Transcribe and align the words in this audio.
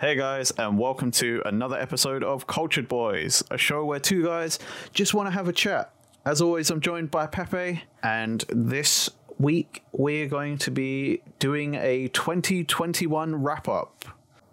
Hey 0.00 0.14
guys, 0.14 0.52
and 0.52 0.78
welcome 0.78 1.10
to 1.10 1.42
another 1.44 1.76
episode 1.76 2.22
of 2.22 2.46
Cultured 2.46 2.86
Boys, 2.86 3.42
a 3.50 3.58
show 3.58 3.84
where 3.84 3.98
two 3.98 4.22
guys 4.24 4.60
just 4.92 5.12
want 5.12 5.26
to 5.26 5.32
have 5.32 5.48
a 5.48 5.52
chat. 5.52 5.92
As 6.24 6.40
always, 6.40 6.70
I'm 6.70 6.80
joined 6.80 7.10
by 7.10 7.26
Pepe, 7.26 7.82
and 8.04 8.44
this 8.48 9.10
week 9.40 9.82
we're 9.90 10.28
going 10.28 10.56
to 10.58 10.70
be 10.70 11.20
doing 11.40 11.74
a 11.74 12.06
2021 12.10 13.42
wrap 13.42 13.66
up. 13.66 14.04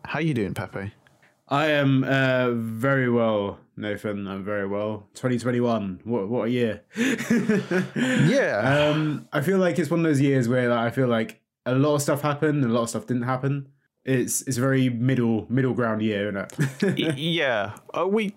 How 0.05 0.17
you 0.17 0.33
doing, 0.33 0.55
Pepe? 0.55 0.93
I 1.47 1.67
am 1.67 2.03
uh, 2.03 2.49
very 2.49 3.11
well, 3.11 3.59
Nathan. 3.77 4.27
I'm 4.27 4.43
very 4.43 4.65
well. 4.65 5.07
2021. 5.13 6.01
What 6.05 6.27
what 6.27 6.47
a 6.47 6.49
year. 6.49 6.81
Yeah. 7.95 8.89
um, 8.89 9.27
I 9.31 9.41
feel 9.41 9.59
like 9.59 9.77
it's 9.77 9.91
one 9.91 9.99
of 9.99 10.05
those 10.05 10.21
years 10.21 10.49
where 10.49 10.69
like, 10.69 10.87
I 10.87 10.89
feel 10.89 11.07
like 11.07 11.39
a 11.67 11.75
lot 11.75 11.93
of 11.93 12.01
stuff 12.01 12.21
happened, 12.23 12.63
and 12.63 12.71
a 12.71 12.73
lot 12.73 12.81
of 12.81 12.89
stuff 12.89 13.05
didn't 13.05 13.23
happen. 13.23 13.67
It's 14.05 14.41
it's 14.43 14.57
a 14.57 14.61
very 14.61 14.89
middle 14.89 15.45
middle 15.49 15.73
ground 15.73 16.01
year, 16.01 16.29
isn't 16.29 16.97
it? 16.97 17.17
yeah. 17.17 17.73
Uh, 17.93 18.07
we. 18.07 18.35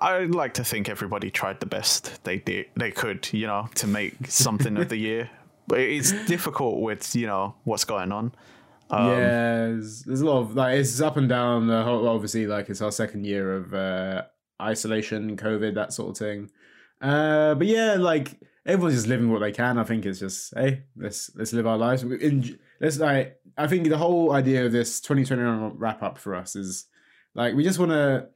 I 0.00 0.18
like 0.26 0.54
to 0.54 0.64
think 0.64 0.88
everybody 0.88 1.30
tried 1.30 1.58
the 1.60 1.66
best 1.66 2.22
they 2.24 2.38
did 2.38 2.66
they 2.76 2.90
could, 2.92 3.28
you 3.32 3.46
know, 3.46 3.68
to 3.76 3.86
make 3.86 4.14
something 4.28 4.76
of 4.76 4.88
the 4.88 4.96
year. 4.96 5.30
But 5.68 5.78
it's 5.78 6.10
difficult 6.26 6.80
with 6.80 7.14
you 7.14 7.28
know 7.28 7.54
what's 7.64 7.84
going 7.84 8.10
on. 8.12 8.34
Um, 8.90 9.06
yeah, 9.08 9.66
there's, 9.68 10.02
there's 10.02 10.20
a 10.20 10.26
lot 10.26 10.40
of 10.40 10.54
like 10.56 10.76
it's 10.78 11.00
up 11.00 11.16
and 11.16 11.28
down. 11.28 11.68
The 11.68 11.82
whole, 11.84 12.06
obviously, 12.08 12.46
like 12.48 12.68
it's 12.68 12.82
our 12.82 12.90
second 12.90 13.24
year 13.24 13.56
of 13.56 13.72
uh, 13.72 14.22
isolation, 14.60 15.36
COVID, 15.36 15.74
that 15.76 15.92
sort 15.92 16.10
of 16.10 16.18
thing. 16.18 16.50
Uh, 17.00 17.54
but 17.54 17.68
yeah, 17.68 17.94
like 17.94 18.40
everyone's 18.66 18.96
just 18.96 19.06
living 19.06 19.30
what 19.30 19.38
they 19.38 19.52
can. 19.52 19.78
I 19.78 19.84
think 19.84 20.04
it's 20.04 20.18
just 20.18 20.52
hey, 20.54 20.82
let's 20.96 21.30
let's 21.36 21.52
live 21.52 21.66
our 21.66 21.78
lives. 21.78 22.04
We- 22.04 22.20
In, 22.22 22.58
let's 22.80 22.98
like 22.98 23.38
I 23.56 23.66
think 23.66 23.88
the 23.88 23.98
whole 23.98 24.32
idea 24.32 24.64
of 24.66 24.72
this 24.72 25.00
2021 25.00 25.78
wrap 25.78 26.02
up 26.02 26.18
for 26.18 26.34
us 26.34 26.56
is 26.56 26.86
like 27.34 27.54
we 27.54 27.62
just 27.64 27.78
want 27.78 27.90
to 27.92 28.26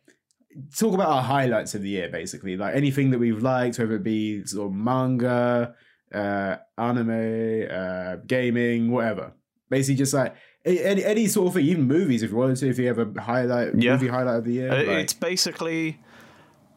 talk 0.77 0.95
about 0.95 1.09
our 1.09 1.23
highlights 1.23 1.75
of 1.75 1.83
the 1.83 1.89
year, 1.89 2.09
basically. 2.09 2.57
Like 2.57 2.75
anything 2.75 3.11
that 3.11 3.19
we've 3.19 3.43
liked, 3.43 3.79
whether 3.79 3.97
it 3.97 4.03
be 4.03 4.45
sort 4.47 4.69
of 4.69 4.73
manga, 4.75 5.75
uh, 6.15 6.57
anime, 6.79 7.67
uh, 7.71 8.17
gaming, 8.27 8.91
whatever. 8.91 9.33
Basically, 9.69 9.97
just 9.97 10.15
like 10.15 10.35
any 10.65 11.05
any 11.05 11.27
sort 11.27 11.49
of 11.49 11.55
thing, 11.55 11.67
even 11.67 11.85
movies, 11.87 12.23
if 12.23 12.31
you 12.31 12.37
wanted 12.37 12.57
to, 12.59 12.69
if 12.69 12.79
you 12.79 12.87
have 12.89 12.99
a 12.99 13.21
highlight 13.21 13.75
Yeah. 13.77 13.93
movie 13.93 14.09
highlight 14.09 14.37
of 14.37 14.45
the 14.45 14.53
year. 14.53 14.71
Uh, 14.71 14.77
like- 14.77 14.89
It's 14.89 15.13
basically 15.13 15.99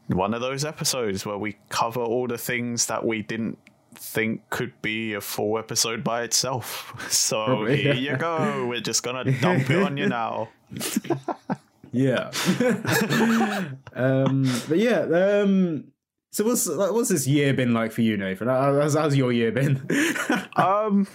one 0.08 0.34
of 0.34 0.42
those 0.42 0.66
episodes 0.66 1.26
where 1.26 1.38
we 1.38 1.56
cover 1.70 2.00
all 2.02 2.28
the 2.28 2.38
things 2.38 2.88
that 2.88 3.06
we 3.06 3.22
didn't 3.22 3.60
think 4.02 4.50
could 4.50 4.74
be 4.82 5.14
a 5.14 5.22
full 5.22 5.58
episode 5.60 6.04
by 6.04 6.24
itself. 6.24 6.94
So 7.10 7.46
Probably, 7.46 7.78
here 7.82 7.94
yeah. 7.94 8.12
you 8.14 8.18
go. 8.18 8.66
We're 8.68 8.80
just 8.82 9.04
gonna 9.04 9.32
dump 9.42 9.70
it 9.70 9.82
on 9.84 9.98
you 9.98 10.08
now. 10.08 10.50
Yeah. 11.92 12.32
um, 13.96 14.44
but 14.68 14.78
yeah. 14.78 15.02
Um, 15.02 15.86
so 16.32 16.46
what's 16.46 16.68
what's 16.68 17.10
this 17.10 17.28
year 17.28 17.54
been 17.54 17.74
like 17.74 17.92
for 17.92 18.02
you, 18.02 18.16
Nathan? 18.18 18.48
How's, 18.48 18.96
how's 18.96 19.16
your 19.16 19.32
year 19.32 19.52
been? 19.52 19.82
Um, 20.56 21.08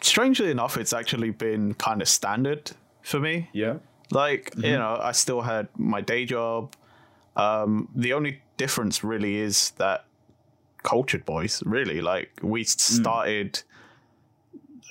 strangely 0.00 0.50
enough, 0.50 0.76
it's 0.76 0.92
actually 0.92 1.30
been 1.30 1.74
kind 1.74 2.00
of 2.00 2.08
standard 2.08 2.70
for 3.02 3.18
me. 3.20 3.48
yeah. 3.52 3.76
Like 4.12 4.50
Mm-hmm. 4.52 4.64
you 4.64 4.78
know, 4.78 4.98
I 5.02 5.12
still 5.12 5.40
had 5.42 5.68
my 5.76 6.00
day 6.00 6.24
job. 6.26 6.74
Um, 7.34 7.88
the 7.94 8.12
only 8.12 8.40
difference 8.56 9.02
really 9.04 9.36
is 9.36 9.72
that 9.78 10.04
cultured 10.92 11.24
boys. 11.24 11.62
Really, 11.66 12.00
like 12.00 12.30
we 12.42 12.64
Mm. 12.64 12.78
started 13.00 13.62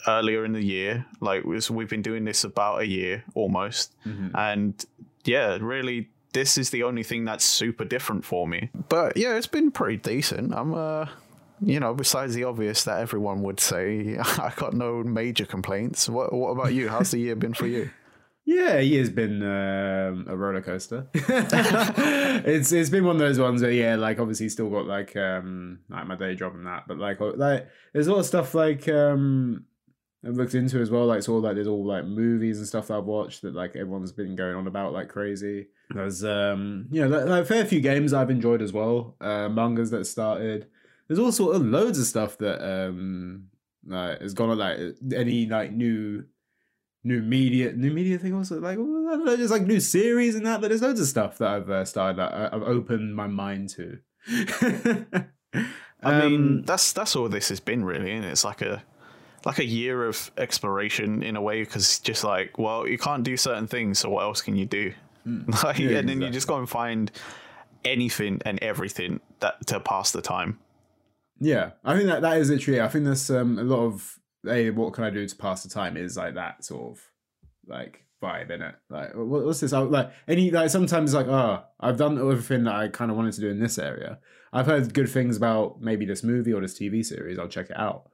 earlier 0.07 0.45
in 0.45 0.53
the 0.53 0.63
year. 0.63 1.05
Like 1.19 1.43
we've 1.45 1.89
been 1.89 2.01
doing 2.03 2.25
this 2.25 2.43
about 2.43 2.81
a 2.81 2.87
year 2.87 3.23
almost, 3.33 3.93
Mm-hmm. 4.05 4.35
and 4.35 4.85
yeah, 5.23 5.57
really, 5.61 6.09
this 6.33 6.57
is 6.57 6.69
the 6.69 6.83
only 6.83 7.03
thing 7.03 7.25
that's 7.25 7.45
super 7.45 7.85
different 7.85 8.25
for 8.25 8.47
me. 8.47 8.69
But 8.89 9.17
yeah, 9.17 9.35
it's 9.37 9.47
been 9.47 9.71
pretty 9.71 9.97
decent. 9.97 10.53
I'm 10.53 10.73
uh. 10.73 11.05
You 11.61 11.79
know, 11.79 11.93
besides 11.93 12.35
the 12.35 12.43
obvious 12.43 12.83
that 12.83 12.99
everyone 12.99 13.41
would 13.43 13.61
say, 13.61 14.17
I 14.47 14.51
got 14.57 14.73
no 14.73 15.03
major 15.03 15.45
complaints. 15.45 16.09
What 16.09 16.33
What 16.33 16.49
about 16.51 16.73
you? 16.73 16.89
How's 16.89 17.11
the 17.11 17.17
year 17.19 17.35
been 17.35 17.53
for 17.53 17.65
you? 17.67 17.89
Yeah, 18.45 18.79
he 18.79 18.95
has 18.97 19.09
been 19.09 19.41
um, 19.41 20.25
a 20.29 20.37
roller 20.37 20.61
coaster. 20.61 21.07
it's 21.13 22.71
it's 22.71 22.91
been 22.91 23.03
one 23.03 23.15
of 23.15 23.19
those 23.19 23.39
ones 23.39 23.63
where 23.63 23.71
yeah, 23.71 23.95
like 23.95 24.19
obviously 24.19 24.49
still 24.49 24.69
got 24.69 24.85
like 24.85 25.15
um 25.15 25.79
like 25.89 26.05
my 26.05 26.15
day 26.15 26.35
job 26.35 26.53
and 26.53 26.67
that, 26.67 26.87
but 26.87 26.99
like 26.99 27.19
like 27.19 27.67
there's 27.91 28.05
a 28.05 28.11
lot 28.11 28.19
of 28.19 28.25
stuff 28.27 28.53
like 28.53 28.87
um 28.87 29.65
I've 30.23 30.35
looked 30.35 30.53
into 30.53 30.79
as 30.79 30.91
well, 30.91 31.07
like 31.07 31.23
sort 31.23 31.39
of 31.39 31.43
like 31.43 31.55
there's 31.55 31.67
all 31.67 31.83
like 31.85 32.05
movies 32.05 32.59
and 32.59 32.67
stuff 32.67 32.87
that 32.87 32.97
I've 32.97 33.05
watched 33.05 33.41
that 33.41 33.55
like 33.55 33.75
everyone's 33.75 34.11
been 34.11 34.35
going 34.35 34.55
on 34.55 34.67
about 34.67 34.93
like 34.93 35.09
crazy. 35.09 35.67
There's 35.89 36.23
um 36.23 36.85
you 36.91 37.01
know 37.01 37.17
like, 37.17 37.27
like 37.27 37.43
a 37.43 37.45
fair 37.45 37.65
few 37.65 37.81
games 37.81 38.13
I've 38.13 38.29
enjoyed 38.29 38.61
as 38.61 38.71
well, 38.71 39.15
uh, 39.21 39.49
mangas 39.49 39.89
that 39.89 40.05
started. 40.05 40.67
There's 41.07 41.19
all 41.19 41.31
sort 41.31 41.55
of 41.55 41.63
loads 41.63 41.97
of 41.97 42.05
stuff 42.05 42.37
that 42.37 42.63
um 42.63 43.47
like 43.87 44.21
has 44.21 44.35
gone 44.35 44.51
on 44.51 44.59
like 44.59 44.79
any 45.15 45.47
like 45.47 45.71
new 45.71 46.25
new 47.05 47.21
media 47.21 47.71
new 47.71 47.91
media 47.91 48.17
thing 48.17 48.33
also 48.33 48.59
like 48.59 48.77
well, 48.77 49.07
I 49.07 49.15
don't 49.15 49.25
know, 49.25 49.35
there's 49.37 49.51
like 49.51 49.61
new 49.61 49.79
series 49.79 50.35
and 50.35 50.45
that 50.45 50.59
but 50.59 50.69
there's 50.69 50.81
loads 50.81 50.99
of 50.99 51.07
stuff 51.07 51.37
that 51.37 51.47
I've 51.49 51.69
uh, 51.69 51.85
started 51.85 52.17
that 52.17 52.53
I've 52.53 52.63
opened 52.63 53.15
my 53.15 53.27
mind 53.27 53.69
to. 53.69 53.99
I 56.03 56.19
mean, 56.27 56.35
Um, 56.35 56.61
that's 56.63 56.91
that's 56.93 57.15
all 57.15 57.29
this 57.29 57.49
has 57.49 57.59
been 57.59 57.85
really, 57.85 58.11
and 58.11 58.25
it's 58.25 58.43
like 58.43 58.61
a 58.61 58.83
like 59.45 59.59
a 59.59 59.65
year 59.65 60.05
of 60.05 60.31
exploration 60.37 61.21
in 61.23 61.35
a 61.35 61.41
way 61.41 61.61
because 61.61 61.99
just 61.99 62.23
like, 62.23 62.57
well, 62.57 62.87
you 62.87 62.97
can't 62.97 63.23
do 63.23 63.37
certain 63.37 63.67
things, 63.67 63.99
so 63.99 64.09
what 64.09 64.23
else 64.23 64.41
can 64.41 64.55
you 64.55 64.65
do? 64.65 64.93
Like, 65.63 65.79
Yeah, 65.79 65.97
and 65.97 66.09
then 66.09 66.21
you 66.21 66.29
just 66.29 66.47
go 66.47 66.57
and 66.59 66.69
find 66.69 67.11
anything 67.83 68.41
and 68.45 68.61
everything 68.61 69.19
that 69.39 69.65
to 69.67 69.79
pass 69.79 70.11
the 70.11 70.21
time. 70.21 70.59
Yeah, 71.39 71.71
I 71.83 71.95
think 71.95 72.07
that 72.07 72.21
that 72.21 72.37
is 72.37 72.49
literally. 72.49 72.81
I 72.81 72.87
think 72.87 73.05
there's 73.05 73.29
um, 73.31 73.57
a 73.57 73.63
lot 73.63 73.85
of 73.85 74.19
hey, 74.45 74.69
what 74.69 74.93
can 74.93 75.03
I 75.03 75.09
do 75.09 75.27
to 75.27 75.35
pass 75.35 75.63
the 75.63 75.69
time 75.69 75.97
is 75.97 76.17
like 76.17 76.35
that 76.35 76.63
sort 76.63 76.91
of 76.91 77.03
like 77.67 78.05
vibe 78.21 78.51
in 78.51 78.61
it. 78.61 78.75
Like, 78.89 79.11
what's 79.13 79.59
this? 79.59 79.73
I, 79.73 79.79
like 79.79 80.11
any 80.27 80.51
like 80.51 80.69
sometimes 80.69 81.13
like 81.13 81.27
oh, 81.27 81.63
I've 81.79 81.97
done 81.97 82.17
everything 82.17 82.63
that 82.65 82.75
I 82.75 82.87
kind 82.87 83.11
of 83.11 83.17
wanted 83.17 83.33
to 83.33 83.41
do 83.41 83.49
in 83.49 83.59
this 83.59 83.77
area. 83.77 84.19
I've 84.53 84.65
heard 84.65 84.93
good 84.93 85.09
things 85.09 85.37
about 85.37 85.81
maybe 85.81 86.05
this 86.05 86.23
movie 86.23 86.53
or 86.53 86.61
this 86.61 86.77
TV 86.77 87.05
series. 87.05 87.37
I'll 87.37 87.47
check 87.47 87.69
it 87.69 87.77
out. 87.77 88.09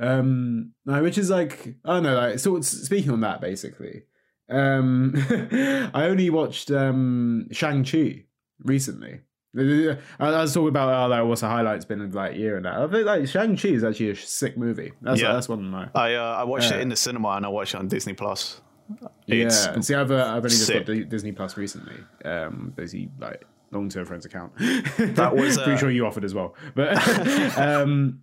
Um, 0.00 0.72
which 0.84 1.18
is 1.18 1.30
like 1.30 1.74
I 1.84 1.94
don't 1.94 2.02
know. 2.02 2.16
Like, 2.16 2.38
so 2.38 2.60
speaking 2.60 3.12
on 3.12 3.20
that, 3.20 3.40
basically, 3.40 4.04
um, 4.48 5.14
I 5.94 6.06
only 6.06 6.30
watched 6.30 6.70
um 6.70 7.48
Shang 7.52 7.84
Chi 7.84 8.24
recently. 8.64 9.20
I 9.56 9.96
I 10.18 10.40
was 10.42 10.54
talking 10.54 10.68
about 10.68 10.88
oh, 11.04 11.08
like 11.08 11.24
what's 11.24 11.42
the 11.42 11.48
highlights 11.48 11.84
been 11.84 12.00
of 12.00 12.14
like 12.14 12.36
year 12.36 12.56
and 12.56 12.64
that. 12.64 12.74
I 12.74 12.86
think 12.88 13.04
like 13.06 13.26
Shang 13.28 13.56
Chi 13.56 13.68
is 13.68 13.84
actually 13.84 14.10
a 14.10 14.16
sick 14.16 14.56
movie. 14.56 14.92
That's 15.02 15.20
Yeah. 15.20 15.32
that's 15.32 15.48
one 15.48 15.58
of 15.58 15.64
my 15.66 15.88
I 15.94 16.14
uh, 16.14 16.36
I 16.38 16.44
watched 16.44 16.72
Uh, 16.72 16.76
it 16.76 16.80
in 16.80 16.88
the 16.88 16.96
cinema 16.96 17.30
and 17.30 17.44
I 17.44 17.48
watched 17.48 17.74
it 17.74 17.78
on 17.78 17.88
Disney 17.88 18.14
Plus. 18.14 18.60
It's 19.26 19.66
yeah. 19.66 19.80
See, 19.80 19.94
I've 19.94 20.10
uh, 20.10 20.24
I've 20.28 20.36
only 20.36 20.48
just 20.50 20.66
sick. 20.66 20.86
got 20.86 21.08
Disney 21.08 21.32
Plus 21.32 21.56
recently. 21.56 21.96
Um, 22.24 22.72
basically 22.76 23.10
like 23.18 23.44
long 23.70 23.88
term 23.88 24.04
friends 24.06 24.24
account. 24.24 24.56
That 24.58 25.32
was, 25.36 25.56
pretty 25.56 25.72
uh, 25.72 25.76
sure 25.76 25.90
you 25.90 26.06
offered 26.06 26.24
as 26.24 26.34
well, 26.34 26.54
but 26.74 26.96
um, 27.58 28.20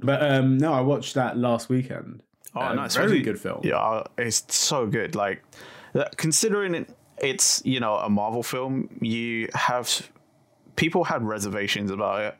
but 0.00 0.22
um, 0.28 0.58
no, 0.58 0.72
I 0.72 0.80
watched 0.80 1.14
that 1.14 1.36
last 1.36 1.68
weekend. 1.68 2.22
Oh, 2.56 2.60
Uh, 2.60 2.74
nice. 2.74 2.96
Very 2.96 3.18
it- 3.18 3.22
good 3.22 3.40
film. 3.40 3.60
Yeah, 3.64 4.02
it's 4.18 4.44
so 4.54 4.86
good. 4.86 5.14
Like 5.14 5.42
considering 6.16 6.74
it, 6.74 6.90
it's 7.18 7.62
you 7.64 7.80
know 7.80 7.94
a 7.94 8.10
Marvel 8.10 8.42
film, 8.42 8.88
you 9.00 9.48
have 9.54 10.08
people 10.76 11.04
had 11.04 11.22
reservations 11.22 11.90
about 11.90 12.20
it, 12.22 12.36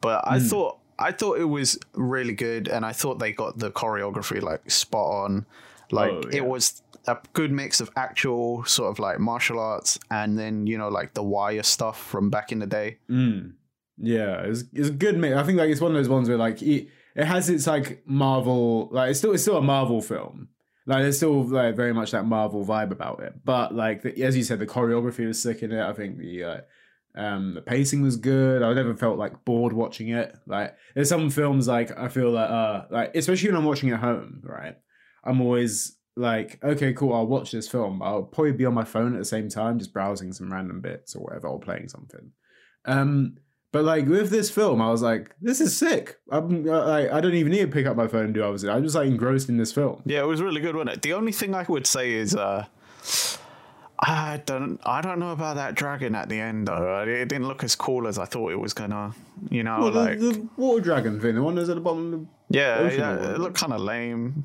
but 0.00 0.26
I 0.26 0.38
Hmm. 0.38 0.46
thought 0.46 0.78
I 0.98 1.12
thought 1.12 1.38
it 1.38 1.44
was 1.44 1.78
really 1.92 2.32
good, 2.32 2.68
and 2.68 2.84
I 2.86 2.92
thought 2.92 3.18
they 3.18 3.30
got 3.32 3.58
the 3.58 3.70
choreography 3.70 4.40
like 4.42 4.70
spot 4.70 5.24
on. 5.24 5.46
Like 5.90 6.10
Oh, 6.10 6.22
yeah. 6.30 6.38
it 6.38 6.46
was 6.46 6.82
a 7.06 7.18
good 7.34 7.52
mix 7.52 7.80
of 7.82 7.90
actual 7.96 8.64
sort 8.64 8.90
of 8.90 8.98
like 8.98 9.18
martial 9.20 9.58
arts, 9.60 9.98
and 10.10 10.38
then 10.38 10.66
you 10.66 10.78
know 10.78 10.88
like 10.88 11.12
the 11.14 11.22
wire 11.22 11.62
stuff 11.62 12.02
from 12.02 12.30
back 12.30 12.50
in 12.50 12.60
the 12.60 12.66
day. 12.66 12.98
Mm. 13.10 13.52
Yeah, 13.98 14.40
it's 14.42 14.64
it's 14.72 14.88
a 14.88 14.92
good 14.92 15.18
mix. 15.18 15.36
I 15.36 15.42
think 15.42 15.58
like 15.58 15.70
it's 15.70 15.80
one 15.80 15.90
of 15.90 15.96
those 15.96 16.08
ones 16.08 16.28
where 16.28 16.38
like 16.38 16.62
it, 16.62 16.88
it 17.14 17.24
has 17.24 17.48
its 17.50 17.66
like 17.66 18.02
Marvel 18.06 18.88
like 18.90 19.10
it's 19.10 19.18
still 19.18 19.32
it's 19.32 19.42
still 19.42 19.58
a 19.58 19.62
Marvel 19.62 20.00
film. 20.00 20.48
Like 20.86 21.02
there's 21.02 21.16
still 21.18 21.42
like 21.44 21.76
very 21.76 21.92
much 21.92 22.12
that 22.12 22.24
Marvel 22.26 22.64
vibe 22.64 22.90
about 22.90 23.20
it. 23.20 23.34
But 23.44 23.74
like 23.74 24.02
the, 24.02 24.22
as 24.22 24.36
you 24.36 24.44
said, 24.44 24.60
the 24.60 24.66
choreography 24.66 25.26
was 25.26 25.40
sick 25.42 25.62
in 25.62 25.72
it. 25.72 25.82
I 25.82 25.92
think 25.92 26.18
the 26.18 26.44
uh, 26.44 26.60
um 27.16 27.54
the 27.54 27.62
pacing 27.62 28.02
was 28.02 28.16
good. 28.16 28.62
I 28.62 28.72
never 28.74 28.94
felt 28.94 29.18
like 29.18 29.44
bored 29.44 29.72
watching 29.72 30.10
it. 30.10 30.34
Like 30.46 30.76
there's 30.94 31.08
some 31.08 31.30
films 31.30 31.66
like 31.68 31.96
I 31.98 32.08
feel 32.08 32.30
like 32.30 32.50
uh 32.50 32.84
like 32.90 33.14
especially 33.14 33.50
when 33.50 33.58
I'm 33.58 33.64
watching 33.64 33.90
at 33.90 34.00
home, 34.00 34.40
right? 34.42 34.76
I'm 35.24 35.40
always 35.40 35.96
like, 36.16 36.58
okay, 36.64 36.92
cool, 36.94 37.12
I'll 37.12 37.26
watch 37.26 37.50
this 37.50 37.68
film. 37.68 38.02
I'll 38.02 38.22
probably 38.22 38.52
be 38.52 38.64
on 38.64 38.74
my 38.74 38.84
phone 38.84 39.14
at 39.14 39.18
the 39.18 39.24
same 39.24 39.48
time, 39.48 39.78
just 39.78 39.92
browsing 39.92 40.32
some 40.32 40.52
random 40.52 40.80
bits 40.80 41.14
or 41.14 41.24
whatever, 41.24 41.48
or 41.48 41.60
playing 41.60 41.88
something. 41.88 42.32
Um, 42.86 43.36
but 43.72 43.84
like 43.84 44.06
with 44.06 44.30
this 44.30 44.50
film, 44.50 44.80
I 44.80 44.90
was 44.90 45.02
like, 45.02 45.34
this 45.40 45.60
is 45.60 45.76
sick. 45.76 46.16
I'm 46.30 46.66
uh, 46.66 46.86
like, 46.86 47.10
I 47.10 47.20
don't 47.20 47.34
even 47.34 47.52
need 47.52 47.60
to 47.60 47.66
pick 47.66 47.86
up 47.86 47.96
my 47.96 48.08
phone 48.08 48.26
and 48.26 48.34
do 48.34 48.58
shit. 48.58 48.70
I'm 48.70 48.82
just 48.82 48.94
like 48.94 49.08
engrossed 49.08 49.50
in 49.50 49.58
this 49.58 49.72
film. 49.72 50.02
Yeah, 50.06 50.20
it 50.20 50.26
was 50.26 50.40
really 50.40 50.60
good, 50.60 50.74
wasn't 50.74 50.96
it? 50.96 51.02
The 51.02 51.12
only 51.12 51.32
thing 51.32 51.54
I 51.54 51.64
would 51.64 51.86
say 51.86 52.12
is, 52.12 52.34
uh, 52.34 52.64
I 53.98 54.42
don't. 54.44 54.78
I 54.84 55.00
don't 55.00 55.18
know 55.18 55.32
about 55.32 55.56
that 55.56 55.74
dragon 55.74 56.14
at 56.14 56.28
the 56.28 56.38
end 56.40 56.68
though. 56.68 57.04
It 57.06 57.28
didn't 57.28 57.48
look 57.48 57.64
as 57.64 57.74
cool 57.74 58.06
as 58.06 58.18
I 58.18 58.24
thought 58.26 58.52
it 58.52 58.60
was 58.60 58.74
gonna. 58.74 59.14
You 59.50 59.62
know, 59.62 59.86
like 59.88 60.18
the, 60.18 60.32
the 60.32 60.48
water 60.56 60.82
dragon 60.82 61.20
thing, 61.20 61.34
the 61.34 61.42
one 61.42 61.54
that's 61.54 61.68
at 61.68 61.76
the 61.76 61.80
bottom 61.80 62.12
of 62.12 62.20
the. 62.20 62.26
yeah, 62.58 62.90
yeah, 62.90 63.34
it 63.34 63.40
looked 63.40 63.56
kind 63.56 63.72
of 63.72 63.80
lame. 63.80 64.44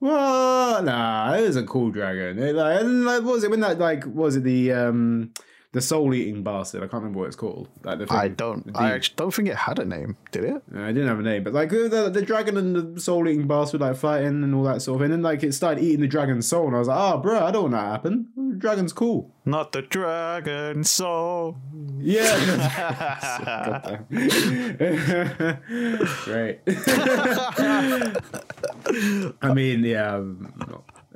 Well, 0.00 0.82
nah, 0.82 1.32
it 1.34 1.42
was 1.42 1.54
a 1.54 1.62
cool 1.62 1.90
dragon. 1.90 2.36
It, 2.36 2.56
like, 2.56 2.82
like, 2.82 3.22
what 3.22 3.34
was 3.34 3.44
it 3.44 3.50
when 3.50 3.60
that 3.60 3.78
like 3.78 4.02
what 4.04 4.24
was 4.24 4.36
it 4.36 4.42
the 4.42 4.72
um 4.72 5.32
the 5.70 5.80
soul 5.80 6.12
eating 6.12 6.42
bastard? 6.42 6.82
I 6.82 6.86
can't 6.86 7.02
remember 7.02 7.20
what 7.20 7.26
it's 7.26 7.36
called. 7.36 7.68
Like 7.84 8.00
the 8.00 8.06
thing, 8.06 8.16
I 8.16 8.26
don't. 8.26 8.66
the 8.66 8.78
I 8.78 8.90
actually 8.90 9.14
don't 9.16 9.32
think 9.32 9.48
it 9.48 9.56
had 9.56 9.78
a 9.78 9.84
name. 9.84 10.16
Did 10.32 10.44
it? 10.44 10.62
I 10.74 10.88
didn't 10.88 11.06
have 11.06 11.20
a 11.20 11.22
name, 11.22 11.44
but 11.44 11.52
like 11.52 11.70
the, 11.70 12.10
the 12.12 12.20
dragon 12.20 12.56
and 12.56 12.96
the 12.96 13.00
soul 13.00 13.28
eating 13.28 13.46
bastard 13.46 13.80
like 13.80 13.96
fighting 13.96 14.42
and 14.42 14.54
all 14.54 14.64
that 14.64 14.82
sort 14.82 14.96
of 14.96 15.00
thing. 15.00 15.12
And 15.12 15.14
then 15.14 15.22
like 15.22 15.44
it 15.44 15.52
started 15.52 15.84
eating 15.84 16.00
the 16.00 16.08
dragon's 16.08 16.48
soul, 16.48 16.66
and 16.66 16.74
I 16.74 16.80
was 16.80 16.88
like, 16.88 16.98
oh, 16.98 17.18
bro, 17.18 17.46
I 17.46 17.52
don't 17.52 17.70
want 17.70 17.72
that 17.74 17.82
to 17.82 17.88
happen. 17.90 18.51
Dragon's 18.62 18.92
cool. 18.92 19.28
Not 19.44 19.72
the 19.72 19.82
dragon 19.82 20.84
soul. 20.84 21.56
Yeah. 21.98 23.98
Great. 26.24 26.60
I 29.42 29.52
mean, 29.52 29.84
yeah, 29.84 30.14
um, 30.14 30.52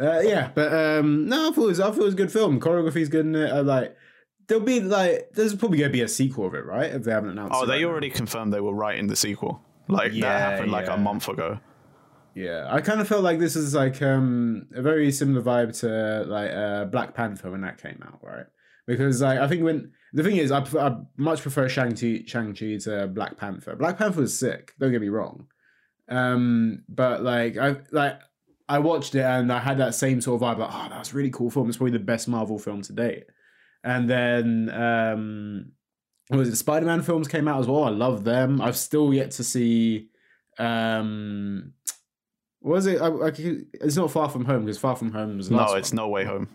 uh, 0.01 0.19
yeah, 0.21 0.51
but 0.57 0.73
um, 0.75 1.29
no, 1.29 1.49
I 1.49 1.53
thought 1.53 1.63
it 1.63 1.67
was, 1.69 1.81
I 1.81 1.85
thought 1.93 1.99
it 1.99 2.05
was 2.05 2.15
a 2.15 2.17
good 2.17 2.33
film. 2.33 2.59
Choreography's 2.59 3.09
good 3.09 3.27
in 3.27 3.37
it. 3.37 3.53
I 3.53 3.61
like. 3.61 3.97
There'll 4.49 4.65
be 4.65 4.81
like, 4.81 5.31
there's 5.35 5.55
probably 5.55 5.79
gonna 5.79 5.91
be 5.91 6.03
a 6.03 6.09
sequel 6.09 6.47
of 6.47 6.55
it, 6.55 6.67
right? 6.67 6.91
If 6.91 7.05
they 7.05 7.13
haven't 7.13 7.31
announced. 7.31 7.53
Oh, 7.55 7.65
they 7.65 7.75
right 7.75 7.83
now. 7.83 7.89
already 7.89 8.11
confirmed 8.11 8.53
they 8.53 8.61
were 8.61 8.75
writing 8.75 9.07
the 9.07 9.17
sequel. 9.17 9.63
Like 9.89 10.13
Yeah, 10.13 10.29
that 10.29 10.51
happened 10.53 10.73
like 10.73 10.87
yeah. 10.87 10.95
a 10.95 10.99
month 10.99 11.29
ago. 11.29 11.61
Yeah, 12.37 12.67
I 12.69 12.83
kind 12.83 13.01
of 13.01 13.09
felt 13.09 13.25
like 13.25 13.39
this 13.39 13.57
is 13.57 13.75
like 13.75 14.03
um 14.03 14.67
a 14.75 14.83
very 14.83 15.11
similar 15.11 15.41
vibe 15.41 15.79
to 15.81 16.31
like 16.31 16.51
uh 16.51 16.85
Black 16.85 17.15
Panther 17.15 17.51
when 17.51 17.63
that 17.63 17.81
came 17.81 17.99
out, 18.07 18.21
right? 18.23 18.45
Because 18.87 19.23
like 19.23 19.39
I 19.39 19.49
think 19.49 19.63
when 19.65 19.93
the 20.13 20.23
thing 20.23 20.37
is, 20.37 20.53
I, 20.53 20.61
pref- 20.61 20.93
I 20.93 20.99
much 21.17 21.41
prefer 21.41 21.67
Shang 21.67 21.97
Chi 21.97 22.25
Shang 22.27 22.55
Chi 22.55 22.77
to 22.83 23.07
Black 23.07 23.39
Panther. 23.39 23.75
Black 23.75 23.97
Panther 23.97 24.21
was 24.21 24.39
sick. 24.39 24.75
Don't 24.79 24.93
get 24.93 25.01
me 25.01 25.09
wrong, 25.09 25.47
um, 26.11 26.85
but 26.91 27.23
like 27.23 27.57
I 27.57 27.77
like 27.91 28.21
I 28.69 28.81
watched 28.81 29.15
it 29.15 29.23
and 29.23 29.51
I 29.51 29.59
had 29.59 29.79
that 29.79 29.95
same 29.95 30.21
sort 30.21 30.43
of 30.43 30.47
vibe. 30.47 30.59
Like, 30.59 30.71
oh, 30.71 30.89
that's 30.91 31.15
really 31.15 31.31
cool 31.31 31.51
film. 31.51 31.71
It's 31.71 31.79
probably 31.79 31.93
the 31.93 32.01
best 32.01 32.29
Marvel 32.29 32.59
film 32.59 32.83
to 32.83 32.93
date. 32.93 33.25
And 33.83 34.11
then 34.11 34.71
um, 34.75 35.73
was 36.29 36.51
it? 36.51 36.57
Spider 36.57 36.85
Man 36.85 37.01
films 37.01 37.29
came 37.29 37.49
out 37.49 37.61
as 37.61 37.67
well. 37.67 37.85
I 37.85 37.91
love 37.91 38.25
them. 38.25 38.61
I've 38.61 38.77
still 38.77 39.15
yet 39.15 39.31
to 39.33 39.45
see. 39.45 40.11
Um, 40.59 41.73
was 42.75 42.87
it? 42.87 43.01
I, 43.01 43.07
I, 43.09 43.33
it's 43.81 43.97
not 43.97 44.11
Far 44.11 44.29
From 44.29 44.45
Home 44.45 44.65
because 44.65 44.79
Far 44.79 44.97
From 44.97 45.13
Home 45.13 45.37
was 45.37 45.51
No, 45.51 45.75
it's 45.75 45.91
one. 45.93 45.97
No 45.97 46.09
Way 46.09 46.25
Home. 46.25 46.49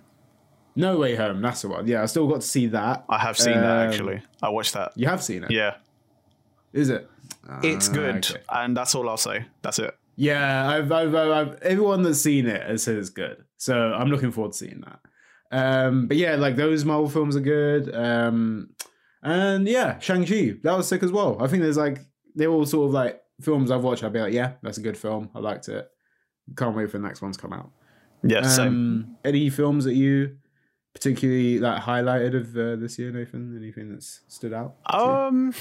No 0.75 0.97
Way 0.97 1.15
Home. 1.15 1.41
That's 1.41 1.61
the 1.61 1.69
one. 1.69 1.87
Yeah, 1.87 2.03
I 2.03 2.05
still 2.05 2.27
got 2.27 2.41
to 2.41 2.47
see 2.47 2.67
that. 2.67 3.05
I 3.09 3.17
have 3.17 3.37
seen 3.37 3.53
that 3.55 3.81
Um, 3.85 3.89
actually. 3.89 4.21
I 4.41 4.49
watched 4.49 4.73
that. 4.73 4.91
You 4.95 5.07
have 5.07 5.21
seen 5.23 5.43
it, 5.43 5.51
Yeah, 5.51 5.75
is 6.73 6.89
it? 6.89 7.09
it's 7.63 7.89
Ah, 7.89 7.93
good, 7.93 8.15
okay. 8.31 8.41
and 8.49 8.75
that's 8.77 8.93
all 8.95 9.09
I'll 9.09 9.17
say. 9.17 9.45
That's 9.61 9.79
it. 9.79 9.95
Yeah, 10.15 10.69
I've, 10.69 10.91
I've, 10.91 11.15
I've, 11.15 11.31
I've 11.31 11.61
everyone 11.61 12.03
that's 12.03 12.21
seen 12.21 12.45
it 12.45 12.61
has 12.61 12.83
said 12.83 12.97
it's 12.97 13.09
good, 13.09 13.43
so 13.57 13.93
I'm 13.93 14.09
looking 14.09 14.31
forward 14.31 14.51
to 14.53 14.57
seeing 14.57 14.81
that. 14.81 14.99
Um, 15.53 16.07
but 16.07 16.17
yeah, 16.17 16.35
like 16.35 16.55
those 16.55 16.85
Marvel 16.85 17.09
films 17.09 17.35
are 17.35 17.41
good. 17.41 17.93
Um, 17.95 18.69
and 19.23 19.67
yeah, 19.67 19.99
Shang 19.99 20.25
Chi 20.25 20.53
that 20.63 20.77
was 20.77 20.87
sick 20.87 21.03
as 21.03 21.11
well. 21.11 21.37
I 21.41 21.47
think 21.47 21.63
there's 21.63 21.77
like 21.77 21.99
they're 22.35 22.49
all 22.49 22.65
sort 22.65 22.87
of 22.87 22.93
like 22.93 23.21
films 23.41 23.71
I've 23.71 23.83
watched. 23.83 24.03
I'd 24.03 24.13
be 24.13 24.19
like, 24.21 24.33
yeah, 24.33 24.53
that's 24.61 24.77
a 24.77 24.81
good 24.81 24.97
film. 24.97 25.29
I 25.35 25.39
liked 25.39 25.67
it. 25.67 25.89
Can't 26.57 26.75
wait 26.75 26.89
for 26.91 26.97
the 26.97 27.07
next 27.07 27.21
one 27.21 27.31
to 27.31 27.39
come 27.39 27.53
out. 27.53 27.69
Yeah, 28.23 28.43
same. 28.47 28.67
Um, 28.67 29.17
any 29.25 29.49
films 29.49 29.85
that 29.85 29.95
you 29.95 30.37
particularly 30.93 31.59
like 31.59 31.81
highlighted 31.83 32.35
of 32.35 32.55
uh, 32.57 32.75
this 32.75 32.99
year, 32.99 33.11
Nathan? 33.11 33.57
Anything 33.57 33.91
that's 33.91 34.21
stood 34.27 34.53
out? 34.53 34.75
you? 34.91 34.99
Um, 34.99 35.53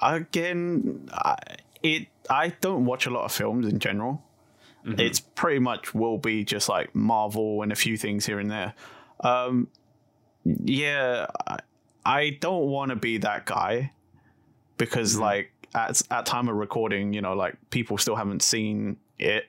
again, 0.00 1.08
I, 1.12 1.36
it. 1.82 2.08
I 2.28 2.50
don't 2.60 2.84
watch 2.84 3.06
a 3.06 3.10
lot 3.10 3.24
of 3.24 3.32
films 3.32 3.66
in 3.66 3.78
general. 3.78 4.22
Mm-hmm. 4.86 5.00
It's 5.00 5.20
pretty 5.20 5.58
much 5.58 5.94
will 5.94 6.18
be 6.18 6.44
just 6.44 6.68
like 6.68 6.94
Marvel 6.94 7.62
and 7.62 7.72
a 7.72 7.76
few 7.76 7.96
things 7.96 8.24
here 8.24 8.38
and 8.38 8.50
there. 8.50 8.74
Um, 9.20 9.68
yeah, 10.44 11.26
I, 11.46 11.58
I 12.04 12.38
don't 12.40 12.68
want 12.68 12.90
to 12.90 12.96
be 12.96 13.18
that 13.18 13.44
guy 13.46 13.92
because 14.78 15.14
Mm-hmm. 15.14 15.22
like 15.22 15.59
at 15.74 16.00
at 16.10 16.26
time 16.26 16.48
of 16.48 16.56
recording, 16.56 17.12
you 17.12 17.20
know, 17.20 17.32
like 17.34 17.56
people 17.70 17.98
still 17.98 18.16
haven't 18.16 18.42
seen 18.42 18.96
it 19.18 19.44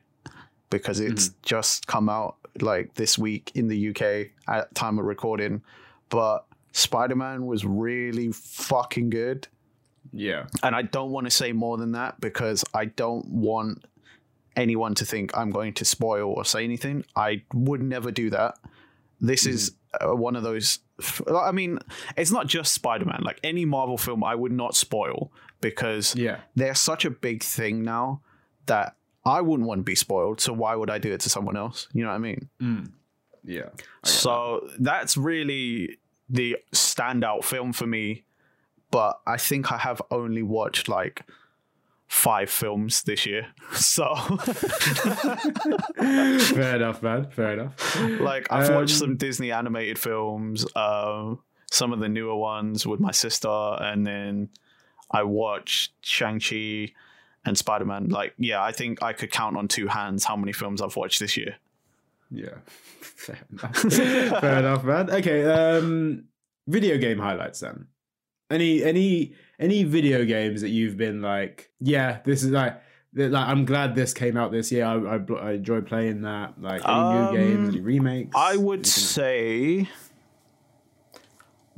because 0.69 0.99
it's 0.99 1.29
Mm-hmm. 1.29 1.37
just 1.43 1.87
come 1.87 2.09
out 2.09 2.35
like 2.61 2.93
this 2.95 3.17
week 3.17 3.51
in 3.55 3.67
the 3.67 3.89
UK 3.89 4.27
at 4.47 4.73
time 4.75 4.99
of 4.99 5.05
recording. 5.05 5.61
But 6.09 6.45
Spider 6.73 7.15
Man 7.15 7.45
was 7.45 7.65
really 7.65 8.31
fucking 8.31 9.09
good. 9.09 9.47
yeah, 10.13 10.47
And 10.63 10.75
I 10.75 10.81
don't 10.81 11.11
want 11.11 11.25
to 11.27 11.31
say 11.31 11.51
more 11.53 11.77
than 11.77 11.93
that 11.93 12.19
because 12.21 12.63
I 12.73 12.85
don't 12.85 13.25
want 13.27 13.85
anyone 14.57 14.93
to 14.95 15.05
think 15.05 15.35
I'm 15.37 15.51
going 15.51 15.73
to 15.75 15.85
spoil 15.85 16.31
or 16.33 16.43
say 16.45 16.63
anything. 16.63 17.05
I 17.15 17.43
would 17.53 17.81
never 17.81 18.11
do 18.11 18.29
that. 18.31 18.55
This 19.21 19.45
is 19.45 19.73
uh, 20.01 20.15
one 20.15 20.35
of 20.35 20.43
those. 20.43 20.79
f- 20.99 21.21
I 21.33 21.51
mean, 21.51 21.79
it's 22.17 22.31
not 22.31 22.47
just 22.47 22.73
Spider 22.73 23.05
Man. 23.05 23.21
Like 23.23 23.39
any 23.43 23.65
Marvel 23.65 23.97
film, 23.97 24.23
I 24.23 24.35
would 24.35 24.51
not 24.51 24.75
spoil 24.75 25.31
because 25.61 26.15
yeah, 26.15 26.39
they're 26.55 26.75
such 26.75 27.05
a 27.05 27.09
big 27.11 27.43
thing 27.43 27.83
now 27.83 28.21
that 28.65 28.95
I 29.25 29.41
wouldn't 29.41 29.67
want 29.67 29.79
to 29.79 29.83
be 29.83 29.95
spoiled. 29.95 30.41
So 30.41 30.51
why 30.53 30.75
would 30.75 30.89
I 30.89 30.97
do 30.97 31.11
it 31.13 31.19
to 31.21 31.29
someone 31.29 31.55
else? 31.55 31.87
You 31.93 32.03
know 32.03 32.09
what 32.09 32.15
I 32.15 32.19
mean? 32.19 32.49
yeah. 33.43 33.69
So 34.03 34.67
that's 34.79 35.15
really 35.17 35.97
the 36.29 36.57
standout 36.73 37.43
film 37.43 37.73
for 37.73 37.85
me. 37.87 38.23
But 38.91 39.19
I 39.25 39.37
think 39.37 39.71
I 39.71 39.77
have 39.77 40.01
only 40.11 40.43
watched 40.43 40.89
like 40.89 41.23
five 42.07 42.49
films 42.49 43.03
this 43.03 43.25
year. 43.25 43.47
So 43.73 44.13
Fair 45.97 46.75
enough, 46.75 47.01
man. 47.01 47.29
Fair 47.31 47.53
enough. 47.53 47.99
like 48.19 48.47
I've 48.51 48.69
watched 48.73 48.93
Um, 48.93 48.99
some 48.99 49.17
Disney 49.17 49.51
animated 49.51 49.97
films, 49.99 50.65
um, 50.75 51.39
some 51.71 51.93
of 51.93 51.99
the 51.99 52.09
newer 52.09 52.35
ones 52.35 52.85
with 52.85 52.99
my 52.99 53.11
sister, 53.11 53.47
and 53.49 54.05
then 54.05 54.49
I 55.11 55.23
watched 55.23 55.93
Shang-Chi 56.01 56.93
and 57.45 57.57
Spider-Man. 57.57 58.09
Like, 58.09 58.33
yeah, 58.37 58.63
I 58.63 58.71
think 58.71 59.01
I 59.03 59.13
could 59.13 59.31
count 59.31 59.57
on 59.57 59.67
two 59.67 59.87
hands 59.87 60.23
how 60.25 60.35
many 60.35 60.53
films 60.53 60.81
I've 60.81 60.95
watched 60.95 61.19
this 61.19 61.35
year. 61.37 61.55
Yeah. 62.29 62.59
Fair 63.01 63.37
enough. 63.51 63.75
Fair 64.41 64.59
enough, 64.59 64.83
man. 64.83 65.09
Okay, 65.09 65.43
um 65.45 66.23
video 66.67 66.97
game 66.97 67.19
highlights 67.19 67.59
then. 67.59 67.87
Any 68.49 68.83
any 68.83 69.33
any 69.59 69.83
video 69.83 70.23
games 70.25 70.61
that 70.61 70.69
you've 70.69 70.95
been 70.97 71.21
like, 71.21 71.71
yeah, 71.79 72.19
this 72.23 72.43
is 72.43 72.51
like 72.51 72.81
like 73.13 73.47
I'm 73.47 73.65
glad 73.65 73.95
this 73.95 74.13
came 74.13 74.37
out 74.37 74.51
this 74.53 74.71
year. 74.71 74.85
I 74.85 74.95
I, 75.17 75.19
I 75.41 75.51
enjoy 75.53 75.81
playing 75.81 76.21
that. 76.21 76.61
Like 76.61 76.81
any 76.85 76.93
Um, 76.93 77.33
new 77.33 77.37
games, 77.37 77.69
any 77.69 77.81
remakes. 77.81 78.31
I 78.35 78.55
would 78.55 78.85
say 78.87 79.89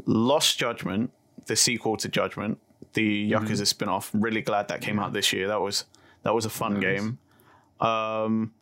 Lost 0.06 0.58
Judgment, 0.60 1.12
the 1.46 1.56
sequel 1.56 1.98
to 1.98 2.10
Judgment, 2.10 2.60
the 2.94 3.32
Mm-hmm. 3.32 3.46
Yakuza 3.46 3.66
spin-off. 3.68 4.10
Really 4.14 4.42
glad 4.42 4.68
that 4.70 4.82
came 4.82 5.00
out 5.00 5.14
this 5.14 5.34
year. 5.34 5.48
That 5.48 5.62
was 5.62 5.86
that 6.24 6.34
was 6.34 6.46
a 6.46 6.50
fun 6.50 6.80
Nice. 6.80 6.84
game. 6.84 7.18
Um 7.80 8.54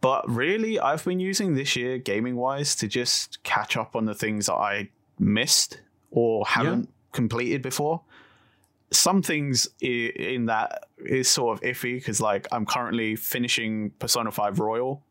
but 0.00 0.28
really 0.30 0.78
I've 0.78 1.04
been 1.04 1.20
using 1.20 1.54
this 1.54 1.74
year 1.76 1.98
gaming 1.98 2.36
wise 2.36 2.74
to 2.76 2.88
just 2.88 3.42
catch 3.42 3.76
up 3.76 3.96
on 3.96 4.04
the 4.04 4.14
things 4.14 4.46
that 4.46 4.54
I 4.54 4.90
missed 5.18 5.80
or 6.10 6.46
haven't 6.46 6.88
completed 7.12 7.62
before. 7.62 8.02
Some 8.92 9.22
things 9.22 9.66
in 9.80 10.46
that 10.46 10.84
is 11.04 11.26
sort 11.28 11.58
of 11.58 11.64
iffy 11.64 11.94
because 11.94 12.20
like 12.20 12.46
I'm 12.52 12.64
currently 12.66 13.16
finishing 13.16 13.90
Persona 13.98 14.30
5 14.30 14.60
Royal 14.60 15.02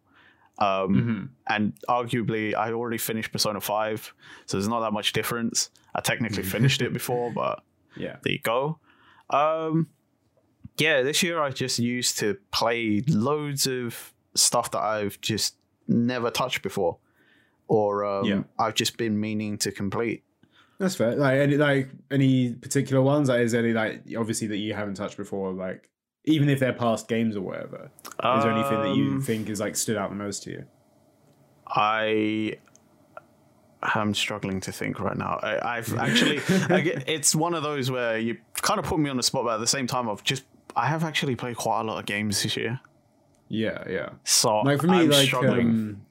um, 0.60 0.94
Mhm. 0.96 1.30
and 1.48 1.74
arguably 1.90 2.54
I 2.56 2.72
already 2.72 3.00
finished 3.00 3.32
Persona 3.32 3.60
5, 3.60 4.14
so 4.46 4.58
there's 4.58 4.68
not 4.68 4.82
that 4.82 4.92
much 4.94 5.12
difference. 5.14 5.70
I 5.96 6.02
technically 6.02 6.44
finished 6.44 6.82
it 6.82 6.94
before, 7.00 7.32
but 7.34 7.64
Yeah. 7.96 8.18
there 8.24 8.34
you 8.34 8.40
go. 8.40 8.80
Um, 9.30 9.90
yeah, 10.78 11.02
this 11.02 11.22
year 11.24 11.42
I 11.42 11.50
just 11.52 11.80
used 11.80 12.18
to 12.20 12.38
play 12.52 13.04
loads 13.08 13.68
of 13.68 14.14
stuff 14.36 14.72
that 14.72 14.82
I've 14.82 15.20
just 15.22 15.56
never 15.88 16.30
touched 16.32 16.62
before, 16.62 16.98
or 17.68 18.06
um, 18.06 18.26
Yeah. 18.26 18.44
I've 18.60 18.76
just 18.76 18.98
been 18.98 19.20
meaning 19.20 19.58
to 19.60 19.72
complete. 19.72 20.24
That's 20.80 20.96
fair. 20.96 21.16
Like 21.16 21.36
any 21.40 21.58
like 21.58 21.90
any 22.10 22.54
particular 22.54 23.02
ones? 23.04 23.30
Like 23.30 23.42
is 23.42 23.52
there 23.52 23.64
any 23.64 23.74
like 23.74 24.04
obviously 24.18 24.48
that 24.48 24.58
you 24.58 24.74
haven't 24.74 24.96
touched 24.96 25.18
before, 25.18 25.52
like 25.54 25.90
even 26.26 26.50
if 26.50 26.60
they're 26.60 26.74
past 26.74 27.08
games 27.08 27.36
or 27.36 27.42
whatever. 27.42 27.92
Is 28.06 28.44
there 28.44 28.52
anything 28.52 28.82
that 28.82 28.96
you 28.96 29.12
Um, 29.16 29.22
think 29.22 29.50
is 29.50 29.60
like 29.60 29.76
stood 29.76 29.98
out 29.98 30.10
the 30.10 30.16
most 30.16 30.44
to 30.44 30.52
you? 30.52 30.66
I 31.68 32.56
am 33.96 34.14
struggling 34.14 34.60
to 34.62 34.72
think 34.72 35.00
right 35.00 35.18
now. 35.18 35.40
I, 35.42 35.78
I've 35.78 35.94
actually, 35.98 36.42
I 36.70 36.82
get- 36.82 37.10
it's 37.10 37.34
one 37.36 37.54
of 37.54 37.64
those 37.64 37.90
where 37.92 38.18
you 38.18 38.38
kind 38.56 38.80
of 38.80 38.86
put 38.86 39.00
me 39.00 39.10
on 39.10 39.18
the 39.18 39.24
spot, 39.24 39.46
but 39.46 39.56
at 39.56 39.60
the 39.60 39.68
same 39.68 39.88
time, 39.88 40.10
I've 40.10 40.24
just, 40.24 40.44
I 40.76 40.88
have 40.88 41.04
actually 41.04 41.36
played 41.36 41.58
quite 41.58 41.82
a 41.82 41.84
lot 41.84 42.00
of 42.00 42.06
games 42.06 42.44
this 42.44 42.56
year. 42.58 42.80
Yeah, 43.50 43.84
yeah. 43.90 44.10
So 44.24 44.60
Like 44.62 44.80
for 44.80 44.88
me, 44.88 45.00
I'm 45.00 45.10
like 45.10 45.26
struggling. 45.28 45.68
um, 45.70 46.02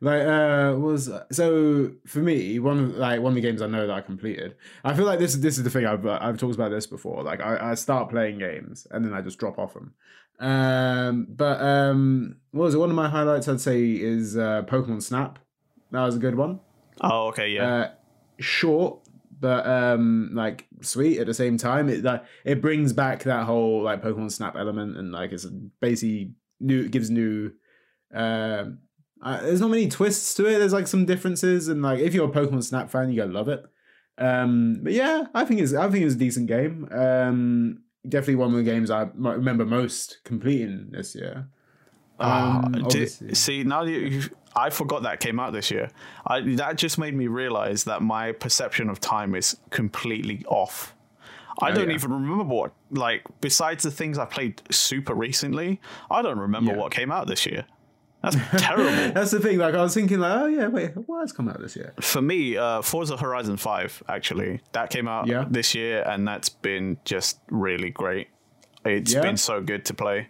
Like 0.00 0.22
uh 0.22 0.74
was 0.78 1.10
so 1.30 1.90
for 2.06 2.18
me 2.20 2.58
one 2.58 2.78
of 2.78 2.96
like 2.96 3.20
one 3.20 3.32
of 3.32 3.34
the 3.34 3.40
games 3.42 3.60
I 3.60 3.66
know 3.66 3.86
that 3.86 3.92
I 3.94 4.00
completed. 4.00 4.56
I 4.82 4.94
feel 4.94 5.04
like 5.04 5.18
this 5.18 5.34
is 5.34 5.40
this 5.42 5.58
is 5.58 5.64
the 5.64 5.70
thing 5.70 5.84
I've 5.84 6.06
I've 6.06 6.38
talked 6.38 6.54
about 6.54 6.70
this 6.70 6.86
before. 6.86 7.22
Like 7.22 7.40
I, 7.42 7.70
I 7.72 7.74
start 7.74 8.08
playing 8.10 8.38
games 8.38 8.86
and 8.90 9.04
then 9.04 9.12
I 9.12 9.20
just 9.20 9.38
drop 9.38 9.58
off 9.58 9.74
them. 9.74 9.92
Um, 10.40 11.26
but 11.30 11.60
um, 11.60 12.36
what 12.50 12.64
was 12.64 12.74
it? 12.74 12.78
One 12.78 12.90
of 12.90 12.96
my 12.96 13.08
highlights 13.08 13.46
I'd 13.48 13.60
say 13.60 13.82
is 13.92 14.36
uh, 14.36 14.62
Pokemon 14.66 15.02
Snap. 15.02 15.38
That 15.90 16.04
was 16.04 16.16
a 16.16 16.18
good 16.18 16.34
one. 16.34 16.60
Oh, 17.00 17.28
okay, 17.28 17.50
yeah. 17.50 17.66
Uh, 17.74 17.90
short, 18.38 19.00
but 19.40 19.66
um, 19.66 20.30
like 20.32 20.66
sweet 20.80 21.18
at 21.18 21.26
the 21.26 21.34
same 21.34 21.56
time. 21.58 21.88
It 21.88 22.02
like 22.04 22.24
it 22.44 22.60
brings 22.60 22.92
back 22.92 23.24
that 23.24 23.44
whole 23.44 23.82
like 23.82 24.02
Pokemon 24.02 24.30
Snap 24.32 24.56
element, 24.56 24.96
and 24.96 25.12
like 25.12 25.32
it's 25.32 25.46
basically 25.80 26.32
new. 26.60 26.84
It 26.84 26.90
gives 26.92 27.10
new. 27.10 27.52
Um, 28.12 28.78
uh, 29.22 29.40
there's 29.42 29.60
not 29.60 29.70
many 29.70 29.88
twists 29.88 30.34
to 30.34 30.46
it. 30.46 30.58
There's 30.58 30.72
like 30.72 30.86
some 30.86 31.04
differences, 31.06 31.68
and 31.68 31.82
like 31.82 31.98
if 32.00 32.14
you're 32.14 32.28
a 32.28 32.32
Pokemon 32.32 32.62
Snap 32.64 32.90
fan, 32.90 33.10
you 33.10 33.16
gotta 33.16 33.32
love 33.32 33.48
it. 33.48 33.64
Um, 34.18 34.80
but 34.82 34.92
yeah, 34.92 35.24
I 35.34 35.44
think 35.44 35.60
it's 35.60 35.74
I 35.74 35.90
think 35.90 36.04
it's 36.04 36.14
a 36.14 36.18
decent 36.18 36.46
game. 36.46 36.88
Um, 36.92 37.82
definitely 38.08 38.36
one 38.36 38.50
of 38.50 38.56
the 38.56 38.62
games 38.62 38.90
I 38.90 39.08
remember 39.14 39.64
most 39.64 40.18
completing 40.24 40.90
this 40.92 41.14
year. 41.14 41.48
Ah, 42.20 42.62
Um, 42.64 42.72
di- 42.72 42.80
obviously- 42.82 43.34
see, 43.34 43.64
now 43.64 43.82
that 43.84 43.90
you, 43.90 44.22
I 44.56 44.70
forgot 44.70 45.02
that 45.02 45.20
came 45.20 45.40
out 45.40 45.52
this 45.52 45.70
year. 45.70 45.90
I, 46.26 46.40
that 46.56 46.76
just 46.76 46.96
made 46.98 47.14
me 47.14 47.26
realize 47.26 47.84
that 47.84 48.02
my 48.02 48.32
perception 48.32 48.88
of 48.88 49.00
time 49.00 49.34
is 49.34 49.56
completely 49.70 50.44
off. 50.46 50.94
I 51.60 51.70
Oh, 51.70 51.74
don't 51.74 51.88
yeah. 51.88 51.94
even 51.94 52.12
remember 52.12 52.44
what, 52.44 52.72
like, 52.90 53.22
besides 53.40 53.82
the 53.84 53.90
things 53.90 54.18
I 54.18 54.24
played 54.24 54.60
super 54.70 55.14
recently, 55.14 55.80
I 56.10 56.22
don't 56.22 56.38
remember 56.38 56.72
Yeah. 56.72 56.78
what 56.78 56.92
came 56.92 57.10
out 57.12 57.26
this 57.26 57.46
year. 57.46 57.64
That's 58.22 58.36
terrible. 58.56 59.12
That's 59.12 59.30
the 59.32 59.38
thing. 59.40 59.58
Like 59.58 59.74
I 59.74 59.82
was 59.82 59.92
thinking, 59.94 60.18
like, 60.18 60.40
oh 60.40 60.46
yeah, 60.46 60.66
wait, 60.68 60.92
what 61.08 61.20
has 61.20 61.32
come 61.32 61.48
out 61.48 61.60
this 61.60 61.76
year? 61.76 61.92
For 62.00 62.22
me, 62.22 62.56
uh, 62.56 62.80
Forza 62.82 63.16
Horizon 63.16 63.56
5, 63.56 64.02
actually, 64.08 64.60
that 64.72 64.90
came 64.90 65.06
out 65.08 65.26
Yeah. 65.26 65.44
this 65.48 65.74
year, 65.74 66.02
and 66.06 66.26
that's 66.26 66.48
been 66.48 66.96
just 67.04 67.38
really 67.50 67.90
great. 67.90 68.28
It's 68.84 69.12
Yeah. 69.12 69.20
been 69.20 69.36
so 69.36 69.60
good 69.62 69.84
to 69.86 69.94
play. 69.94 70.28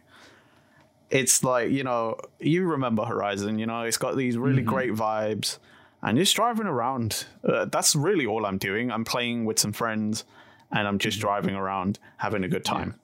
It's 1.10 1.44
like, 1.44 1.70
you 1.70 1.84
know, 1.84 2.16
you 2.40 2.64
remember 2.64 3.04
Horizon, 3.04 3.58
you 3.58 3.66
know, 3.66 3.82
it's 3.82 3.98
got 3.98 4.16
these 4.16 4.36
really 4.36 4.62
Mm-hmm. 4.62 4.68
great 4.68 4.92
vibes, 4.92 5.58
and 6.02 6.18
just 6.18 6.34
driving 6.34 6.66
around. 6.66 7.26
Uh, 7.48 7.66
that's 7.66 7.94
really 7.94 8.26
all 8.26 8.44
I'm 8.46 8.58
doing. 8.58 8.90
I'm 8.90 9.04
playing 9.04 9.44
with 9.44 9.58
some 9.58 9.72
friends, 9.72 10.24
and 10.72 10.86
I'm 10.88 10.94
Mm-hmm. 10.94 10.98
just 10.98 11.20
driving 11.20 11.54
around, 11.54 11.98
having 12.18 12.42
a 12.44 12.48
good 12.48 12.64
time. 12.64 12.98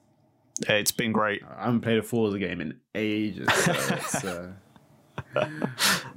It's 0.68 0.92
been 0.92 1.12
great. 1.12 1.42
I 1.58 1.64
haven't 1.64 1.80
played 1.82 1.98
a 1.98 2.02
Forza 2.02 2.38
game 2.38 2.60
in 2.60 2.80
ages. 2.94 3.48
So 4.08 4.52
uh, 5.36 5.46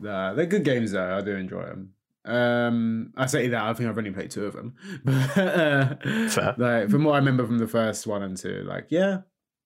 nah, 0.02 0.34
they're 0.34 0.46
good 0.46 0.64
games 0.66 0.92
though. 0.92 1.18
I 1.18 1.22
do 1.22 1.36
enjoy 1.36 1.64
them. 1.64 1.94
Um, 2.26 3.14
I 3.18 3.26
say 3.26 3.48
that 3.50 3.62
I 3.62 3.74
think 3.74 3.90
I've 3.90 3.98
only 3.98 4.12
played 4.12 4.32
two 4.32 4.46
of 4.46 4.54
them, 4.54 4.76
but 5.06 5.38
uh, 5.38 5.96
Fair. 6.30 6.56
like 6.58 6.90
from 6.90 7.04
what 7.04 7.14
I 7.14 7.18
remember 7.18 7.46
from 7.46 7.58
the 7.60 7.68
first 7.68 8.08
one 8.08 8.24
and 8.24 8.36
two, 8.38 8.64
like 8.68 8.88
yeah, 8.90 9.20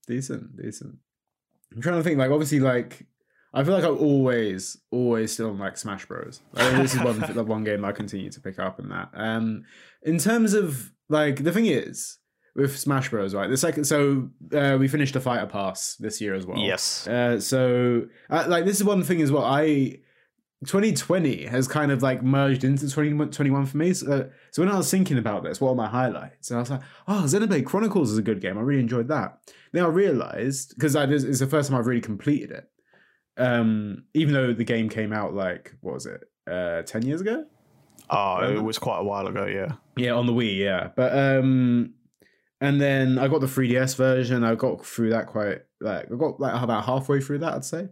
decent, 0.07 0.57
decent. 0.61 0.95
I'm 1.73 1.81
trying 1.81 1.97
to 1.97 2.03
think. 2.03 2.17
Like 2.17 2.31
obviously, 2.31 2.59
like 2.59 3.05
I 3.53 3.63
feel 3.63 3.73
like 3.73 3.83
I'm 3.83 3.97
always, 3.97 4.77
always 4.91 5.33
still 5.33 5.49
on 5.49 5.59
like 5.59 5.77
Smash 5.77 6.05
Bros. 6.05 6.41
Like, 6.53 6.75
this 6.75 6.93
is 6.93 7.01
one 7.01 7.19
the 7.33 7.43
one 7.43 7.63
game 7.63 7.85
I 7.85 7.91
continue 7.91 8.29
to 8.29 8.41
pick 8.41 8.59
up 8.59 8.79
in 8.79 8.89
that. 8.89 9.09
Um, 9.13 9.63
in 10.03 10.17
terms 10.19 10.53
of 10.53 10.91
like 11.09 11.43
the 11.43 11.51
thing 11.51 11.65
is 11.65 12.17
with 12.55 12.77
Smash 12.77 13.09
Bros. 13.09 13.33
Right, 13.33 13.49
the 13.49 13.57
second 13.57 13.85
so 13.85 14.29
uh, 14.53 14.77
we 14.79 14.87
finished 14.87 15.13
the 15.13 15.21
Fighter 15.21 15.47
Pass 15.47 15.95
this 15.95 16.19
year 16.21 16.35
as 16.35 16.45
well. 16.45 16.59
Yes. 16.59 17.07
Uh, 17.07 17.39
so 17.39 18.07
uh, 18.29 18.45
like 18.47 18.65
this 18.65 18.77
is 18.77 18.83
one 18.83 19.03
thing 19.03 19.21
as 19.21 19.31
well. 19.31 19.45
I 19.45 19.99
2020 20.65 21.45
has 21.45 21.67
kind 21.67 21.91
of 21.91 22.01
like 22.01 22.23
merged 22.23 22.63
into 22.63 22.85
2021 22.85 23.65
for 23.67 23.77
me. 23.77 23.93
So, 23.93 24.11
uh, 24.11 24.23
so 24.51 24.63
when 24.63 24.71
I 24.71 24.77
was 24.77 24.89
thinking 24.89 25.17
about 25.17 25.43
this, 25.43 25.61
what 25.61 25.71
are 25.71 25.75
my 25.75 25.87
highlights? 25.87 26.49
And 26.49 26.57
I 26.57 26.61
was 26.61 26.71
like, 26.71 26.81
oh, 27.07 27.23
Xenoblade 27.27 27.65
Chronicles 27.65 28.11
is 28.11 28.17
a 28.17 28.23
good 28.23 28.41
game. 28.41 28.57
I 28.57 28.61
really 28.61 28.81
enjoyed 28.81 29.07
that. 29.09 29.37
Then 29.71 29.83
I 29.83 29.87
realized 29.87 30.73
because 30.75 30.95
it's 30.95 31.39
the 31.39 31.47
first 31.47 31.69
time 31.69 31.77
I've 31.79 31.85
really 31.85 32.01
completed 32.01 32.51
it. 32.51 32.69
Um, 33.37 34.05
even 34.15 34.33
though 34.33 34.51
the 34.53 34.63
game 34.63 34.89
came 34.89 35.13
out 35.13 35.35
like 35.35 35.75
what 35.81 35.93
was 35.93 36.07
it, 36.07 36.23
uh, 36.49 36.81
10 36.81 37.03
years 37.05 37.21
ago? 37.21 37.45
Oh, 38.09 38.39
it 38.39 38.57
Um, 38.57 38.65
was 38.65 38.79
quite 38.79 38.99
a 38.99 39.03
while 39.03 39.27
ago, 39.27 39.45
yeah. 39.45 39.73
Yeah, 39.95 40.13
on 40.13 40.25
the 40.25 40.33
Wii, 40.33 40.57
yeah. 40.57 40.89
But 40.95 41.15
um 41.17 41.93
and 42.59 42.81
then 42.81 43.19
I 43.19 43.27
got 43.27 43.41
the 43.41 43.47
3DS 43.47 43.95
version. 43.95 44.43
I 44.43 44.55
got 44.55 44.83
through 44.83 45.11
that 45.11 45.27
quite 45.27 45.59
like 45.81 46.11
I 46.11 46.15
got 46.15 46.39
like 46.39 46.59
about 46.59 46.85
halfway 46.85 47.21
through 47.21 47.39
that, 47.39 47.53
I'd 47.53 47.65
say. 47.65 47.89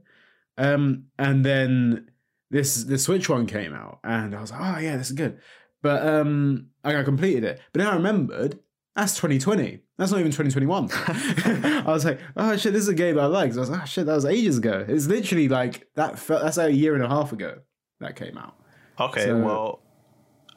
Um 0.58 1.06
and 1.20 1.46
then 1.46 2.10
this 2.50 2.84
the 2.84 2.98
Switch 2.98 3.30
one 3.30 3.46
came 3.46 3.74
out 3.74 4.00
and 4.04 4.36
I 4.36 4.42
was 4.42 4.52
like, 4.52 4.62
"Oh 4.62 4.80
yeah, 4.80 4.98
this 4.98 5.08
is 5.08 5.14
good." 5.14 5.40
But 5.82 6.06
um 6.08 6.68
I 6.84 7.02
completed 7.04 7.44
it. 7.44 7.60
But 7.74 7.80
then 7.80 7.88
I 7.88 7.96
remembered 7.96 8.60
that's 8.96 9.16
2020. 9.16 9.82
That's 9.98 10.12
not 10.12 10.20
even 10.20 10.32
2021. 10.32 10.90
I 11.86 11.92
was 11.92 12.06
like, 12.06 12.20
"Oh 12.38 12.56
shit, 12.56 12.74
this 12.74 12.84
is 12.84 12.88
a 12.90 12.94
game 12.94 13.20
I 13.20 13.26
like." 13.26 13.54
I 13.54 13.60
was 13.60 13.70
like, 13.70 13.82
"Oh 13.82 13.86
shit, 13.86 14.06
that 14.06 14.16
was 14.16 14.26
ages 14.26 14.58
ago." 14.58 14.86
It's 14.88 15.08
literally 15.08 15.48
like 15.50 15.88
that 15.96 16.18
felt 16.20 16.44
that's 16.44 16.58
like 16.58 16.70
a 16.70 16.74
year 16.76 16.96
and 16.96 17.04
a 17.04 17.10
half 17.10 17.32
ago 17.32 17.60
that 18.00 18.16
came 18.16 18.38
out. 18.38 18.56
Okay, 19.00 19.26
So- 19.26 19.40
well, 19.40 19.82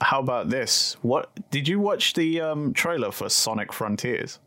how 0.00 0.20
about 0.20 0.48
this? 0.50 0.96
What 1.02 1.50
did 1.50 1.66
you 1.66 1.80
watch 1.80 2.14
the 2.14 2.40
um, 2.40 2.72
trailer 2.72 3.10
for 3.10 3.28
Sonic 3.28 3.72
Frontiers? 3.72 4.38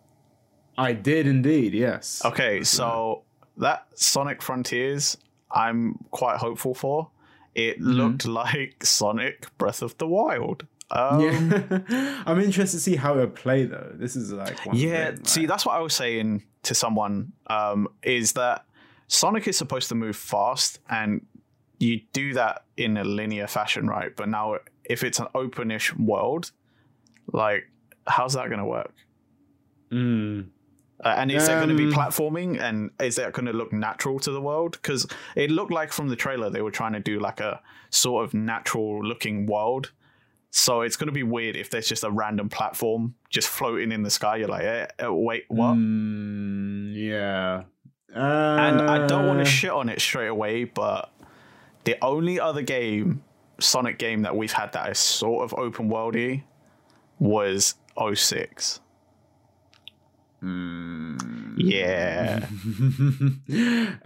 I 0.77 0.93
did 0.93 1.27
indeed, 1.27 1.73
yes. 1.73 2.21
Okay, 2.23 2.63
so 2.63 3.23
that 3.57 3.87
Sonic 3.95 4.41
Frontiers, 4.41 5.17
I'm 5.53 5.95
quite 6.11 6.37
hopeful 6.37 6.73
for. 6.73 7.11
It 7.55 7.79
Mm-hmm. 7.79 7.89
looked 7.91 8.25
like 8.25 8.83
Sonic 8.85 9.47
Breath 9.57 9.81
of 9.81 9.97
the 9.97 10.07
Wild. 10.07 10.65
Um, 10.91 11.21
Yeah, 11.21 12.23
I'm 12.25 12.39
interested 12.39 12.77
to 12.77 12.81
see 12.83 12.95
how 12.95 13.13
it'll 13.15 13.27
play 13.27 13.65
though. 13.65 13.91
This 13.93 14.15
is 14.15 14.31
like 14.33 14.65
one 14.65 14.75
Yeah, 14.77 15.11
thing, 15.11 15.25
see, 15.25 15.39
like- 15.41 15.49
that's 15.49 15.65
what 15.65 15.75
I 15.75 15.79
was 15.79 15.93
saying 15.95 16.43
to 16.63 16.73
someone. 16.75 17.33
Um, 17.47 17.87
is 18.03 18.33
that 18.33 18.65
Sonic 19.07 19.47
is 19.47 19.57
supposed 19.57 19.89
to 19.89 19.95
move 19.95 20.15
fast, 20.15 20.79
and 20.89 21.25
you 21.79 22.01
do 22.13 22.33
that 22.33 22.63
in 22.77 22.95
a 22.97 23.03
linear 23.03 23.47
fashion, 23.47 23.87
right? 23.87 24.15
But 24.15 24.29
now, 24.29 24.57
if 24.85 25.03
it's 25.03 25.19
an 25.19 25.27
openish 25.35 25.97
world, 25.99 26.51
like, 27.33 27.63
how's 28.07 28.33
that 28.33 28.47
going 28.47 28.59
to 28.59 28.65
work? 28.65 28.93
Mm. 29.91 30.47
Uh, 31.03 31.15
and 31.17 31.31
is 31.31 31.47
it 31.47 31.53
going 31.53 31.69
to 31.69 31.75
be 31.75 31.85
Um, 31.85 31.91
platforming? 31.93 32.59
And 32.61 32.91
is 32.99 33.15
that 33.15 33.33
going 33.33 33.47
to 33.47 33.53
look 33.53 33.73
natural 33.73 34.19
to 34.19 34.31
the 34.31 34.41
world? 34.41 34.73
Because 34.73 35.07
it 35.35 35.49
looked 35.49 35.71
like 35.71 35.91
from 35.91 36.09
the 36.09 36.15
trailer 36.15 36.49
they 36.49 36.61
were 36.61 36.71
trying 36.71 36.93
to 36.93 36.99
do 36.99 37.19
like 37.19 37.39
a 37.39 37.59
sort 37.89 38.23
of 38.23 38.33
natural 38.33 39.03
looking 39.03 39.45
world. 39.47 39.91
So 40.51 40.81
it's 40.81 40.97
going 40.97 41.07
to 41.07 41.13
be 41.13 41.23
weird 41.23 41.55
if 41.55 41.69
there's 41.69 41.87
just 41.87 42.03
a 42.03 42.11
random 42.11 42.49
platform 42.49 43.15
just 43.29 43.47
floating 43.47 43.91
in 43.91 44.03
the 44.03 44.09
sky. 44.11 44.35
You're 44.37 44.49
like, 44.49 44.63
eh, 44.63 44.87
eh, 44.99 45.07
wait, 45.07 45.45
what? 45.47 45.75
Mm, 45.75 46.93
yeah. 46.93 47.63
And 48.13 48.81
I 48.81 49.07
don't 49.07 49.25
want 49.27 49.39
Uh, 49.39 49.43
to 49.45 49.49
shit 49.49 49.71
on 49.71 49.87
it 49.89 50.01
straight 50.01 50.27
away, 50.27 50.65
but 50.65 51.09
the 51.85 51.95
only 52.03 52.39
other 52.39 52.61
game, 52.61 53.23
Sonic 53.59 53.97
game 53.97 54.23
that 54.23 54.35
we've 54.35 54.51
had 54.51 54.73
that 54.73 54.89
is 54.91 54.99
sort 54.99 55.43
of 55.45 55.57
open 55.57 55.89
worldy 55.89 56.43
was 57.19 57.75
06. 57.95 58.81
Mm. 60.43 61.53
Yeah. 61.57 62.45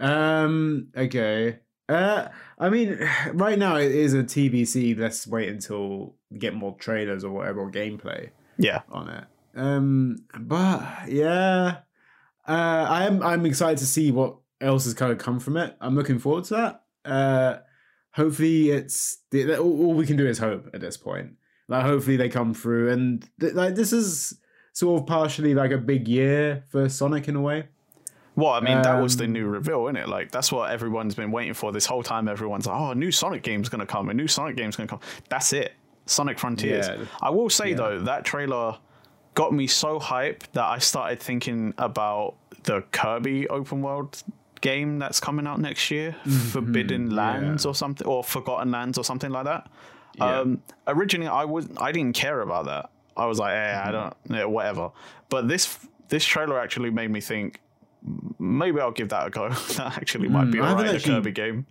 um. 0.00 0.88
Okay. 0.96 1.58
Uh. 1.88 2.28
I 2.58 2.68
mean, 2.70 2.98
right 3.32 3.58
now 3.58 3.76
it 3.76 3.92
is 3.92 4.14
a 4.14 4.22
TBC. 4.22 4.98
Let's 4.98 5.26
wait 5.26 5.48
until 5.48 6.14
we 6.30 6.38
get 6.38 6.54
more 6.54 6.76
trailers 6.78 7.24
or 7.24 7.32
whatever 7.32 7.60
or 7.60 7.70
gameplay. 7.70 8.30
yeah. 8.58 8.82
on 8.90 9.08
it. 9.08 9.24
Um, 9.54 10.18
but 10.38 11.08
yeah, 11.08 11.78
uh, 12.46 12.86
I'm 12.88 13.22
I'm 13.22 13.46
excited 13.46 13.78
to 13.78 13.86
see 13.86 14.10
what 14.10 14.36
else 14.60 14.84
has 14.84 14.94
kind 14.94 15.10
of 15.12 15.18
come 15.18 15.40
from 15.40 15.56
it. 15.56 15.74
I'm 15.80 15.94
looking 15.94 16.18
forward 16.18 16.44
to 16.44 16.54
that. 16.54 17.10
Uh, 17.10 17.58
hopefully, 18.12 18.70
it's 18.70 19.18
the, 19.30 19.56
all, 19.58 19.86
all 19.86 19.94
we 19.94 20.06
can 20.06 20.16
do 20.18 20.26
is 20.26 20.38
hope 20.38 20.68
at 20.74 20.80
this 20.82 20.98
point. 20.98 21.32
Like, 21.68 21.84
hopefully 21.86 22.16
they 22.16 22.28
come 22.28 22.52
through, 22.52 22.90
and 22.90 23.26
th- 23.40 23.54
like 23.54 23.74
this 23.76 23.92
is 23.94 24.38
sort 24.76 25.00
of 25.00 25.06
partially 25.06 25.54
like 25.54 25.70
a 25.70 25.78
big 25.78 26.06
year 26.06 26.62
for 26.68 26.86
Sonic 26.86 27.28
in 27.28 27.34
a 27.36 27.40
way. 27.40 27.64
Well, 28.34 28.50
I 28.52 28.60
mean, 28.60 28.82
that 28.82 29.00
was 29.00 29.16
the 29.16 29.24
Um, 29.24 29.32
new 29.32 29.46
reveal, 29.46 29.86
isn't 29.86 29.96
it? 29.96 30.06
Like, 30.06 30.30
that's 30.30 30.52
what 30.52 30.70
everyone's 30.70 31.14
been 31.14 31.30
waiting 31.32 31.54
for 31.54 31.72
this 31.72 31.86
whole 31.86 32.02
time. 32.02 32.28
Everyone's 32.28 32.66
like, 32.66 32.78
oh, 32.78 32.90
a 32.90 32.94
new 32.94 33.10
Sonic 33.10 33.42
game's 33.42 33.70
going 33.70 33.80
to 33.80 33.86
come. 33.86 34.10
A 34.10 34.14
new 34.14 34.28
Sonic 34.28 34.54
game's 34.54 34.76
going 34.76 34.86
to 34.86 34.90
come. 34.94 35.00
That's 35.30 35.54
it. 35.54 35.72
Sonic 36.04 36.38
Frontiers. 36.38 36.88
Yeah. 36.88 37.06
I 37.22 37.30
will 37.30 37.48
say, 37.48 37.70
Yeah. 37.70 37.76
though, 37.76 38.00
that 38.00 38.26
trailer 38.26 38.76
got 39.32 39.54
me 39.54 39.66
so 39.66 39.98
hyped 39.98 40.52
that 40.52 40.64
I 40.66 40.76
started 40.76 41.20
thinking 41.20 41.72
about 41.78 42.34
the 42.64 42.82
Kirby 42.92 43.48
open 43.48 43.80
world 43.80 44.22
game 44.60 44.98
that's 44.98 45.20
coming 45.20 45.46
out 45.46 45.58
next 45.58 45.90
year, 45.90 46.14
Forbidden 46.52 47.16
Lands 47.16 47.64
yeah. 47.64 47.70
or 47.70 47.74
something, 47.74 48.06
or 48.06 48.22
Forgotten 48.22 48.70
Lands 48.70 48.98
or 48.98 49.04
something 49.04 49.30
like 49.30 49.46
that. 49.46 49.70
Um, 50.20 50.60
originally, 50.86 51.28
I 51.28 51.46
was 51.46 51.66
I 51.78 51.90
didn't 51.92 52.14
care 52.14 52.40
about 52.42 52.66
that. 52.66 52.90
I 53.16 53.26
was 53.26 53.38
like, 53.38 53.54
eh, 53.54 53.82
I 53.84 53.90
don't, 53.90 54.14
yeah, 54.30 54.44
whatever. 54.44 54.90
But 55.28 55.48
this 55.48 55.78
this 56.08 56.24
trailer 56.24 56.58
actually 56.60 56.90
made 56.90 57.10
me 57.10 57.20
think 57.20 57.60
maybe 58.38 58.80
I'll 58.80 58.92
give 58.92 59.08
that 59.10 59.26
a 59.26 59.30
go. 59.30 59.48
that 59.76 59.96
actually 59.96 60.28
might 60.28 60.50
be 60.50 60.58
Mm, 60.58 60.62
haven't 60.64 60.78
alright. 60.78 60.94
Actually- 60.96 61.14
Kirby 61.14 61.32
game. 61.32 61.66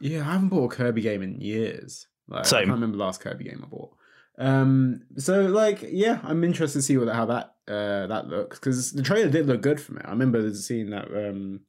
Yeah, 0.00 0.20
I 0.28 0.32
haven't 0.32 0.48
bought 0.48 0.72
a 0.72 0.76
Kirby 0.76 1.00
game 1.00 1.22
in 1.22 1.40
years. 1.40 2.08
Like, 2.28 2.46
I 2.46 2.50
can't 2.50 2.70
remember 2.70 2.96
the 2.96 3.04
last 3.04 3.20
Kirby 3.20 3.44
game 3.44 3.60
I 3.64 3.68
bought. 3.68 3.92
Um, 4.38 5.02
so 5.16 5.42
like, 5.46 5.84
yeah, 5.88 6.18
I'm 6.24 6.42
interested 6.42 6.78
to 6.78 6.82
see 6.82 6.96
what 6.96 7.08
how 7.14 7.26
that 7.26 7.54
uh 7.68 8.06
that 8.08 8.26
looks 8.28 8.58
because 8.58 8.92
the 8.92 9.02
trailer 9.02 9.30
did 9.30 9.46
look 9.46 9.60
good 9.60 9.80
for 9.80 9.92
me. 9.92 10.00
I 10.04 10.10
remember 10.10 10.52
seeing 10.54 10.90
that 10.90 11.06
um 11.06 11.60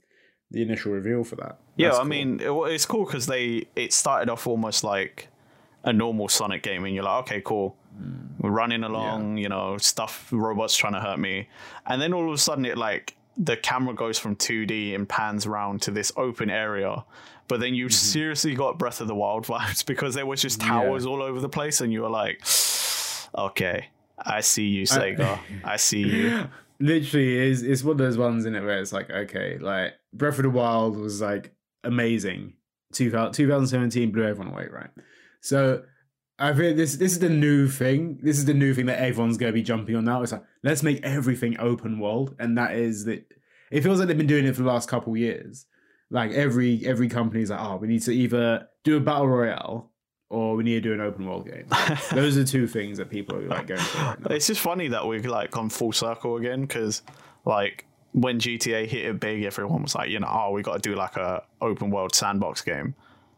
the 0.49 0.61
initial 0.61 0.91
reveal 0.91 1.23
for 1.23 1.35
that. 1.37 1.59
Yeah, 1.77 1.89
That's 1.89 1.97
I 1.97 2.01
cool. 2.01 2.09
mean, 2.09 2.39
it, 2.39 2.49
it's 2.71 2.85
cool 2.85 3.05
because 3.05 3.25
they 3.27 3.65
it 3.75 3.93
started 3.93 4.29
off 4.31 4.47
almost 4.47 4.83
like 4.83 5.27
a 5.83 5.91
normal 5.93 6.27
Sonic 6.29 6.63
game, 6.63 6.85
and 6.85 6.95
you're 6.95 7.03
like, 7.03 7.21
okay, 7.23 7.41
cool, 7.41 7.75
running 8.39 8.83
along, 8.83 9.37
you 9.37 9.49
know, 9.49 9.77
stuff, 9.77 10.29
robots 10.31 10.75
trying 10.75 10.93
to 10.93 10.99
hurt 10.99 11.19
me, 11.19 11.47
and 11.85 12.01
then 12.01 12.13
all 12.13 12.27
of 12.27 12.33
a 12.33 12.37
sudden, 12.37 12.65
it 12.65 12.77
like 12.77 13.15
the 13.37 13.57
camera 13.57 13.93
goes 13.93 14.19
from 14.19 14.35
2D 14.35 14.93
and 14.93 15.09
pans 15.09 15.45
around 15.45 15.81
to 15.81 15.91
this 15.91 16.11
open 16.17 16.49
area. 16.49 17.03
But 17.47 17.59
then 17.59 17.73
you 17.73 17.85
mm-hmm. 17.85 17.91
seriously 17.91 18.55
got 18.55 18.77
Breath 18.77 19.01
of 19.01 19.07
the 19.07 19.15
Wild 19.15 19.45
vibes 19.47 19.85
because 19.85 20.15
there 20.15 20.25
was 20.25 20.41
just 20.41 20.61
towers 20.61 21.05
all 21.05 21.21
over 21.21 21.39
the 21.39 21.49
place, 21.49 21.81
and 21.81 21.91
you 21.91 22.01
were 22.01 22.09
like, 22.09 22.41
okay, 23.37 23.87
I 24.17 24.41
see 24.41 24.67
you, 24.67 24.83
Sega. 24.83 25.39
I 25.63 25.77
see 25.77 25.99
you. 25.99 26.49
literally 26.79 27.37
is 27.37 27.63
it's 27.63 27.83
one 27.83 27.93
of 27.93 27.97
those 27.99 28.17
ones 28.17 28.45
in 28.45 28.55
it 28.55 28.61
where 28.61 28.79
it's 28.79 28.91
like 28.91 29.09
okay 29.09 29.57
like 29.59 29.93
breath 30.11 30.37
of 30.37 30.43
the 30.43 30.49
wild 30.49 30.97
was 30.97 31.21
like 31.21 31.53
amazing 31.83 32.53
2000, 32.93 33.31
2017 33.31 34.11
blew 34.11 34.23
everyone 34.23 34.51
away 34.53 34.67
right 34.69 34.89
so 35.39 35.83
i 36.39 36.53
think 36.53 36.77
this 36.77 36.95
this 36.95 37.11
is 37.13 37.19
the 37.19 37.29
new 37.29 37.67
thing. 37.67 38.19
This 38.21 38.37
is 38.37 38.45
the 38.45 38.53
new 38.53 38.73
thing 38.73 38.87
that 38.87 38.99
everyone's 38.99 39.37
going 39.37 39.51
to 39.51 39.53
be 39.53 39.63
jumping 39.63 39.95
on 39.95 40.05
now. 40.05 40.23
It's 40.23 40.31
like 40.31 40.43
let's 40.63 40.83
make 40.83 41.03
everything 41.03 41.59
open 41.59 41.99
world 41.99 42.35
and 42.39 42.57
that 42.57 42.75
is 42.75 43.05
that 43.05 43.25
it 43.71 43.81
feels 43.81 43.99
like 43.99 44.07
they've 44.07 44.17
been 44.17 44.27
doing 44.27 44.45
it 44.45 44.55
for 44.55 44.63
the 44.63 44.67
last 44.67 44.89
couple 44.89 45.15
years. 45.15 45.65
Like 46.09 46.31
every 46.31 46.85
every 46.85 47.09
company's 47.09 47.49
like 47.49 47.59
oh 47.59 47.77
we 47.77 47.87
need 47.87 48.01
to 48.03 48.11
either 48.11 48.67
do 48.83 48.97
a 48.97 48.99
battle 48.99 49.27
royale 49.27 49.91
or 50.29 50.55
we 50.55 50.63
need 50.63 50.75
to 50.75 50.81
do 50.81 50.93
an 50.93 51.01
open 51.01 51.27
world 51.27 51.45
game. 51.45 51.67
Those 52.11 52.37
are 52.37 52.43
two 52.43 52.67
things 52.67 52.97
that 52.97 53.09
people 53.09 53.37
are 53.37 53.47
like 53.47 53.67
going 53.67 53.79
for 53.79 53.97
right 53.99 54.17
It's 54.31 54.47
just 54.47 54.61
funny 54.61 54.87
that 54.87 55.05
we've 55.05 55.25
like 55.25 55.51
gone 55.51 55.69
full 55.69 55.91
circle 55.91 56.37
again 56.37 56.61
because 56.61 57.03
like 57.45 57.85
when 58.13 58.39
GTA 58.39 58.87
hit 58.87 59.05
it 59.05 59.19
big, 59.19 59.43
everyone 59.43 59.83
was 59.83 59.95
like, 59.95 60.09
you 60.09 60.19
know, 60.19 60.29
oh, 60.29 60.51
we 60.51 60.61
got 60.61 60.81
to 60.81 60.89
do 60.89 60.95
like 60.95 61.17
a 61.17 61.43
open 61.61 61.89
world 61.89 62.15
sandbox 62.15 62.61
game, 62.61 62.95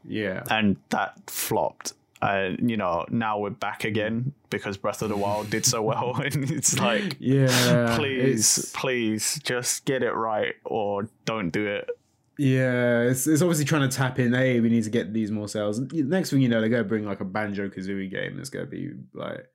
yeah. 0.07 0.43
And 0.49 0.77
that 0.89 1.29
flopped. 1.29 1.93
And 2.25 2.69
you 2.71 2.77
know, 2.77 3.05
now 3.09 3.37
we're 3.39 3.49
back 3.51 3.83
again 3.83 4.33
because 4.49 4.77
Breath 4.77 5.01
of 5.01 5.09
the 5.09 5.17
Wild 5.17 5.49
did 5.49 5.65
so 5.65 5.81
well, 5.81 6.15
and 6.23 6.49
it's 6.49 6.79
like, 6.79 7.17
yeah 7.19 7.95
please, 7.97 8.57
it's- 8.57 8.71
please, 8.73 9.39
just 9.43 9.85
get 9.85 10.01
it 10.03 10.11
right 10.13 10.55
or 10.63 11.07
don't 11.25 11.49
do 11.51 11.67
it. 11.67 11.89
Yeah, 12.37 13.01
it's, 13.03 13.27
it's 13.27 13.41
obviously 13.41 13.63
trying 13.63 13.89
to 13.89 13.95
tap 13.95 14.19
in. 14.19 14.33
Hey, 14.33 14.59
we 14.59 14.67
need 14.69 14.83
to 14.83 14.89
get 14.89 15.13
these 15.13 15.31
more 15.31 15.47
sales. 15.47 15.79
Next 15.93 16.31
thing 16.31 16.41
you 16.41 16.49
know, 16.49 16.59
they're 16.59 16.69
to 16.69 16.83
bring 16.83 17.05
like 17.05 17.21
a 17.21 17.25
Banjo 17.25 17.69
Kazooie 17.69 18.11
game. 18.11 18.35
That's 18.35 18.49
going 18.49 18.65
to 18.65 18.69
be 18.69 18.91
like, 19.13 19.47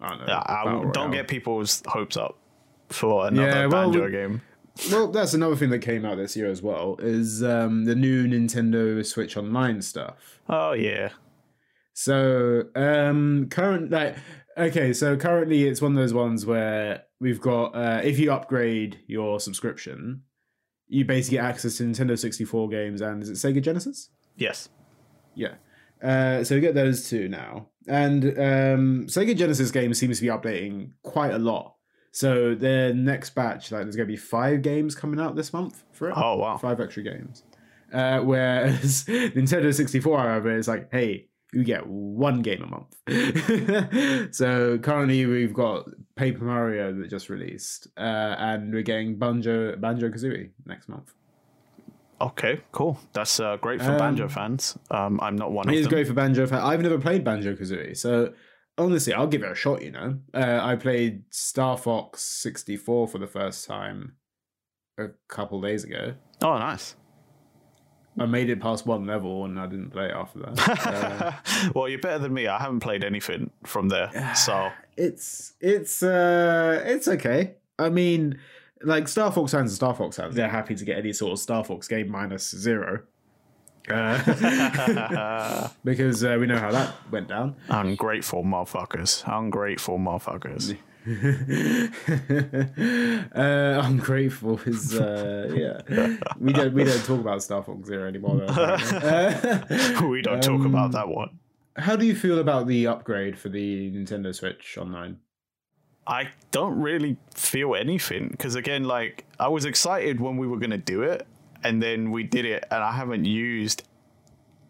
I 0.00 0.08
don't 0.08 0.26
know. 0.26 0.42
I 0.46 0.90
don't 0.92 1.10
get 1.12 1.28
people's 1.28 1.82
hopes 1.86 2.18
up 2.18 2.36
for 2.90 3.26
another 3.28 3.48
Yeah, 3.48 3.66
well, 3.66 3.90
banjo 3.90 4.10
game. 4.10 4.42
Well, 4.90 5.08
that's 5.08 5.32
another 5.34 5.56
thing 5.56 5.70
that 5.70 5.78
came 5.80 6.04
out 6.04 6.16
this 6.18 6.36
year 6.36 6.50
as 6.50 6.60
well. 6.62 6.96
Is 7.00 7.42
um, 7.42 7.84
the 7.86 7.94
new 7.94 8.26
Nintendo 8.26 9.04
Switch 9.04 9.36
Online 9.36 9.80
stuff. 9.80 10.40
Oh 10.48 10.72
yeah, 10.72 11.10
So 11.92 12.64
um, 12.74 13.48
current 13.50 13.90
like 13.90 14.16
okay, 14.56 14.92
so 14.92 15.16
currently 15.16 15.64
it's 15.64 15.82
one 15.82 15.92
of 15.92 15.98
those 15.98 16.14
ones 16.14 16.46
where 16.46 17.04
we've 17.20 17.40
got 17.40 17.74
uh, 17.74 18.00
if 18.02 18.18
you 18.18 18.32
upgrade 18.32 19.00
your 19.06 19.40
subscription, 19.40 20.22
you 20.88 21.04
basically 21.04 21.38
get 21.38 21.44
access 21.44 21.76
to 21.76 21.84
Nintendo 21.84 22.18
sixty 22.18 22.44
four 22.44 22.68
games 22.68 23.00
and 23.00 23.22
is 23.22 23.28
it 23.30 23.34
Sega 23.34 23.62
Genesis? 23.62 24.10
yes. 24.36 24.68
Yeah. 25.34 25.54
Uh, 26.02 26.42
so 26.42 26.54
we 26.54 26.60
get 26.60 26.74
those 26.74 27.08
two 27.08 27.28
now. 27.28 27.68
And 27.86 28.24
um, 28.24 29.06
Sega 29.06 29.36
Genesis 29.36 29.70
games 29.70 29.98
seems 29.98 30.18
to 30.18 30.22
be 30.22 30.28
updating 30.28 30.92
quite 31.02 31.32
a 31.32 31.38
lot. 31.38 31.76
So 32.12 32.54
their 32.54 32.92
next 32.92 33.30
batch, 33.34 33.70
like 33.70 33.82
there's 33.82 33.96
going 33.96 34.08
to 34.08 34.12
be 34.12 34.16
five 34.16 34.62
games 34.62 34.94
coming 34.94 35.20
out 35.20 35.36
this 35.36 35.52
month 35.52 35.84
for 35.92 36.10
it. 36.10 36.14
Oh 36.16 36.36
wow. 36.36 36.56
Five 36.56 36.80
extra 36.80 37.02
games. 37.02 37.44
Uh, 37.92 38.20
whereas 38.20 39.04
Nintendo 39.08 39.74
64, 39.74 40.18
however, 40.18 40.56
is 40.56 40.68
like, 40.68 40.90
hey, 40.92 41.28
you 41.52 41.64
get 41.64 41.86
one 41.86 42.42
game 42.42 42.62
a 42.62 42.66
month. 42.66 44.34
so 44.34 44.78
currently 44.78 45.26
we've 45.26 45.54
got 45.54 45.88
Paper 46.16 46.44
Mario 46.44 46.92
that 46.94 47.08
just 47.10 47.28
released, 47.28 47.88
uh, 47.96 48.00
and 48.38 48.72
we're 48.72 48.82
getting 48.82 49.18
Banjo 49.18 49.76
Banjo 49.76 50.08
Kazooie 50.08 50.50
next 50.66 50.88
month. 50.88 51.12
Okay, 52.20 52.60
cool. 52.72 52.98
That's 53.14 53.40
uh, 53.40 53.56
great 53.56 53.80
for 53.80 53.92
Um, 53.92 53.98
banjo 53.98 54.28
fans. 54.28 54.76
Um, 54.90 55.18
I'm 55.22 55.36
not 55.36 55.52
one 55.52 55.66
of 55.68 55.74
It 55.74 55.78
is 55.78 55.86
them. 55.86 55.92
great 55.94 56.06
for 56.06 56.12
Banjo. 56.12 56.46
fans. 56.46 56.62
I've 56.62 56.82
never 56.82 56.98
played 56.98 57.24
Banjo 57.24 57.54
Kazooie, 57.54 57.96
so 57.96 58.34
honestly, 58.76 59.14
I'll 59.14 59.26
give 59.26 59.42
it 59.42 59.50
a 59.50 59.54
shot. 59.54 59.82
You 59.82 59.92
know, 59.92 60.18
uh, 60.34 60.60
I 60.62 60.76
played 60.76 61.22
Star 61.30 61.78
Fox 61.78 62.22
64 62.22 63.08
for 63.08 63.18
the 63.18 63.26
first 63.26 63.66
time 63.66 64.16
a 64.98 65.08
couple 65.28 65.62
days 65.62 65.84
ago. 65.84 66.14
Oh, 66.42 66.58
nice. 66.58 66.94
I 68.20 68.26
made 68.26 68.50
it 68.50 68.60
past 68.60 68.86
one 68.86 69.06
level 69.06 69.46
and 69.46 69.58
I 69.58 69.66
didn't 69.66 69.90
play 69.90 70.06
it 70.06 70.14
after 70.14 70.40
that. 70.40 70.50
Uh, 70.90 71.32
well, 71.74 71.88
you're 71.88 71.98
better 71.98 72.18
than 72.18 72.34
me. 72.34 72.46
I 72.46 72.58
haven't 72.58 72.80
played 72.80 73.02
anything 73.02 73.50
from 73.64 73.88
there, 73.88 74.34
so 74.34 74.70
it's 74.96 75.54
it's 75.60 76.02
uh 76.02 76.82
it's 76.84 77.08
okay. 77.08 77.54
I 77.78 77.88
mean, 77.88 78.38
like 78.82 79.08
Star 79.08 79.32
Fox 79.32 79.52
fans 79.52 79.70
and 79.70 79.76
Star 79.76 79.94
Fox 79.94 80.16
fans, 80.16 80.34
they're 80.34 80.48
happy 80.48 80.74
to 80.74 80.84
get 80.84 80.98
any 80.98 81.12
sort 81.12 81.32
of 81.32 81.38
Star 81.38 81.64
Fox 81.64 81.88
game 81.88 82.10
minus 82.10 82.50
zero. 82.50 83.00
Uh, 83.88 85.68
because 85.84 86.22
uh, 86.22 86.36
we 86.38 86.46
know 86.46 86.58
how 86.58 86.70
that 86.70 86.94
went 87.10 87.28
down. 87.28 87.56
ungrateful 87.68 88.42
motherfuckers. 88.44 89.24
Ungrateful 89.26 89.98
motherfuckers. 89.98 90.76
uh, 93.34 93.82
ungrateful 93.84 94.60
is 94.64 94.94
uh, 94.94 95.52
yeah. 95.56 95.80
We 96.38 96.52
don't 96.52 96.72
we 96.72 96.84
don't 96.84 97.04
talk 97.04 97.20
about 97.20 97.42
Star 97.42 97.64
Fox 97.64 97.88
Zero 97.88 98.06
anymore. 98.06 98.44
Uh, 98.46 99.98
we 100.08 100.22
don't 100.22 100.42
talk 100.42 100.64
about 100.64 100.92
that 100.92 101.08
one. 101.08 101.38
how 101.76 101.96
do 101.96 102.06
you 102.06 102.14
feel 102.14 102.38
about 102.38 102.68
the 102.68 102.86
upgrade 102.86 103.36
for 103.38 103.48
the 103.48 103.90
Nintendo 103.90 104.32
Switch 104.34 104.78
Online? 104.78 105.18
I 106.06 106.28
don't 106.52 106.80
really 106.80 107.16
feel 107.34 107.74
anything 107.74 108.28
because 108.28 108.54
again, 108.54 108.84
like 108.84 109.24
I 109.40 109.48
was 109.48 109.64
excited 109.64 110.20
when 110.20 110.36
we 110.36 110.46
were 110.46 110.58
gonna 110.58 110.78
do 110.78 111.02
it, 111.02 111.26
and 111.64 111.82
then 111.82 112.12
we 112.12 112.22
did 112.22 112.44
it, 112.44 112.64
and 112.70 112.84
I 112.84 112.92
haven't 112.92 113.24
used 113.24 113.82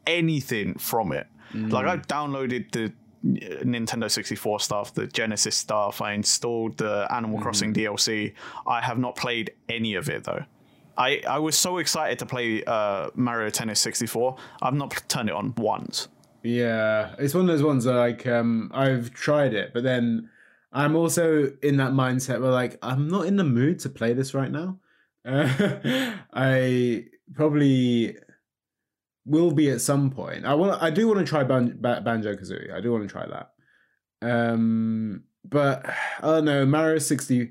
anything 0.06 0.78
from 0.78 1.12
it. 1.12 1.26
Like 1.52 1.86
I've 1.86 2.06
downloaded 2.06 2.70
the 2.70 2.92
Nintendo 3.24 4.10
64 4.10 4.60
stuff, 4.60 4.94
the 4.94 5.06
Genesis 5.06 5.56
stuff. 5.56 6.00
I 6.00 6.12
installed 6.12 6.78
the 6.78 7.06
Animal 7.10 7.40
Crossing 7.40 7.74
DLC. 7.74 8.32
I 8.66 8.80
have 8.80 8.98
not 8.98 9.16
played 9.16 9.52
any 9.68 9.94
of 9.94 10.08
it 10.08 10.24
though. 10.24 10.44
I, 10.96 11.22
I 11.28 11.38
was 11.38 11.56
so 11.56 11.78
excited 11.78 12.18
to 12.18 12.26
play 12.26 12.62
uh, 12.64 13.10
Mario 13.14 13.48
Tennis 13.50 13.80
64. 13.80 14.36
I've 14.60 14.74
not 14.74 15.02
turned 15.08 15.28
it 15.28 15.34
on 15.34 15.54
once. 15.56 16.08
Yeah, 16.42 17.14
it's 17.18 17.34
one 17.34 17.42
of 17.42 17.48
those 17.48 17.62
ones 17.62 17.84
that 17.84 17.94
like 17.94 18.26
um 18.26 18.70
I've 18.72 19.12
tried 19.12 19.52
it, 19.54 19.72
but 19.74 19.82
then 19.82 20.30
I'm 20.72 20.96
also 20.96 21.52
in 21.62 21.76
that 21.76 21.92
mindset 21.92 22.40
where 22.40 22.50
like 22.50 22.78
I'm 22.82 23.08
not 23.08 23.26
in 23.26 23.36
the 23.36 23.44
mood 23.44 23.78
to 23.80 23.90
play 23.90 24.12
this 24.14 24.32
right 24.32 24.50
now. 24.50 24.78
Uh, 25.24 26.14
I 26.32 27.04
probably 27.34 28.16
will 29.26 29.50
be 29.52 29.70
at 29.70 29.80
some 29.80 30.10
point. 30.10 30.44
I 30.44 30.54
want 30.54 30.82
I 30.82 30.90
do 30.90 31.06
want 31.08 31.20
to 31.20 31.24
try 31.26 31.44
Ban- 31.44 31.78
ba- 31.80 32.00
Banjo 32.04 32.34
Kazooie. 32.34 32.72
I 32.72 32.80
do 32.80 32.90
want 32.92 33.04
to 33.04 33.12
try 33.12 33.26
that. 33.26 33.50
Um 34.22 35.24
but 35.44 35.86
I 36.20 36.26
don't 36.26 36.44
know, 36.44 36.66
Mario 36.66 36.98
60 36.98 37.50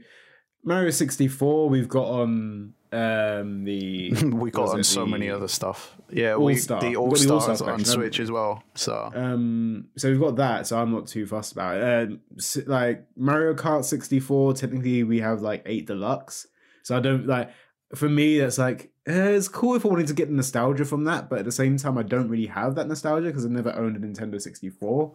Mario 0.63 0.89
64 0.91 1.69
we've 1.69 1.89
got 1.89 2.05
on 2.07 2.73
um 2.91 3.63
the 3.65 4.11
we 4.33 4.51
got 4.51 4.69
on 4.69 4.83
so 4.83 5.05
many 5.05 5.29
other 5.29 5.47
stuff. 5.47 5.95
Yeah, 6.11 6.33
All-Star. 6.33 6.81
the 6.81 6.95
All 6.95 7.09
the 7.09 7.17
Stars 7.17 7.61
on 7.61 7.85
Switch 7.85 8.19
as 8.19 8.31
well. 8.31 8.63
So 8.75 9.11
Um, 9.13 9.89
so 9.95 10.09
we've 10.09 10.19
got 10.19 10.37
that, 10.37 10.65
so 10.65 10.79
I'm 10.79 10.91
not 10.91 11.05
too 11.05 11.27
fussed 11.27 11.51
about 11.51 11.77
it. 11.77 12.19
S- 12.37 12.57
like 12.65 13.05
Mario 13.15 13.53
Kart 13.53 13.85
64, 13.85 14.53
technically 14.53 15.03
we 15.03 15.19
have 15.19 15.41
like 15.41 15.61
eight 15.67 15.85
deluxe, 15.85 16.47
so 16.83 16.97
I 16.97 16.99
don't 16.99 17.27
like. 17.27 17.51
For 17.95 18.07
me, 18.07 18.39
that's 18.39 18.57
like 18.57 18.91
eh, 19.07 19.29
it's 19.29 19.47
cool 19.47 19.75
if 19.75 19.85
I 19.85 19.89
wanted 19.89 20.07
to 20.07 20.13
get 20.13 20.29
nostalgia 20.29 20.85
from 20.85 21.05
that, 21.05 21.29
but 21.29 21.39
at 21.39 21.45
the 21.45 21.51
same 21.51 21.77
time, 21.77 21.97
I 21.97 22.03
don't 22.03 22.29
really 22.29 22.47
have 22.47 22.75
that 22.75 22.87
nostalgia 22.87 23.27
because 23.27 23.45
I 23.45 23.49
never 23.49 23.75
owned 23.75 23.95
a 23.95 23.99
Nintendo 23.99 24.39
64 24.41 25.11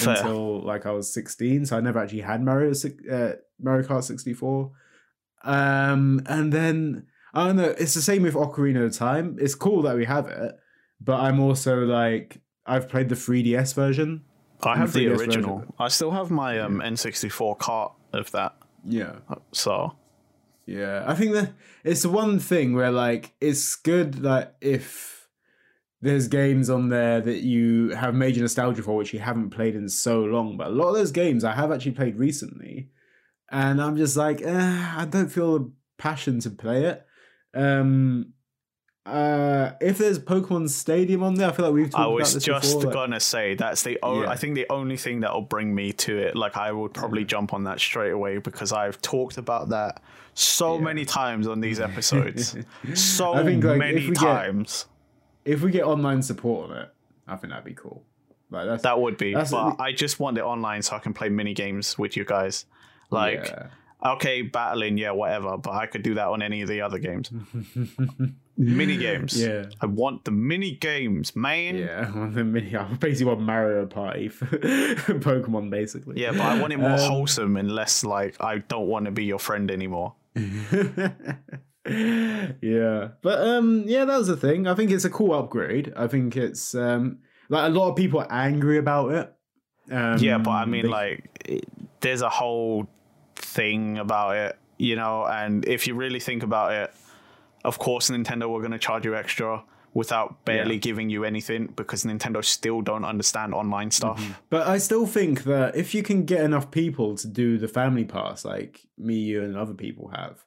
until 0.00 0.60
like 0.60 0.84
I 0.86 0.90
was 0.92 1.12
16, 1.12 1.66
so 1.66 1.76
I 1.76 1.80
never 1.80 1.98
actually 1.98 2.20
had 2.20 2.42
Mario 2.42 2.72
uh, 3.10 3.32
Mario 3.60 3.86
Kart 3.86 4.04
64. 4.04 4.70
Um, 5.44 6.22
and 6.26 6.52
then 6.52 7.06
I 7.32 7.46
don't 7.46 7.56
know. 7.56 7.74
It's 7.78 7.94
the 7.94 8.02
same 8.02 8.22
with 8.22 8.34
Ocarina 8.34 8.84
of 8.84 8.94
Time. 8.94 9.36
It's 9.40 9.54
cool 9.54 9.82
that 9.82 9.96
we 9.96 10.04
have 10.04 10.26
it, 10.26 10.52
but 11.00 11.20
I'm 11.20 11.40
also 11.40 11.84
like 11.84 12.40
I've 12.66 12.88
played 12.88 13.08
the 13.08 13.14
3DS 13.14 13.74
version. 13.74 14.24
I 14.62 14.76
have 14.76 14.92
the 14.92 15.06
3DS 15.06 15.10
version. 15.16 15.30
original. 15.30 15.74
I 15.78 15.88
still 15.88 16.10
have 16.10 16.30
my 16.30 16.58
um, 16.58 16.80
N64 16.80 17.58
cart 17.58 17.92
of 18.12 18.30
that. 18.32 18.56
Yeah, 18.84 19.16
So 19.52 19.96
yeah. 20.68 21.04
I 21.06 21.14
think 21.14 21.32
that 21.32 21.52
it's 21.84 22.02
the 22.02 22.10
one 22.10 22.38
thing 22.38 22.74
where 22.74 22.90
like 22.92 23.32
it's 23.40 23.74
good 23.76 24.14
that 24.28 24.56
if 24.60 25.28
there's 26.00 26.28
games 26.28 26.70
on 26.70 26.90
there 26.90 27.20
that 27.20 27.38
you 27.40 27.90
have 27.90 28.14
major 28.14 28.40
nostalgia 28.40 28.82
for 28.82 28.94
which 28.96 29.12
you 29.12 29.18
haven't 29.18 29.50
played 29.50 29.74
in 29.74 29.88
so 29.88 30.20
long. 30.24 30.56
But 30.56 30.68
a 30.68 30.70
lot 30.70 30.88
of 30.90 30.94
those 30.94 31.10
games 31.10 31.42
I 31.42 31.52
have 31.54 31.72
actually 31.72 31.92
played 31.92 32.16
recently, 32.16 32.90
and 33.50 33.80
I'm 33.82 33.96
just 33.96 34.16
like, 34.16 34.40
eh, 34.42 34.92
I 34.96 35.06
don't 35.10 35.28
feel 35.28 35.56
a 35.56 35.66
passion 35.96 36.38
to 36.40 36.50
play 36.50 36.84
it. 36.84 37.04
Um, 37.54 38.34
uh, 39.06 39.72
if 39.80 39.96
there's 39.96 40.18
Pokemon 40.18 40.68
Stadium 40.68 41.22
on 41.22 41.34
there, 41.34 41.48
I 41.48 41.52
feel 41.52 41.64
like 41.64 41.74
we've 41.74 41.90
talked 41.90 42.02
I 42.04 42.06
was 42.08 42.34
just 42.44 42.74
before. 42.74 42.82
like- 42.84 42.92
gonna 42.94 43.20
say 43.20 43.54
that's 43.54 43.82
the 43.82 43.98
o- 44.02 44.22
Yeah. 44.22 44.30
I 44.30 44.36
think 44.36 44.54
the 44.54 44.66
only 44.68 44.98
thing 44.98 45.20
that 45.20 45.32
will 45.32 45.40
bring 45.40 45.74
me 45.74 45.92
to 45.94 46.18
it. 46.18 46.36
Like 46.36 46.56
I 46.58 46.70
would 46.72 46.92
probably 46.92 47.24
jump 47.24 47.54
on 47.54 47.64
that 47.64 47.80
straight 47.80 48.12
away 48.12 48.36
because 48.38 48.70
I've 48.70 49.00
talked 49.00 49.38
about 49.38 49.70
that 49.70 50.02
so 50.40 50.76
Yeah. 50.76 50.84
many 50.84 51.04
times 51.04 51.46
on 51.48 51.60
these 51.60 51.80
episodes. 51.80 52.56
so 52.94 53.34
I 53.34 53.42
think, 53.44 53.64
like, 53.64 53.74
if 53.74 53.78
many 53.78 54.06
get- 54.08 54.16
times. 54.16 54.86
if 55.44 55.62
we 55.62 55.70
get 55.70 55.84
online 55.84 56.22
support 56.22 56.70
on 56.70 56.76
it, 56.76 56.88
I 57.26 57.36
think 57.36 57.50
that'd 57.52 57.64
be 57.64 57.74
cool. 57.74 58.04
Like 58.50 58.80
That 58.82 59.00
would 59.00 59.18
be, 59.18 59.34
but 59.34 59.76
I 59.78 59.92
just 59.92 60.18
want 60.20 60.38
it 60.38 60.42
online 60.42 60.80
so 60.82 60.96
I 60.96 61.00
can 61.00 61.12
play 61.12 61.28
mini 61.28 61.52
games 61.54 61.98
with 61.98 62.16
you 62.16 62.24
guys. 62.24 62.64
Like, 63.10 63.44
yeah. 63.44 63.66
okay, 64.14 64.40
battling, 64.42 64.96
yeah, 64.96 65.10
whatever, 65.10 65.58
but 65.58 65.72
I 65.72 65.84
could 65.86 66.02
do 66.02 66.14
that 66.14 66.28
on 66.28 66.40
any 66.40 66.62
of 66.62 66.68
the 66.68 66.80
other 66.80 66.98
games. 66.98 67.30
mini 68.56 68.96
games. 68.96 69.38
Yeah. 69.40 69.66
I 69.80 69.86
want 69.86 70.24
the 70.24 70.30
mini 70.30 70.72
games, 70.76 71.36
man. 71.36 71.76
Yeah, 71.76 72.10
one 72.14 72.28
of 72.28 72.34
the 72.34 72.44
mini. 72.44 72.74
I 72.76 72.84
basically 72.94 73.26
want 73.26 73.40
Mario 73.42 73.84
Party 73.86 74.28
for 74.28 74.46
Pokemon, 74.46 75.70
basically. 75.70 76.20
Yeah, 76.20 76.32
but 76.32 76.40
I 76.40 76.58
want 76.60 76.72
it 76.72 76.78
more 76.78 76.90
Um, 76.92 76.98
wholesome 76.98 77.56
and 77.56 77.70
less 77.70 78.04
like 78.04 78.36
I 78.42 78.58
don't 78.58 78.86
want 78.86 79.04
to 79.06 79.10
be 79.10 79.24
your 79.24 79.38
friend 79.38 79.70
anymore. 79.70 80.14
yeah, 82.60 83.08
but 83.22 83.40
um, 83.48 83.84
yeah, 83.86 84.04
that 84.04 84.18
was 84.18 84.26
the 84.28 84.36
thing. 84.36 84.66
I 84.66 84.74
think 84.74 84.90
it's 84.90 85.04
a 85.04 85.10
cool 85.10 85.32
upgrade. 85.34 85.92
I 85.96 86.06
think 86.06 86.36
it's 86.36 86.74
um, 86.74 87.18
like 87.48 87.66
a 87.66 87.72
lot 87.74 87.90
of 87.90 87.96
people 87.96 88.20
are 88.20 88.30
angry 88.32 88.78
about 88.78 89.12
it. 89.12 89.32
Um, 89.90 90.18
yeah, 90.18 90.38
but 90.38 90.50
I 90.50 90.64
mean, 90.66 90.82
they- 90.84 90.88
like, 90.88 91.42
it, 91.46 91.64
there's 92.00 92.22
a 92.22 92.28
whole 92.28 92.86
thing 93.36 93.98
about 93.98 94.36
it, 94.36 94.58
you 94.76 94.96
know. 94.96 95.24
And 95.24 95.64
if 95.66 95.86
you 95.86 95.94
really 95.94 96.20
think 96.20 96.42
about 96.42 96.72
it, 96.72 96.92
of 97.64 97.78
course, 97.78 98.10
Nintendo 98.10 98.48
were 98.50 98.60
going 98.60 98.72
to 98.72 98.78
charge 98.78 99.04
you 99.04 99.16
extra 99.16 99.62
without 99.98 100.44
barely 100.44 100.76
Yeah. 100.76 100.86
giving 100.88 101.10
you 101.10 101.24
anything 101.24 101.66
because 101.80 102.04
Nintendo 102.04 102.40
still 102.44 102.80
don't 102.82 103.04
understand 103.04 103.52
online 103.52 103.90
stuff. 103.90 104.18
But 104.48 104.66
I 104.68 104.78
still 104.78 105.06
think 105.06 105.42
that 105.44 105.74
if 105.74 105.94
you 105.94 106.02
can 106.04 106.24
get 106.24 106.40
enough 106.42 106.70
people 106.70 107.16
to 107.16 107.26
do 107.26 107.58
the 107.58 107.66
family 107.68 108.04
pass, 108.04 108.44
like 108.44 108.86
me, 108.96 109.14
you, 109.14 109.42
and 109.42 109.56
other 109.56 109.74
people 109.74 110.08
have, 110.14 110.44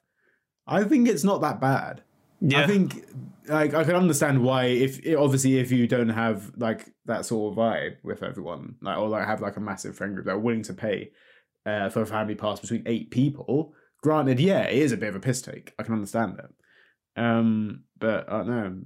I 0.66 0.84
think 0.84 1.06
it's 1.06 1.24
not 1.30 1.40
that 1.42 1.60
bad. 1.60 2.02
Yeah, 2.40 2.62
I 2.62 2.66
think 2.66 3.04
like 3.46 3.72
I 3.74 3.84
can 3.84 3.94
understand 3.94 4.42
why 4.42 4.64
if 4.86 4.92
obviously 5.16 5.58
if 5.58 5.70
you 5.70 5.86
don't 5.86 6.08
have 6.24 6.52
like 6.56 6.80
that 7.04 7.24
sort 7.26 7.52
of 7.52 7.58
vibe 7.58 7.96
with 8.02 8.22
everyone, 8.22 8.76
like 8.80 8.98
or 8.98 9.08
like 9.08 9.26
have 9.26 9.40
like 9.42 9.56
a 9.58 9.60
massive 9.60 9.94
friend 9.96 10.14
group 10.14 10.26
that 10.26 10.32
are 10.32 10.38
willing 10.46 10.62
to 10.64 10.74
pay 10.74 11.10
uh, 11.66 11.88
for 11.90 12.00
a 12.02 12.06
family 12.06 12.34
pass 12.34 12.58
between 12.58 12.82
eight 12.86 13.10
people. 13.10 13.74
Granted, 14.02 14.40
yeah, 14.40 14.62
it 14.62 14.78
is 14.78 14.92
a 14.92 14.96
bit 14.96 15.10
of 15.10 15.16
a 15.16 15.20
piss 15.20 15.42
take. 15.42 15.72
I 15.78 15.82
can 15.84 15.94
understand 15.94 16.38
that. 16.38 16.50
Um, 17.22 17.84
but 18.00 18.28
I 18.28 18.38
don't 18.38 18.48
know. 18.48 18.80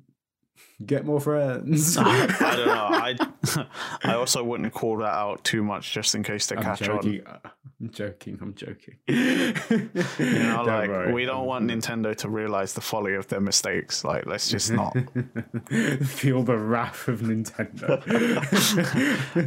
Get 0.84 1.06
more 1.06 1.20
friends. 1.20 1.96
I 1.96 2.26
don't 2.56 2.66
know. 2.66 2.88
I 2.90 3.16
I 4.04 4.14
also 4.14 4.44
wouldn't 4.44 4.74
call 4.74 4.98
that 4.98 5.14
out 5.14 5.42
too 5.42 5.62
much 5.62 5.92
just 5.92 6.14
in 6.14 6.22
case 6.22 6.46
they 6.46 6.56
I'm 6.56 6.62
catch 6.62 6.86
on. 6.88 7.22
Uh, 7.26 7.38
I'm 7.80 7.90
joking. 7.90 8.38
I'm 8.42 8.54
joking. 8.54 8.96
You 9.06 9.54
know, 10.18 10.62
like 10.66 11.14
we 11.14 11.24
don't 11.24 11.46
want 11.46 11.70
Nintendo 11.70 12.14
to 12.16 12.28
realize 12.28 12.74
the 12.74 12.82
folly 12.82 13.14
of 13.14 13.26
their 13.28 13.40
mistakes. 13.40 14.04
Like, 14.04 14.26
let's 14.26 14.50
just 14.50 14.70
not. 14.70 14.92
feel 16.04 16.42
the 16.42 16.58
wrath 16.58 17.08
of 17.08 17.20
Nintendo. 17.20 18.02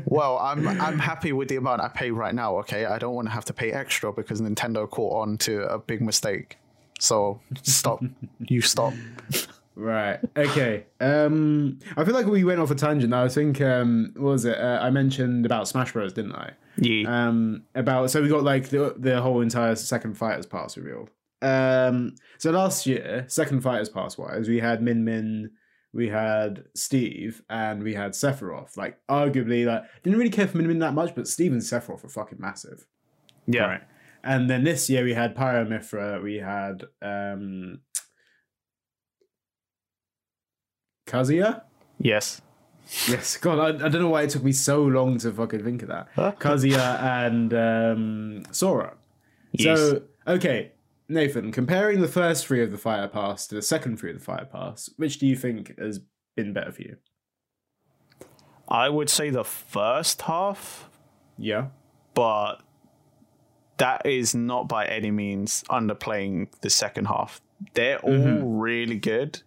well, 0.05 0.39
I'm 0.39 0.67
I'm 0.67 0.97
happy 0.97 1.31
with 1.31 1.47
the 1.49 1.57
amount 1.57 1.81
I 1.81 1.89
pay 1.89 2.09
right 2.09 2.33
now. 2.33 2.57
Okay, 2.59 2.85
I 2.85 2.97
don't 2.97 3.13
want 3.13 3.27
to 3.27 3.33
have 3.33 3.45
to 3.45 3.53
pay 3.53 3.71
extra 3.71 4.11
because 4.11 4.41
Nintendo 4.41 4.89
caught 4.89 5.21
on 5.21 5.37
to 5.39 5.71
a 5.71 5.77
big 5.77 6.01
mistake. 6.01 6.57
So 6.99 7.39
stop. 7.63 8.03
you 8.39 8.61
stop. 8.61 8.93
Right. 9.79 10.19
Okay. 10.35 10.85
Um, 11.01 11.79
I 11.95 12.03
feel 12.03 12.13
like 12.13 12.25
we 12.25 12.43
went 12.43 12.59
off 12.59 12.71
a 12.71 12.75
tangent. 12.75 13.13
I 13.13 13.29
think 13.29 13.61
um, 13.61 14.11
what 14.17 14.31
was 14.31 14.43
it? 14.43 14.59
Uh, 14.59 14.79
I 14.81 14.89
mentioned 14.89 15.45
about 15.45 15.65
Smash 15.65 15.93
Bros, 15.93 16.11
didn't 16.11 16.35
I? 16.35 16.51
Yeah. 16.77 17.07
Um, 17.27 17.63
about 17.73 18.11
so 18.11 18.21
we 18.21 18.27
got 18.27 18.43
like 18.43 18.67
the 18.67 18.95
the 18.97 19.21
whole 19.21 19.39
entire 19.39 19.75
second 19.75 20.17
fighters 20.17 20.45
pass 20.45 20.75
revealed. 20.75 21.09
Um, 21.41 22.15
so 22.37 22.51
last 22.51 22.85
year, 22.85 23.23
second 23.29 23.61
fighters 23.61 23.87
pass 23.87 24.17
wise, 24.17 24.49
we 24.49 24.59
had 24.59 24.81
Min 24.81 25.05
Min, 25.05 25.51
we 25.93 26.09
had 26.09 26.65
Steve, 26.75 27.41
and 27.49 27.81
we 27.81 27.93
had 27.93 28.11
Sephiroth. 28.11 28.75
Like 28.75 28.97
arguably, 29.09 29.65
like 29.65 29.83
didn't 30.03 30.19
really 30.19 30.31
care 30.31 30.47
for 30.49 30.57
Min 30.57 30.67
Min 30.67 30.79
that 30.79 30.93
much, 30.93 31.15
but 31.15 31.29
Steve 31.29 31.53
and 31.53 31.61
Sephiroth 31.61 32.03
are 32.03 32.09
fucking 32.09 32.41
massive. 32.41 32.85
yeah. 33.47 33.63
Right. 33.63 33.81
And 34.21 34.49
then 34.49 34.65
this 34.65 34.89
year 34.89 35.05
we 35.05 35.13
had 35.13 35.33
Pyra 35.33 35.65
Mythra, 35.65 36.21
we 36.21 36.35
had 36.39 36.83
um 37.01 37.79
Kazuya. 41.09 41.63
Yes. 41.99 42.41
Yes, 43.07 43.37
God, 43.37 43.59
I, 43.59 43.85
I 43.85 43.89
don't 43.89 44.01
know 44.01 44.09
why 44.09 44.23
it 44.23 44.29
took 44.31 44.43
me 44.43 44.51
so 44.51 44.81
long 44.83 45.17
to 45.19 45.31
fucking 45.31 45.63
think 45.63 45.81
of 45.83 45.89
that. 45.89 46.07
Kazuya 46.39 47.01
and 47.03 47.53
um, 47.53 48.43
Sora. 48.51 48.95
So, 49.59 50.01
okay, 50.27 50.71
Nathan, 51.07 51.51
comparing 51.51 52.01
the 52.01 52.07
first 52.07 52.47
three 52.47 52.63
of 52.63 52.71
the 52.71 52.77
Fighter 52.77 53.07
Pass 53.07 53.45
to 53.47 53.55
the 53.55 53.61
second 53.61 53.97
three 53.99 54.11
of 54.11 54.17
the 54.19 54.23
Fighter 54.23 54.45
Pass, 54.45 54.89
which 54.97 55.19
do 55.19 55.27
you 55.27 55.35
think 55.35 55.77
has 55.79 55.99
been 56.35 56.51
better 56.53 56.71
for 56.71 56.81
you? 56.81 56.97
I 58.67 58.89
would 58.89 59.09
say 59.09 59.29
the 59.29 59.43
first 59.43 60.23
half, 60.23 60.89
Yeah. 61.37 61.67
but 62.13 62.57
that 63.77 64.05
is 64.05 64.33
not 64.35 64.67
by 64.67 64.85
any 64.85 65.09
means 65.11 65.63
underplaying 65.69 66.47
the 66.61 66.69
second 66.69 67.05
half. 67.05 67.41
They're 67.73 67.99
all 67.99 68.41
really 68.41 68.97
good. 68.97 69.41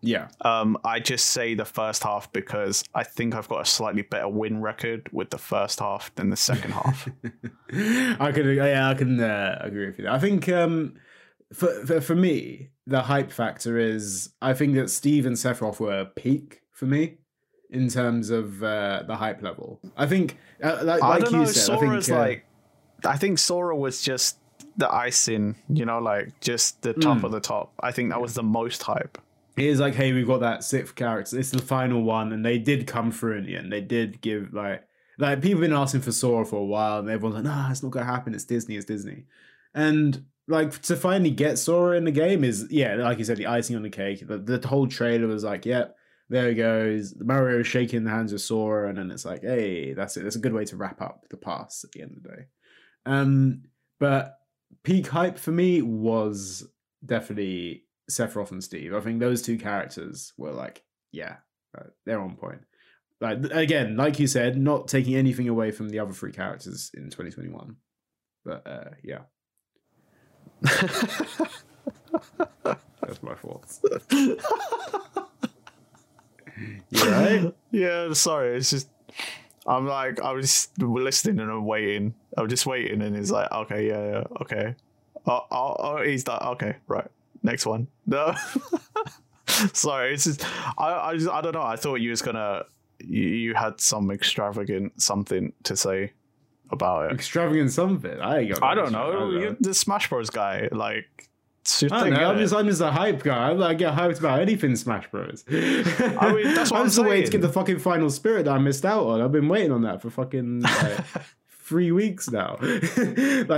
Yeah. 0.00 0.28
Um, 0.42 0.78
I 0.84 1.00
just 1.00 1.26
say 1.28 1.54
the 1.54 1.64
first 1.64 2.02
half 2.04 2.32
because 2.32 2.84
I 2.94 3.02
think 3.04 3.34
I've 3.34 3.48
got 3.48 3.60
a 3.62 3.64
slightly 3.64 4.02
better 4.02 4.28
win 4.28 4.60
record 4.62 5.08
with 5.12 5.30
the 5.30 5.38
first 5.38 5.80
half 5.80 6.14
than 6.14 6.30
the 6.30 6.36
second 6.36 6.70
half. 6.72 7.08
I 8.20 8.32
can 8.32 8.54
yeah, 8.54 8.88
I 8.88 8.94
can 8.94 9.20
uh, 9.20 9.58
agree 9.60 9.86
with 9.86 9.98
you. 9.98 10.04
there. 10.04 10.12
I 10.12 10.18
think 10.18 10.48
um, 10.48 10.94
for, 11.52 11.84
for 11.86 12.00
for 12.00 12.14
me, 12.14 12.70
the 12.86 13.02
hype 13.02 13.32
factor 13.32 13.78
is 13.78 14.30
I 14.40 14.54
think 14.54 14.74
that 14.76 14.88
Steve 14.90 15.26
and 15.26 15.36
Sephiroth 15.36 15.80
were 15.80 16.04
peak 16.16 16.60
for 16.72 16.86
me 16.86 17.18
in 17.70 17.88
terms 17.88 18.30
of 18.30 18.62
uh, 18.62 19.02
the 19.06 19.16
hype 19.16 19.42
level. 19.42 19.80
I 19.96 20.06
think, 20.06 20.38
uh, 20.62 20.78
like, 20.84 21.02
I 21.02 21.18
like 21.18 21.30
you 21.30 21.36
know. 21.38 21.44
said, 21.44 21.74
I 21.76 21.78
think 21.80 22.08
uh, 22.10 22.18
like, 22.18 22.44
I 23.04 23.16
think 23.18 23.38
Sora 23.38 23.76
was 23.76 24.00
just 24.00 24.38
the 24.76 24.90
icing, 24.92 25.56
you 25.68 25.84
know, 25.84 25.98
like 25.98 26.40
just 26.40 26.82
the 26.82 26.94
top 26.94 27.18
Mm. 27.18 27.24
of 27.24 27.32
the 27.32 27.40
top. 27.40 27.72
I 27.80 27.90
think 27.92 28.10
that 28.10 28.20
was 28.22 28.34
the 28.34 28.42
most 28.44 28.82
hype. 28.82 29.18
Is 29.66 29.80
like, 29.80 29.94
hey, 29.94 30.12
we've 30.12 30.26
got 30.26 30.40
that 30.40 30.64
sixth 30.64 30.94
character. 30.94 31.38
It's 31.38 31.50
the 31.50 31.62
final 31.62 32.02
one, 32.02 32.32
and 32.32 32.44
they 32.44 32.58
did 32.58 32.86
come 32.86 33.10
through 33.10 33.38
in 33.38 33.46
the 33.46 33.56
end. 33.56 33.72
They 33.72 33.80
did 33.80 34.20
give 34.20 34.52
like 34.52 34.84
like 35.18 35.42
people 35.42 35.60
been 35.60 35.72
asking 35.72 36.02
for 36.02 36.12
Sora 36.12 36.44
for 36.44 36.56
a 36.56 36.64
while, 36.64 37.00
and 37.00 37.08
everyone's 37.08 37.36
like, 37.36 37.44
nah, 37.44 37.70
it's 37.70 37.82
not 37.82 37.92
gonna 37.92 38.06
happen. 38.06 38.34
It's 38.34 38.44
Disney. 38.44 38.76
It's 38.76 38.86
Disney, 38.86 39.24
and 39.74 40.24
like 40.46 40.80
to 40.82 40.96
finally 40.96 41.30
get 41.30 41.58
Sora 41.58 41.96
in 41.96 42.04
the 42.04 42.10
game 42.10 42.44
is 42.44 42.66
yeah, 42.70 42.94
like 42.94 43.18
you 43.18 43.24
said, 43.24 43.36
the 43.36 43.46
icing 43.46 43.76
on 43.76 43.82
the 43.82 43.90
cake. 43.90 44.26
The, 44.26 44.38
the 44.38 44.66
whole 44.66 44.86
trailer 44.86 45.26
was 45.26 45.44
like, 45.44 45.66
yep. 45.66 45.96
There 46.30 46.50
he 46.50 46.54
goes. 46.54 47.14
Mario 47.18 47.62
shaking 47.62 48.04
the 48.04 48.10
hands 48.10 48.34
of 48.34 48.42
Sora, 48.42 48.90
and 48.90 48.98
then 48.98 49.10
it's 49.10 49.24
like, 49.24 49.40
hey, 49.40 49.94
that's 49.94 50.14
it. 50.18 50.24
That's 50.24 50.36
a 50.36 50.40
good 50.40 50.52
way 50.52 50.66
to 50.66 50.76
wrap 50.76 51.00
up 51.00 51.24
the 51.30 51.38
past 51.38 51.84
at 51.84 51.92
the 51.92 52.02
end 52.02 52.18
of 52.18 52.22
the 52.22 52.28
day. 52.28 52.46
Um, 53.06 53.62
but 53.98 54.38
peak 54.82 55.06
hype 55.06 55.38
for 55.38 55.52
me 55.52 55.80
was 55.80 56.68
definitely 57.04 57.84
Sephiroth 58.10 58.50
and 58.50 58.62
Steve. 58.62 58.94
I 58.94 59.00
think 59.00 59.20
those 59.20 59.42
two 59.42 59.58
characters 59.58 60.32
were 60.36 60.52
like, 60.52 60.82
yeah, 61.12 61.36
uh, 61.76 61.84
they're 62.06 62.20
on 62.20 62.36
point. 62.36 62.60
Like 63.20 63.38
again, 63.50 63.96
like 63.96 64.18
you 64.18 64.26
said, 64.26 64.56
not 64.56 64.86
taking 64.86 65.16
anything 65.16 65.48
away 65.48 65.72
from 65.72 65.88
the 65.88 65.98
other 65.98 66.12
three 66.12 66.32
characters 66.32 66.90
in 66.94 67.04
2021. 67.04 67.76
But 68.44 68.66
uh, 68.66 68.90
yeah, 69.02 69.20
that's 70.62 71.52
my 73.22 73.34
thoughts. 73.34 73.80
you 74.10 74.38
right? 76.94 77.52
Yeah, 77.72 78.12
sorry. 78.12 78.56
It's 78.56 78.70
just 78.70 78.88
I'm 79.66 79.86
like 79.86 80.20
I 80.20 80.32
was 80.32 80.68
listening 80.78 81.40
and 81.40 81.50
I'm 81.50 81.66
waiting. 81.66 82.14
I'm 82.36 82.48
just 82.48 82.66
waiting, 82.66 83.02
and 83.02 83.16
he's 83.16 83.32
like, 83.32 83.50
okay, 83.50 83.88
yeah, 83.88 84.10
yeah, 84.10 84.24
okay. 84.42 84.76
Oh, 85.26 85.44
oh, 85.50 85.76
oh 85.78 86.02
he's 86.02 86.26
like, 86.26 86.40
okay, 86.40 86.76
right. 86.86 87.10
Next 87.42 87.66
one. 87.66 87.88
No. 88.06 88.34
sorry, 89.72 90.14
it's 90.14 90.24
just 90.24 90.44
I, 90.78 91.10
I 91.10 91.16
just 91.16 91.28
I 91.28 91.40
don't 91.40 91.52
know. 91.52 91.62
I 91.62 91.76
thought 91.76 91.96
you 91.96 92.10
was 92.10 92.22
gonna 92.22 92.64
you, 93.00 93.22
you 93.22 93.54
had 93.54 93.80
some 93.80 94.10
extravagant 94.10 95.00
something 95.00 95.52
to 95.64 95.76
say 95.76 96.12
about 96.70 97.10
it. 97.10 97.14
Extravagant 97.14 97.72
something. 97.72 98.20
I 98.20 98.40
ain't 98.40 98.54
got. 98.54 98.62
I 98.62 98.74
don't 98.74 98.92
know. 98.92 99.36
I 99.36 99.40
You're 99.40 99.56
the 99.60 99.74
Smash 99.74 100.08
Bros 100.08 100.30
guy, 100.30 100.68
like 100.72 101.28
I 101.68 101.78
thing, 101.80 101.88
don't 101.88 102.10
know, 102.14 102.30
I'm 102.30 102.38
just 102.38 102.54
I'm 102.54 102.66
just 102.66 102.80
a 102.80 102.90
hype 102.90 103.22
guy. 103.22 103.50
I'm 103.50 103.58
like, 103.58 103.70
I 103.70 103.74
get 103.74 103.94
hyped 103.94 104.18
about 104.20 104.40
anything 104.40 104.74
Smash 104.74 105.10
Bros. 105.10 105.44
I 105.48 105.52
mean, 106.32 106.54
that's 106.54 106.70
what 106.70 106.80
I'm 106.80 106.86
just 106.86 106.98
waiting 106.98 107.26
to 107.26 107.30
get 107.30 107.42
the 107.42 107.52
fucking 107.52 107.78
final 107.78 108.10
spirit 108.10 108.46
that 108.46 108.52
I 108.52 108.58
missed 108.58 108.86
out 108.86 109.06
on. 109.06 109.20
I've 109.20 109.32
been 109.32 109.48
waiting 109.48 109.72
on 109.72 109.82
that 109.82 110.00
for 110.00 110.08
fucking 110.08 110.60
like, 110.60 110.98
three 111.68 111.92
weeks 111.92 112.30
now. 112.30 112.56
like 112.60 112.66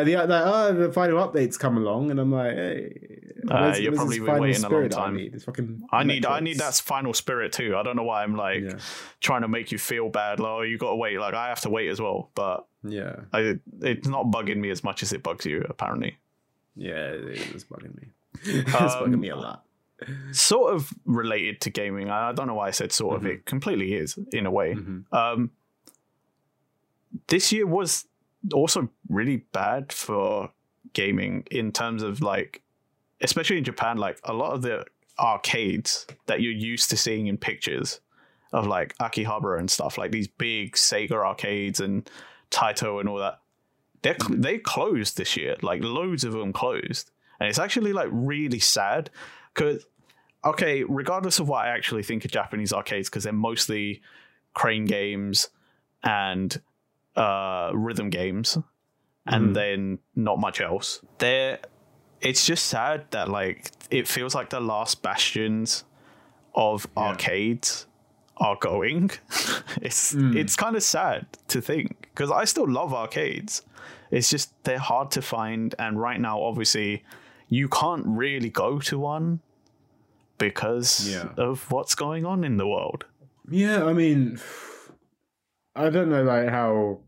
the 0.07 0.25
like, 0.29 0.43
oh, 0.45 0.75
the 0.75 0.93
final 0.93 1.19
updates 1.27 1.59
come 1.59 1.77
along, 1.77 2.11
and 2.11 2.19
I'm 2.21 2.33
like, 2.33 2.55
hey, 2.55 3.21
Uh, 3.51 3.75
you're 3.79 3.93
probably 3.93 4.19
this 4.19 4.27
been 4.27 4.27
final 4.27 4.43
waiting 4.43 4.65
a 4.65 4.69
long 4.69 4.91
spirit 4.91 4.99
I 4.99 5.11
need? 5.11 5.33
This 5.33 5.45
fucking 5.45 5.83
I 5.93 6.05
need 6.05 6.27
I 6.27 6.41
need 6.41 6.59
that 6.59 6.75
final 6.75 7.15
spirit 7.15 7.53
too. 7.53 7.77
I 7.77 7.83
don't 7.83 7.97
know 7.97 8.03
why 8.05 8.23
I'm 8.23 8.37
like 8.37 8.63
Yeah. 8.63 8.79
trying 9.21 9.43
to 9.43 9.49
make 9.49 9.73
you 9.73 9.79
feel 9.79 10.09
bad. 10.09 10.41
Like, 10.41 10.51
oh, 10.51 10.63
you 10.63 10.77
got 10.79 10.91
to 10.91 10.97
wait. 10.97 11.19
Like 11.19 11.35
I 11.35 11.49
have 11.49 11.61
to 11.63 11.71
wait 11.71 11.89
as 11.89 12.01
well, 12.01 12.31
but 12.35 12.67
Yeah, 12.85 13.17
I, 13.33 13.59
it's 13.81 14.09
not 14.09 14.27
bugging 14.27 14.59
me 14.59 14.71
as 14.71 14.83
much 14.85 15.03
as 15.03 15.13
it 15.13 15.23
bugs 15.23 15.47
you. 15.47 15.65
Apparently, 15.69 16.19
yeah, 16.77 17.13
it 17.13 17.53
was 17.55 17.65
bugging 17.65 17.95
me. 17.97 18.09
it's 18.45 18.71
bugging 18.73 19.15
Um, 19.15 19.21
me 19.21 19.29
a 19.31 19.37
lot. 19.37 19.65
sort 20.33 20.75
of 20.75 20.93
related 21.05 21.61
to 21.63 21.71
gaming. 21.71 22.09
I 22.11 22.33
don't 22.33 22.47
know 22.47 22.55
why 22.55 22.69
I 22.69 22.73
said 22.73 22.93
sort 22.93 23.19
Mm-hmm. 23.19 23.27
of. 23.27 23.33
It 23.33 23.45
completely 23.47 23.95
is 23.95 24.19
in 24.33 24.47
a 24.47 24.51
way. 24.51 24.77
Um, 25.13 25.51
this 27.29 27.53
year 27.53 27.67
was 27.67 28.07
also 28.53 28.89
really 29.09 29.39
bad 29.53 29.93
for 29.93 30.51
gaming 30.93 31.45
in 31.51 31.73
terms 31.73 32.03
of 32.03 32.21
like, 32.21 32.63
especially 33.21 33.59
in 33.59 33.65
Japan. 33.65 33.97
Like 33.97 34.19
a 34.25 34.33
lot 34.33 34.53
of 34.53 34.63
the 34.63 34.85
arcades 35.19 36.07
that 36.27 36.41
you're 36.41 36.53
used 36.53 36.91
to 36.91 36.97
seeing 36.97 37.27
in 37.27 37.37
pictures 37.37 38.01
of 38.53 38.67
like 38.67 38.97
Akihabara 38.99 39.59
and 39.59 39.71
stuff, 39.71 39.99
like 39.99 40.11
these 40.11 40.29
big 40.29 40.75
Sega 40.75 41.13
arcades 41.13 41.81
and 41.81 42.09
Taito 42.51 43.01
and 43.01 43.09
all 43.09 43.19
that. 43.19 43.41
They 44.03 44.17
they 44.31 44.59
closed 44.59 45.17
this 45.17 45.37
year. 45.37 45.57
Like 45.63 45.85
loads 45.85 46.25
of 46.25 46.33
them 46.33 46.53
closed, 46.53 47.11
and 47.39 47.49
it's 47.49 47.59
actually 47.59 47.93
like 47.93 48.09
really 48.11 48.59
sad 48.59 49.11
because 49.55 49.85
okay, 50.45 50.85
regardless 50.85 51.39
of 51.39 51.49
what 51.49 51.67
I 51.67 51.69
actually 51.69 52.03
think 52.03 52.25
of 52.25 52.31
Japanese 52.31 52.73
arcades, 52.73 53.11
because 53.11 53.25
they're 53.25 53.33
mostly 53.33 54.01
crane 54.55 54.87
games 54.87 55.49
and 56.03 56.61
uh, 57.17 57.71
rhythm 57.75 58.11
games, 58.11 58.59
and 59.27 59.55
then 59.55 59.99
not 60.15 60.39
much 60.39 60.61
else. 60.61 61.01
They're 61.19 61.59
it's 62.21 62.45
just 62.47 62.67
sad 62.67 63.05
that 63.11 63.29
like 63.29 63.71
it 63.91 64.07
feels 64.07 64.35
like 64.35 64.51
the 64.51 64.61
last 64.61 65.03
bastions 65.03 65.85
of 66.55 66.87
arcades 66.97 67.87
are 68.37 68.57
going. 68.61 69.11
it's 69.83 70.15
it's 70.15 70.57
kind 70.57 70.77
of 70.77 70.83
sad 70.83 71.27
to 71.49 71.61
think 71.61 72.09
because 72.15 72.31
I 72.31 72.45
still 72.45 72.69
love 72.71 72.93
arcades. 72.95 73.63
It's 74.11 74.29
just 74.29 74.53
they're 74.65 74.79
hard 74.79 75.11
to 75.13 75.23
find, 75.23 75.75
and 75.79 76.01
right 76.01 76.21
now, 76.21 76.43
obviously, 76.43 77.05
you 77.49 77.69
can't 77.69 78.05
really 78.07 78.51
go 78.51 78.79
to 78.81 78.99
one 78.99 79.41
because 80.39 81.09
Yeah. 81.09 81.29
of 81.37 81.71
what's 81.71 81.95
going 81.95 82.25
on 82.27 82.45
in 82.45 82.57
the 82.57 82.67
world. 82.67 83.05
Yeah, 83.49 83.85
I 83.85 83.93
mean, 83.93 84.41
I 85.75 85.91
don't 85.91 86.11
know 86.11 86.23
like 86.23 86.49
how 86.49 87.01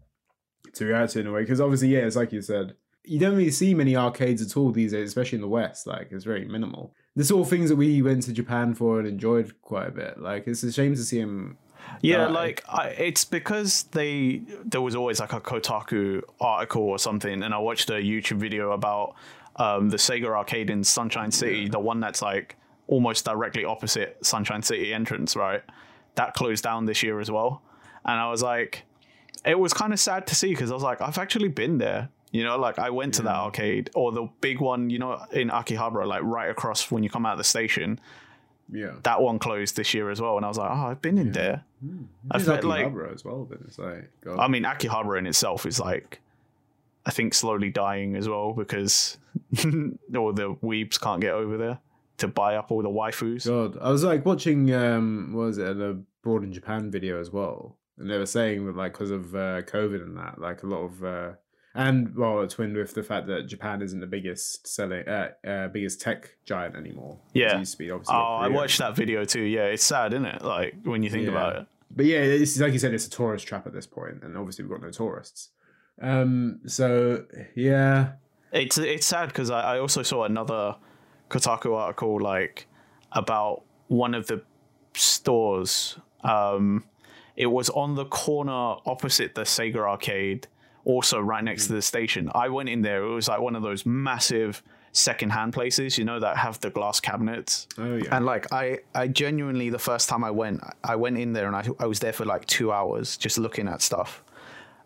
to 0.74 0.84
react 0.84 1.12
to 1.12 1.18
it 1.18 1.22
in 1.22 1.26
a 1.28 1.32
way 1.32 1.42
because 1.42 1.60
obviously, 1.60 1.88
yeah, 1.88 2.00
it's 2.00 2.16
like 2.16 2.32
you 2.32 2.42
said, 2.42 2.74
you 3.04 3.18
don't 3.18 3.36
really 3.36 3.50
see 3.50 3.74
many 3.74 3.96
arcades 3.96 4.42
at 4.42 4.56
all 4.56 4.70
these 4.70 4.92
days, 4.92 5.08
especially 5.08 5.36
in 5.36 5.42
the 5.42 5.48
West. 5.48 5.86
Like, 5.86 6.08
it's 6.10 6.24
very 6.24 6.44
minimal. 6.44 6.94
The 7.16 7.24
sort 7.24 7.42
of 7.42 7.50
things 7.50 7.68
that 7.68 7.76
we 7.76 8.00
went 8.00 8.22
to 8.24 8.32
Japan 8.32 8.74
for 8.74 8.98
and 8.98 9.08
enjoyed 9.08 9.60
quite 9.60 9.88
a 9.88 9.90
bit. 9.90 10.20
Like, 10.20 10.46
it's 10.46 10.62
a 10.62 10.72
shame 10.72 10.94
to 10.94 11.02
see 11.02 11.20
them. 11.20 11.58
Yeah, 12.00 12.26
die. 12.26 12.30
like 12.30 12.64
I, 12.68 12.88
it's 12.90 13.24
because 13.24 13.84
they 13.84 14.42
there 14.64 14.80
was 14.80 14.94
always 14.94 15.18
like 15.18 15.32
a 15.32 15.40
Kotaku 15.40 16.22
article 16.40 16.82
or 16.82 16.98
something, 16.98 17.42
and 17.42 17.52
I 17.52 17.58
watched 17.58 17.90
a 17.90 17.94
YouTube 17.94 18.38
video 18.38 18.70
about 18.70 19.16
um, 19.56 19.90
the 19.90 19.96
Sega 19.96 20.26
arcade 20.26 20.70
in 20.70 20.84
Sunshine 20.84 21.32
City, 21.32 21.68
the 21.68 21.80
one 21.80 21.98
that's 21.98 22.22
like 22.22 22.56
almost 22.86 23.24
directly 23.24 23.64
opposite 23.64 24.24
Sunshine 24.24 24.62
City 24.62 24.94
entrance, 24.94 25.34
right? 25.34 25.62
That 26.14 26.34
closed 26.34 26.62
down 26.62 26.86
this 26.86 27.02
year 27.02 27.18
as 27.20 27.30
well, 27.32 27.62
and 28.04 28.18
I 28.18 28.30
was 28.30 28.42
like, 28.42 28.82
it 29.44 29.58
was 29.58 29.72
kind 29.72 29.92
of 29.92 30.00
sad 30.00 30.26
to 30.28 30.34
see 30.34 30.48
because 30.48 30.70
I 30.70 30.74
was 30.74 30.82
like, 30.82 31.00
I've 31.00 31.18
actually 31.18 31.48
been 31.48 31.78
there. 31.78 32.08
You 32.30 32.44
know, 32.44 32.56
like 32.58 32.78
I 32.78 32.90
went 32.90 33.14
to 33.14 33.22
that 33.22 33.34
arcade 33.34 33.90
or 33.94 34.10
the 34.10 34.28
big 34.40 34.60
one, 34.60 34.88
you 34.88 34.98
know, 34.98 35.22
in 35.32 35.50
Akihabara, 35.50 36.06
like 36.06 36.22
right 36.22 36.48
across 36.50 36.90
when 36.90 37.02
you 37.02 37.10
come 37.10 37.26
out 37.26 37.32
of 37.32 37.38
the 37.38 37.44
station. 37.44 38.00
Yeah. 38.72 38.92
That 39.02 39.20
one 39.20 39.38
closed 39.38 39.76
this 39.76 39.92
year 39.92 40.08
as 40.10 40.18
well, 40.20 40.36
and 40.36 40.46
I 40.46 40.48
was 40.48 40.56
like, 40.56 40.70
oh, 40.70 40.86
I've 40.86 41.02
been 41.02 41.18
in 41.18 41.32
there. 41.32 41.64
I 42.30 42.36
It's 42.36 42.46
felt 42.46 42.64
like 42.64 42.86
as 43.12 43.22
well, 43.22 43.44
but 43.44 43.58
it's 43.66 43.78
like, 43.78 44.10
God. 44.24 44.38
I 44.38 44.48
mean, 44.48 44.62
Akihabara 44.62 45.18
in 45.18 45.26
itself 45.26 45.66
is 45.66 45.78
like, 45.78 46.20
I 47.04 47.10
think 47.10 47.34
slowly 47.34 47.68
dying 47.68 48.16
as 48.16 48.28
well 48.28 48.54
because 48.54 49.18
all 49.58 50.32
the 50.32 50.56
weebs 50.62 50.98
can't 50.98 51.20
get 51.20 51.34
over 51.34 51.58
there 51.58 51.80
to 52.18 52.28
buy 52.28 52.56
up 52.56 52.70
all 52.70 52.82
the 52.82 52.88
waifus. 52.88 53.46
God, 53.46 53.76
I 53.82 53.90
was 53.90 54.04
like 54.04 54.24
watching 54.24 54.72
um, 54.72 55.32
what 55.34 55.46
was 55.46 55.58
it, 55.58 55.76
a 55.78 55.98
Broad 56.22 56.44
in 56.44 56.52
Japan 56.52 56.90
video 56.90 57.20
as 57.20 57.30
well, 57.30 57.76
and 57.98 58.10
they 58.10 58.18
were 58.18 58.26
saying 58.26 58.66
that 58.66 58.76
like 58.76 58.92
because 58.92 59.10
of 59.10 59.34
uh, 59.34 59.62
COVID 59.62 60.02
and 60.02 60.16
that, 60.16 60.40
like 60.40 60.62
a 60.62 60.66
lot 60.66 60.84
of 60.84 61.04
uh, 61.04 61.32
and 61.74 62.14
well, 62.14 62.42
it's 62.42 62.54
twinned 62.54 62.76
with 62.76 62.92
the 62.94 63.02
fact 63.02 63.26
that 63.28 63.46
Japan 63.46 63.80
isn't 63.80 64.00
the 64.00 64.06
biggest 64.06 64.66
selling, 64.66 65.08
uh, 65.08 65.30
uh 65.46 65.68
biggest 65.68 66.00
tech 66.00 66.36
giant 66.44 66.76
anymore. 66.76 67.18
Yeah. 67.32 67.58
used 67.58 67.72
to 67.72 67.78
be. 67.78 67.90
Obviously, 67.90 68.14
Oh, 68.14 68.38
I 68.40 68.48
watched 68.48 68.78
that 68.78 68.94
video 68.94 69.24
too. 69.24 69.42
Yeah, 69.42 69.64
it's 69.64 69.84
sad, 69.84 70.12
isn't 70.12 70.26
it? 70.26 70.42
Like 70.42 70.74
when 70.84 71.02
you 71.02 71.10
think 71.10 71.24
Yeah. 71.24 71.30
about 71.30 71.56
it. 71.56 71.66
But 71.94 72.06
yeah, 72.06 72.18
it's 72.18 72.58
like 72.58 72.72
you 72.72 72.78
said, 72.78 72.94
it's 72.94 73.06
a 73.06 73.10
tourist 73.10 73.46
trap 73.46 73.66
at 73.66 73.72
this 73.72 73.86
point, 73.86 74.22
and 74.22 74.36
obviously 74.36 74.64
we've 74.64 74.72
got 74.72 74.82
no 74.82 74.90
tourists. 74.90 75.50
Um, 76.00 76.60
so 76.66 77.24
yeah, 77.54 78.12
It's 78.52 78.76
it's 78.76 79.06
sad 79.06 79.28
because 79.28 79.50
I, 79.50 79.76
I 79.76 79.78
also 79.78 80.02
saw 80.02 80.24
another 80.24 80.76
Kotaku 81.30 81.74
article 81.74 82.20
like 82.20 82.66
about 83.12 83.62
one 83.88 84.14
of 84.14 84.26
the 84.26 84.42
stores. 84.94 85.98
Um, 86.22 86.84
it 87.36 87.46
was 87.46 87.70
on 87.70 87.94
the 87.94 88.04
corner 88.04 88.76
opposite 88.86 89.34
the 89.34 89.42
Sega 89.42 89.76
arcade, 89.76 90.46
also 90.84 91.20
right 91.20 91.42
next 91.42 91.66
to 91.68 91.74
the 91.74 91.82
station. 91.82 92.30
I 92.34 92.48
went 92.48 92.68
in 92.68 92.82
there. 92.82 93.02
It 93.02 93.14
was 93.14 93.28
like 93.28 93.40
one 93.40 93.56
of 93.56 93.62
those 93.62 93.86
massive 93.86 94.62
secondhand 94.92 95.54
places, 95.54 95.96
you 95.96 96.04
know, 96.04 96.20
that 96.20 96.36
have 96.36 96.60
the 96.60 96.70
glass 96.70 97.00
cabinets. 97.00 97.66
oh 97.78 97.96
yeah, 97.96 98.14
And 98.16 98.26
like 98.26 98.52
I, 98.52 98.78
I 98.94 99.08
genuinely 99.08 99.70
the 99.70 99.78
first 99.78 100.08
time 100.08 100.22
I 100.22 100.30
went, 100.30 100.60
I 100.84 100.96
went 100.96 101.18
in 101.18 101.32
there 101.32 101.46
and 101.46 101.56
I, 101.56 101.66
I 101.80 101.86
was 101.86 102.00
there 102.00 102.12
for 102.12 102.24
like 102.24 102.46
two 102.46 102.72
hours 102.72 103.16
just 103.16 103.38
looking 103.38 103.68
at 103.68 103.80
stuff, 103.82 104.22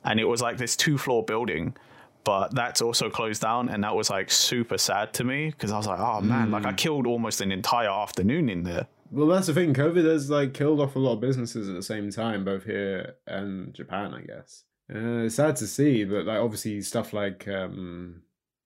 and 0.05 0.21
it 0.21 0.25
was 0.25 0.41
like 0.41 0.57
this 0.57 0.77
two 0.77 0.97
floor 0.97 1.25
building, 1.25 1.77
but 2.23 2.55
that's 2.55 2.81
also 2.81 3.11
closed 3.11 3.43
down, 3.43 3.69
and 3.69 3.83
that 3.83 3.95
was 3.97 4.09
like 4.09 4.31
super 4.31 4.79
sad 4.79 5.13
to 5.15 5.25
me 5.25 5.51
because 5.51 5.73
I 5.73 5.77
was 5.77 5.87
like, 5.87 6.01
oh 6.01 6.21
man, 6.21 6.51
like 6.51 6.65
I 6.65 6.73
mm. 6.73 6.77
killed 6.77 7.07
almost 7.07 7.41
an 7.41 7.51
entire 7.51 7.91
afternoon 7.91 8.49
in 8.49 8.63
there. 8.63 8.87
Well, 9.11 9.29
that's 9.29 9.47
the 9.47 9.55
thing. 9.55 9.75
COVID 9.75 10.05
has 10.05 10.31
like 10.31 10.55
killed 10.55 10.81
off 10.81 10.97
a 10.97 10.99
lot 10.99 11.15
of 11.15 11.21
businesses 11.21 11.69
at 11.69 11.75
the 11.75 11.83
same 11.83 12.11
time, 12.11 12.45
both 12.45 12.65
here 12.65 13.15
and 13.27 13.73
Japan. 13.75 14.15
I 14.15 14.23
guess 14.23 14.65
uh, 14.93 15.25
it's 15.25 15.37
sad 15.37 15.57
to 15.57 15.67
see, 15.67 16.05
but 16.05 16.27
like 16.27 16.39
obviously 16.39 16.81
stuff 16.83 17.13
like 17.13 17.47
um, 17.49 18.23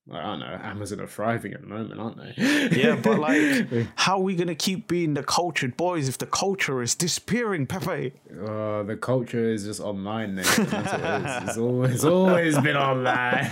I 0.09 0.19
don't 0.19 0.39
know, 0.39 0.59
Amazon 0.63 0.99
are 0.99 1.05
thriving 1.07 1.53
at 1.53 1.61
the 1.61 1.67
moment, 1.67 1.99
aren't 1.99 2.17
they? 2.17 2.33
Yeah, 2.81 2.95
but 2.95 3.19
like, 3.19 3.67
how 3.95 4.17
are 4.17 4.21
we 4.21 4.35
gonna 4.35 4.55
keep 4.55 4.87
being 4.87 5.13
the 5.13 5.21
cultured 5.23 5.77
boys 5.77 6.09
if 6.09 6.17
the 6.17 6.25
culture 6.25 6.81
is 6.81 6.95
disappearing, 6.95 7.67
Pepe? 7.67 8.13
uh, 8.31 8.81
the 8.83 8.97
culture 8.99 9.53
is 9.53 9.63
just 9.65 9.79
online. 9.79 10.35
That's 10.35 10.57
it 10.57 10.63
is. 10.63 11.49
It's 11.49 11.57
always, 11.57 12.03
always 12.03 12.57
been 12.59 12.75
online. 12.77 13.45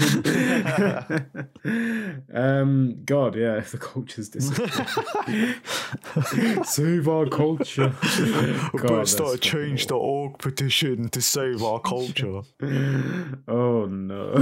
um, 2.34 3.02
God, 3.06 3.36
yeah, 3.36 3.58
if 3.58 3.72
the 3.72 3.78
culture's 3.78 4.30
disappearing, 4.30 5.54
save 6.64 7.08
our 7.08 7.28
culture. 7.28 7.94
God, 8.76 8.90
that's 8.90 9.12
start 9.12 9.36
a 9.36 9.38
change.org 9.38 10.40
petition 10.40 11.10
to 11.10 11.22
save 11.22 11.62
our 11.64 11.80
culture. 11.80 12.42
Oh 13.48 13.86
no! 13.86 14.34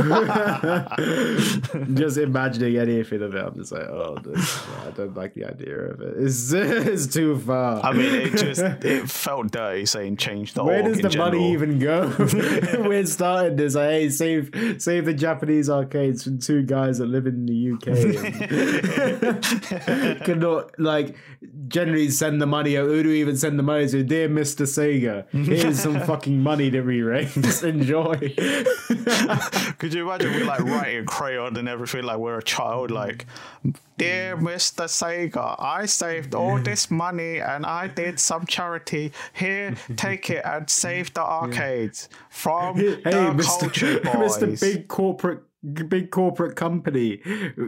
Just 1.98 2.18
imagining 2.18 2.78
anything 2.78 3.22
of 3.22 3.34
it, 3.36 3.46
I'm 3.46 3.56
just 3.56 3.72
like, 3.72 3.84
oh, 3.84 4.18
this, 4.24 4.68
I 4.86 4.92
don't 4.92 5.16
like 5.16 5.34
the 5.34 5.46
idea 5.46 5.76
of 5.78 6.02
it. 6.02 6.16
It's, 6.18 6.52
it's 6.54 7.08
too 7.08 7.38
far. 7.40 7.84
I 7.84 7.94
mean, 7.94 8.14
it 8.14 8.32
just 8.38 8.62
it 8.62 9.10
felt 9.10 9.52
dirty 9.52 9.86
saying 9.86 10.18
change 10.18 10.54
the 10.54 10.64
Where 10.64 10.84
does 10.84 11.00
the 11.00 11.10
general. 11.10 11.32
money 11.32 11.54
even 11.54 11.80
go? 11.80 12.14
We're 12.20 13.06
starting 13.06 13.56
this. 13.56 13.76
Like, 13.76 13.90
hey, 13.90 14.10
save 14.10 14.52
save 14.80 15.06
the 15.06 15.14
Japanese 15.14 15.70
arcades 15.70 16.24
from 16.24 16.40
two 16.40 16.64
guys 16.64 16.98
that 17.00 17.08
live 17.08 17.28
in 17.28 17.46
the 17.46 17.72
UK. 17.74 17.84
Cannot 20.24 20.80
like 20.80 21.16
generally 21.68 22.10
send 22.10 22.42
the 22.42 22.48
money. 22.48 22.76
Or 22.76 22.86
who 22.86 23.04
do 23.04 23.10
we 23.10 23.20
even 23.22 23.38
send 23.38 23.58
the 23.60 23.64
money 23.64 23.88
to? 23.88 24.04
Dear 24.04 24.30
Mister 24.30 24.64
Sega, 24.66 25.26
here's 25.32 25.80
some 25.80 26.00
fucking 26.02 26.42
money 26.42 26.70
to 26.72 26.82
we 26.82 27.02
raise. 27.02 27.64
Enjoy. 27.64 28.16
Could 29.78 29.94
you 29.94 30.04
imagine 30.08 30.34
we 30.34 30.44
like 30.44 30.62
writing 30.62 31.06
crayon 31.06 31.58
and 31.58 31.68
everything 31.68 31.87
like 31.94 32.18
we're 32.18 32.38
a 32.38 32.44
child, 32.44 32.92
like, 32.92 33.26
dear 33.98 34.38
Mr. 34.38 34.86
Sega, 34.86 35.56
I 35.60 35.86
saved 35.86 36.36
all 36.36 36.60
this 36.60 36.92
money 36.92 37.40
and 37.40 37.66
I 37.66 37.88
did 37.88 38.20
some 38.20 38.46
charity. 38.46 39.12
Here, 39.34 39.76
take 39.96 40.30
it 40.30 40.44
and 40.46 40.70
save 40.70 41.14
the 41.14 41.22
arcades 41.22 42.10
from 42.30 42.78
Hey, 42.78 42.96
the 42.96 43.34
Mr. 43.34 43.60
culture 43.60 44.00
boys. 44.04 44.38
Mr. 44.38 44.60
Big 44.60 44.88
Corporate 44.88 45.44
big 45.90 46.12
corporate 46.12 46.56
company. 46.56 47.20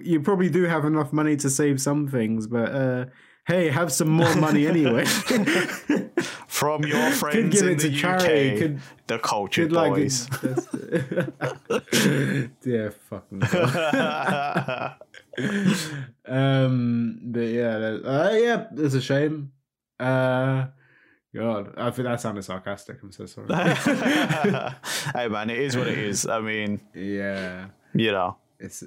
You 0.04 0.22
probably 0.22 0.50
do 0.50 0.64
have 0.64 0.86
enough 0.86 1.12
money 1.12 1.36
to 1.38 1.50
save 1.50 1.82
some 1.82 2.08
things, 2.08 2.48
but 2.48 2.72
uh, 2.72 3.06
hey, 3.50 3.70
have 3.70 3.92
some 3.92 4.10
more 4.10 4.34
money 4.36 4.68
anyway. 4.68 5.04
From 6.48 6.84
your 6.86 7.12
friends 7.12 7.56
give 7.60 7.68
in 7.68 7.74
it 7.74 7.80
the 7.80 7.90
to 7.90 7.96
UK, 7.96 8.00
charity, 8.00 8.58
could- 8.60 8.80
the 9.08 9.20
cultured 9.20 9.70
Good 9.70 9.76
luck. 9.76 9.90
boys. 9.96 10.28
yeah, 12.64 12.90
fucking. 13.10 13.40
God. 13.40 14.96
um, 16.28 17.20
but 17.24 17.40
yeah, 17.42 17.76
uh, 18.06 18.32
yeah, 18.34 18.66
it's 18.78 18.94
a 18.94 19.02
shame. 19.02 19.52
Uh, 20.00 20.68
God, 21.36 21.74
I 21.78 21.92
think 21.92 22.08
that 22.08 22.22
sounded 22.22 22.44
sarcastic. 22.44 22.98
I'm 23.02 23.12
so 23.12 23.26
sorry. 23.26 23.48
hey 25.14 25.28
man, 25.28 25.50
it 25.50 25.60
is 25.60 25.76
what 25.78 25.88
it 25.88 25.98
is. 25.98 26.28
I 26.28 26.40
mean, 26.40 26.80
yeah, 26.94 27.68
you 27.94 28.12
know. 28.12 28.38
it's 28.60 28.84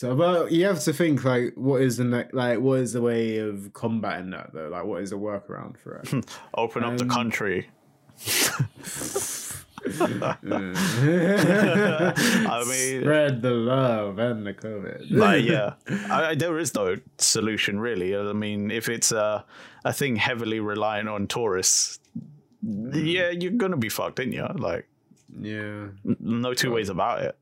tough. 0.00 0.16
But 0.18 0.52
you 0.52 0.64
have 0.66 0.80
to 0.80 0.92
think 0.92 1.24
like, 1.24 1.54
what 1.54 1.80
is 1.82 1.96
the 1.96 2.04
ne- 2.04 2.28
like, 2.32 2.58
what 2.60 2.80
is 2.80 2.92
the 2.92 3.00
way 3.02 3.38
of 3.38 3.72
combating 3.72 4.30
that 4.30 4.52
though? 4.52 4.68
Like, 4.68 4.84
what 4.84 5.02
is 5.02 5.10
the 5.10 5.16
workaround 5.18 5.78
for 5.78 5.96
it? 6.04 6.12
Open 6.54 6.84
up 6.84 6.96
the 6.98 7.04
Um, 7.04 7.10
country. 7.10 7.68
I 11.30 12.64
mean- 12.66 13.00
spread 13.02 13.42
the 13.42 13.50
love 13.50 14.18
and 14.18 14.46
the 14.46 14.52
COVID. 14.54 15.10
Like, 15.10 15.44
yeah, 15.44 15.74
I, 16.10 16.26
I- 16.30 16.34
there 16.34 16.58
is 16.58 16.74
no 16.74 16.96
solution 17.18 17.80
really. 17.80 18.16
I 18.16 18.32
mean, 18.32 18.70
if 18.70 18.88
it's 18.88 19.12
a 19.12 19.44
a 19.84 19.92
thing 19.92 20.16
heavily 20.16 20.60
reliant 20.60 21.08
on 21.08 21.26
tourists, 21.26 21.98
yeah, 22.62 23.30
you're 23.30 23.52
gonna 23.52 23.76
be 23.78 23.88
fucked, 23.88 24.20
ain't 24.20 24.34
you? 24.34 24.46
Like, 24.54 24.86
yeah. 25.38 25.86
no 26.20 26.52
two 26.54 26.72
ways 26.72 26.88
about 26.90 27.22
it. 27.22 27.36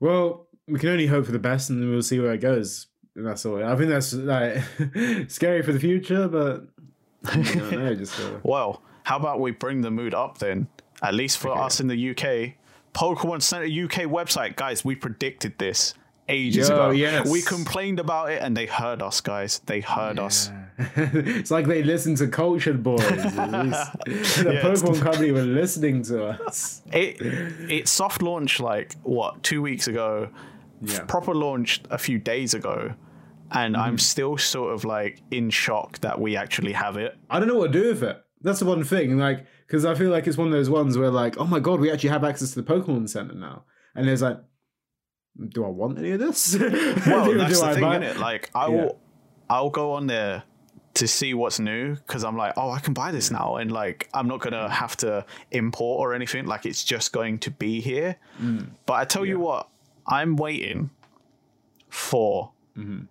Well, 0.00 0.45
we 0.68 0.78
can 0.78 0.88
only 0.90 1.06
hope 1.06 1.26
for 1.26 1.32
the 1.32 1.38
best, 1.38 1.70
and 1.70 1.80
then 1.82 1.90
we'll 1.90 2.02
see 2.02 2.18
where 2.20 2.32
it 2.32 2.40
goes. 2.40 2.86
And 3.14 3.26
that's 3.26 3.46
all. 3.46 3.62
I 3.64 3.76
think 3.76 3.88
that's 3.88 4.12
like 4.12 4.62
scary 5.30 5.62
for 5.62 5.72
the 5.72 5.80
future, 5.80 6.28
but 6.28 6.66
I 7.24 7.36
don't 7.40 7.70
know. 7.72 7.94
Just 7.94 8.20
uh, 8.20 8.38
Well, 8.42 8.82
how 9.04 9.16
about 9.16 9.40
we 9.40 9.52
bring 9.52 9.80
the 9.80 9.90
mood 9.90 10.12
up 10.14 10.38
then? 10.38 10.68
At 11.02 11.14
least 11.14 11.38
for 11.38 11.50
Okay. 11.50 11.60
us 11.60 11.80
in 11.80 11.86
the 11.88 12.10
UK, 12.10 12.54
Pokemon 12.94 13.42
Center 13.42 13.64
UK 13.66 14.06
website, 14.10 14.56
guys. 14.56 14.84
We 14.84 14.94
predicted 14.96 15.58
this 15.58 15.94
ages 16.28 16.68
Yo, 16.68 16.74
ago. 16.74 16.90
yes. 16.90 17.30
We 17.30 17.40
complained 17.42 18.00
about 18.00 18.30
it, 18.32 18.42
and 18.42 18.56
they 18.56 18.66
heard 18.66 19.00
us, 19.00 19.20
guys. 19.20 19.60
They 19.66 19.80
heard 19.80 20.18
us. 20.18 20.50
it's 20.96 21.50
like 21.50 21.66
they 21.66 21.82
listen 21.82 22.16
to 22.16 22.26
Cultured 22.28 22.82
Boys. 22.82 22.98
The 22.98 24.50
Yeah. 24.52 24.62
Pokemon 24.62 25.00
company 25.00 25.30
were 25.32 25.42
listening 25.42 26.02
to 26.04 26.26
us. 26.26 26.82
It 26.92 27.16
it 27.70 27.88
soft 27.88 28.20
launched 28.22 28.60
like 28.60 28.94
what 29.04 29.42
two 29.42 29.62
weeks 29.62 29.86
ago. 29.88 30.28
Yeah. 30.82 31.04
Proper 31.06 31.34
launched 31.34 31.86
a 31.90 31.98
few 31.98 32.18
days 32.18 32.54
ago, 32.54 32.94
and 33.50 33.74
Mm-hmm. 33.74 33.82
I'm 33.82 33.98
still 33.98 34.36
sort 34.36 34.74
of 34.74 34.84
like 34.84 35.22
in 35.30 35.50
shock 35.50 35.98
that 36.00 36.20
we 36.20 36.36
actually 36.36 36.72
have 36.72 36.96
it. 36.96 37.16
I 37.30 37.38
don't 37.38 37.48
know 37.48 37.56
what 37.58 37.72
to 37.72 37.80
do 37.82 37.88
with 37.88 38.02
it. 38.02 38.22
That's 38.42 38.58
the 38.60 38.66
one 38.66 38.84
thing, 38.84 39.18
like, 39.18 39.46
because 39.66 39.84
I 39.84 39.94
feel 39.94 40.10
like 40.10 40.26
it's 40.26 40.36
one 40.36 40.46
of 40.48 40.52
those 40.52 40.68
ones 40.70 40.96
where, 40.98 41.10
like, 41.10 41.38
oh 41.38 41.46
my 41.46 41.58
god, 41.60 41.80
we 41.80 41.90
actually 41.90 42.10
have 42.10 42.22
access 42.24 42.50
to 42.52 42.62
the 42.62 42.70
Pokemon 42.72 43.08
Center 43.08 43.34
now, 43.34 43.64
and 43.94 44.06
there's 44.06 44.22
like, 44.22 44.38
do 45.48 45.64
I 45.64 45.68
want 45.68 45.98
any 45.98 46.12
of 46.12 46.20
this? 46.20 46.54
Well, 46.58 47.32
that's 47.34 47.60
the 47.60 47.66
I 47.66 47.72
thing, 47.74 47.82
buy- 47.82 47.98
it? 47.98 48.16
Like 48.18 48.50
I 48.54 48.66
Yeah. 48.68 48.72
will, 48.74 48.98
I'll 49.50 49.70
go 49.70 49.92
on 49.92 50.06
there 50.06 50.42
to 50.94 51.06
see 51.06 51.34
what's 51.34 51.58
new 51.60 51.94
because 51.94 52.24
I'm 52.24 52.36
like, 52.38 52.54
oh, 52.56 52.70
I 52.70 52.78
can 52.80 52.94
buy 52.94 53.12
this 53.12 53.30
now, 53.30 53.56
and 53.56 53.70
like 53.72 54.08
I'm 54.14 54.28
not 54.28 54.40
gonna 54.40 54.68
have 54.68 54.96
to 54.98 55.24
import 55.50 56.00
or 56.00 56.14
anything. 56.14 56.46
Like 56.46 56.66
it's 56.66 56.84
just 56.84 57.12
going 57.12 57.38
to 57.40 57.50
be 57.50 57.80
here. 57.80 58.16
Mm. 58.40 58.68
But 58.86 58.94
I 58.94 59.04
tell 59.04 59.24
you 59.26 59.38
what, 59.38 59.68
I'm 60.08 60.36
waiting 60.36 60.90
for. 61.88 62.50
Mm-hmm. 62.76 63.04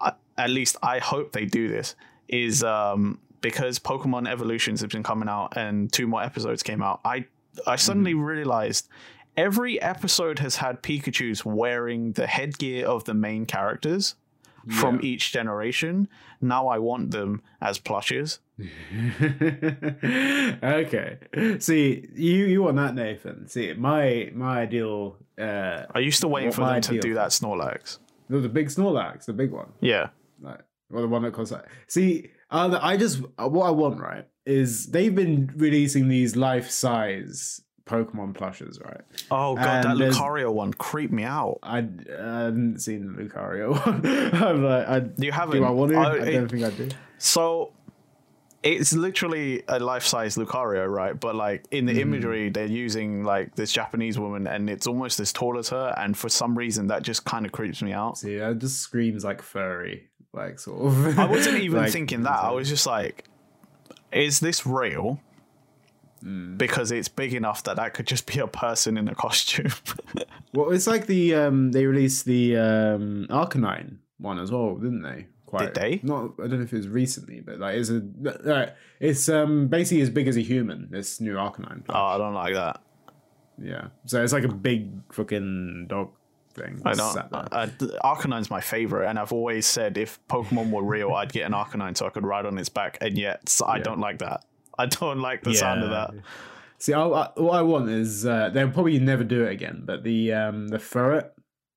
I- 0.00 0.12
at 0.38 0.50
least 0.50 0.76
I 0.82 0.98
hope 0.98 1.32
they 1.32 1.44
do 1.44 1.68
this. 1.68 1.94
Is 2.28 2.62
um 2.62 3.18
because 3.40 3.78
Pokemon 3.78 4.28
Evolutions 4.30 4.80
has 4.82 4.90
been 4.90 5.02
coming 5.02 5.28
out 5.28 5.56
and 5.56 5.92
two 5.92 6.06
more 6.06 6.22
episodes 6.22 6.62
came 6.62 6.82
out. 6.82 7.00
I 7.04 7.26
I 7.66 7.76
suddenly 7.76 8.12
Mm-hmm. 8.12 8.22
realized 8.24 8.88
every 9.36 9.80
episode 9.82 10.38
has 10.38 10.56
had 10.56 10.82
Pikachu's 10.82 11.44
wearing 11.44 12.12
the 12.12 12.26
headgear 12.26 12.86
of 12.86 13.04
the 13.04 13.14
main 13.14 13.46
characters 13.46 14.14
from 14.68 15.00
each 15.02 15.32
generation. 15.32 16.08
Now 16.40 16.68
I 16.68 16.78
want 16.78 17.10
them 17.10 17.42
as 17.60 17.78
plushes. 17.78 18.40
okay. 20.62 21.18
See, 21.58 22.08
you 22.14 22.44
you 22.46 22.62
want 22.62 22.76
that, 22.76 22.94
Nathan? 22.94 23.48
See, 23.48 23.72
my 23.74 24.30
my 24.34 24.60
ideal. 24.60 25.16
Uh, 25.38 25.86
Are 25.94 26.00
you 26.00 26.10
still 26.10 26.30
waiting 26.30 26.52
for 26.52 26.66
them 26.66 26.80
to 26.82 27.00
do 27.00 27.14
that 27.14 27.30
Snorlax? 27.30 27.98
no, 28.28 28.40
the 28.40 28.48
big 28.48 28.68
Snorlax, 28.68 29.24
the 29.24 29.32
big 29.32 29.50
one. 29.50 29.72
Yeah. 29.80 30.10
like 30.40 30.60
well, 30.90 31.02
the 31.02 31.08
one 31.08 31.22
that 31.22 31.32
costs 31.32 31.52
like 31.52 31.66
see 31.86 32.30
uh, 32.50 32.78
i 32.82 32.96
just 32.96 33.20
what 33.38 33.66
i 33.66 33.70
want 33.70 34.00
right 34.00 34.26
is 34.44 34.86
they've 34.86 35.14
been 35.14 35.50
releasing 35.56 36.08
these 36.08 36.34
life-size 36.34 37.62
pokemon 37.90 38.32
plushes 38.34 38.78
right 38.84 39.00
Oh 39.30 39.54
god, 39.56 39.64
that 39.64 39.86
And 39.86 40.00
there's- 40.00 40.16
Lucario 40.16 40.52
one 40.52 40.72
creeped 40.74 41.12
me 41.12 41.24
out. 41.24 41.58
i, 41.62 41.78
I 41.78 42.44
hadn't 42.44 42.78
seen 42.86 43.00
the 43.06 43.22
lucario 43.22 43.68
one 43.86 44.06
i'm 44.44 44.62
like 44.64 44.88
I, 44.88 44.96
You 45.18 45.32
haven't? 45.32 45.56
do 45.58 45.64
i 45.64 45.70
want 45.70 45.90
to 45.92 45.98
Oh, 45.98 46.02
i 46.02 46.16
it- 46.28 46.32
don't 46.32 46.48
think 46.50 46.64
i 46.64 46.70
do 46.70 46.88
So 47.18 47.72
it's 48.62 48.92
literally 48.92 49.62
a 49.68 49.78
life-size 49.78 50.36
Lucario, 50.36 50.86
right? 50.86 51.18
But 51.18 51.34
like 51.34 51.64
in 51.70 51.86
the 51.86 51.94
hmm. 51.94 52.00
imagery, 52.00 52.50
they're 52.50 52.66
using 52.84 53.24
like 53.24 53.54
this 53.56 53.72
Japanese 53.72 54.18
woman, 54.18 54.46
and 54.46 54.68
it's 54.68 54.86
almost 54.86 55.18
as 55.18 55.32
tall 55.32 55.58
as 55.58 55.70
her. 55.70 55.94
And 55.96 56.14
for 56.14 56.28
some 56.28 56.52
reason, 56.58 56.88
that 56.88 57.02
just 57.02 57.24
kind 57.24 57.46
of 57.46 57.52
creeps 57.52 57.80
me 57.80 57.94
out. 57.94 58.18
see 58.18 58.36
that 58.36 58.58
just 58.58 58.80
screams 58.80 59.24
like 59.24 59.40
furry 59.40 60.10
like 60.34 60.58
sort 60.58 60.78
of 60.92 61.18
I 61.18 61.24
wasn't 61.24 61.60
even 61.66 61.78
like- 61.80 61.90
thinking 61.92 62.22
that. 62.24 62.38
I 62.38 62.50
was 62.50 62.68
just 62.68 62.86
like, 62.86 63.24
is 64.12 64.40
this 64.40 64.66
real? 64.66 65.18
Mm. 66.24 66.58
Because 66.58 66.92
it's 66.92 67.08
big 67.08 67.32
enough 67.34 67.64
that 67.64 67.76
that 67.76 67.94
could 67.94 68.06
just 68.06 68.26
be 68.26 68.38
a 68.40 68.46
person 68.46 68.98
in 68.98 69.08
a 69.08 69.14
costume. 69.14 69.72
well 70.54 70.70
it's 70.70 70.86
like 70.86 71.06
the 71.06 71.34
um 71.34 71.72
they 71.72 71.86
released 71.86 72.24
the 72.26 72.56
um 72.56 73.26
arcanine 73.30 73.96
one 74.18 74.38
as 74.38 74.50
well 74.50 74.74
didn't 74.74 75.02
they 75.02 75.26
Quite, 75.50 75.74
they? 75.74 75.98
Not, 76.04 76.34
I 76.38 76.46
don't 76.46 76.58
know 76.58 76.62
if 76.62 76.72
it 76.72 76.76
was 76.76 76.86
recently, 76.86 77.40
but 77.40 77.58
like 77.58 77.74
it's 77.74 77.90
a, 77.90 78.00
like, 78.20 78.76
it's 79.00 79.28
um 79.28 79.66
basically 79.66 80.00
as 80.00 80.08
big 80.08 80.28
as 80.28 80.36
a 80.36 80.42
human. 80.42 80.86
This 80.90 81.20
new 81.20 81.34
Arcanine. 81.34 81.82
oh, 81.88 81.92
I 81.92 82.18
don't 82.18 82.34
like 82.34 82.54
that. 82.54 82.80
Yeah. 83.60 83.88
So 84.06 84.22
it's 84.22 84.32
like 84.32 84.44
a 84.44 84.48
big 84.48 84.90
fucking 85.12 85.86
dog 85.88 86.10
thing. 86.54 86.80
I 86.84 86.94
don't. 86.94 87.16
Uh, 87.32 87.66
Arcanine's 88.04 88.48
my 88.48 88.60
favorite, 88.60 89.08
and 89.08 89.18
I've 89.18 89.32
always 89.32 89.66
said 89.66 89.98
if 89.98 90.20
Pokemon 90.28 90.70
were 90.70 90.84
real, 90.84 91.12
I'd 91.14 91.32
get 91.32 91.46
an 91.46 91.52
Arcanine 91.52 91.96
so 91.96 92.06
I 92.06 92.10
could 92.10 92.24
ride 92.24 92.46
on 92.46 92.56
its 92.56 92.68
back. 92.68 92.98
And 93.00 93.18
yet, 93.18 93.60
I 93.66 93.78
Yeah. 93.78 93.82
don't 93.82 93.98
like 93.98 94.18
that. 94.20 94.44
I 94.80 94.86
don't 94.86 95.20
like 95.20 95.42
the 95.42 95.54
sound 95.54 95.82
of 95.82 95.90
that. 95.90 96.10
See, 96.78 96.94
I, 96.94 97.02
I, 97.02 97.30
what 97.36 97.58
I 97.58 97.62
want 97.62 97.90
is 97.90 98.24
uh, 98.24 98.48
they'll 98.48 98.70
probably 98.70 98.98
never 98.98 99.22
do 99.24 99.44
it 99.44 99.52
again, 99.52 99.82
but 99.84 100.02
the 100.02 100.32
um 100.32 100.68
the 100.68 100.78
ferret, 100.78 101.32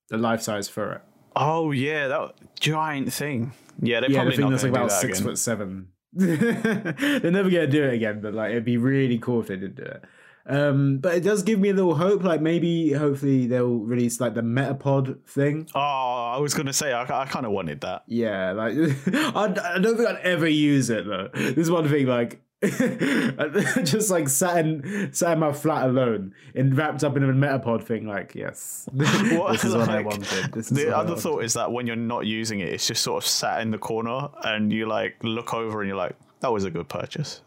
the 0.10 0.18
life 0.18 0.42
size 0.42 0.70
ferret. 0.70 1.02
Oh 1.36 1.72
yeah, 1.72 2.08
that 2.08 2.60
giant 2.60 3.12
thing. 3.12 3.52
Yeah, 3.82 4.00
they're 4.00 4.10
Yeah, 4.12 4.24
the 4.26 4.32
probably 4.32 4.36
thing 4.38 4.46
not 4.46 4.52
that's 4.52 4.64
going 4.64 4.74
like 4.74 4.74
to 4.74 4.80
do 4.80 4.86
about 4.86 4.90
that 4.92 5.02
six 5.02 5.20
again. 5.20 5.30
foot 5.30 5.38
seven. 5.38 5.88
They're 6.16 7.32
never 7.32 7.50
gonna 7.50 7.68
do 7.68 7.84
it 7.84 7.94
again, 7.96 8.22
but 8.22 8.34
like 8.36 8.52
it'd 8.52 8.66
be 8.66 8.78
really 8.78 9.18
cool 9.18 9.42
if 9.42 9.48
they 9.48 9.58
did 9.58 9.76
do 9.76 9.84
it. 9.84 10.04
Um, 10.46 10.98
but 11.00 11.16
it 11.16 11.22
does 11.24 11.42
give 11.42 11.60
me 11.60 11.70
a 11.70 11.74
little 11.74 11.96
hope. 11.96 12.22
Like 12.24 12.40
maybe, 12.42 12.92
hopefully, 12.92 13.48
they'll 13.48 13.80
release 13.80 14.20
like 14.20 14.36
the 14.36 14.42
Metapod 14.42 15.26
thing. 15.26 15.68
Oh, 15.74 15.80
I 15.80 16.38
was 16.38 16.54
going 16.54 16.66
to 16.68 16.74
say 16.74 16.92
I, 16.92 17.04
I 17.04 17.26
kind 17.26 17.46
of 17.46 17.52
wanted 17.54 17.82
that. 17.82 18.04
Yeah, 18.08 18.52
like 18.52 18.74
I, 19.08 19.74
I 19.76 19.80
don't 19.80 19.96
think 19.98 20.08
I'd 20.08 20.18
ever 20.22 20.48
use 20.48 20.90
it 20.90 21.06
though. 21.08 21.30
This 21.34 21.58
is 21.58 21.72
one 21.72 21.88
thing, 21.90 22.06
like 22.08 22.42
just 23.84 24.10
like 24.10 24.30
sat 24.30 24.58
in 24.66 25.10
sat 25.14 25.34
in 25.34 25.40
my 25.40 25.52
flat 25.52 25.88
alone 25.90 26.34
and 26.56 26.76
wrapped 26.78 27.04
up 27.04 27.18
in 27.18 27.24
a 27.24 27.28
Metapod 27.28 27.84
thing. 27.84 28.08
Like, 28.08 28.34
yes, 28.36 28.88
What? 28.94 29.52
this 29.52 29.64
is 29.66 29.76
what 29.76 29.90
I 29.90 30.02
wanted. 30.02 30.52
This 30.54 30.72
is 30.72 30.78
The 30.78 30.96
other 30.96 31.16
thought 31.16 31.44
is 31.44 31.54
that 31.54 31.72
when 31.72 31.88
you're 31.88 31.96
not 31.96 32.26
using 32.26 32.60
it, 32.62 32.70
it's 32.70 32.88
just 32.88 33.04
sort 33.04 33.24
of 33.24 33.28
sat 33.28 33.62
in 33.62 33.72
the 33.72 33.78
corner, 33.78 34.30
and 34.44 34.72
you 34.72 34.86
like 34.86 35.16
look 35.24 35.54
over 35.54 35.82
and 35.82 35.88
you're 35.90 35.98
like, 35.98 36.16
"That 36.40 36.52
was 36.54 36.64
a 36.64 36.72
good 36.72 36.88
purchase." 36.88 37.42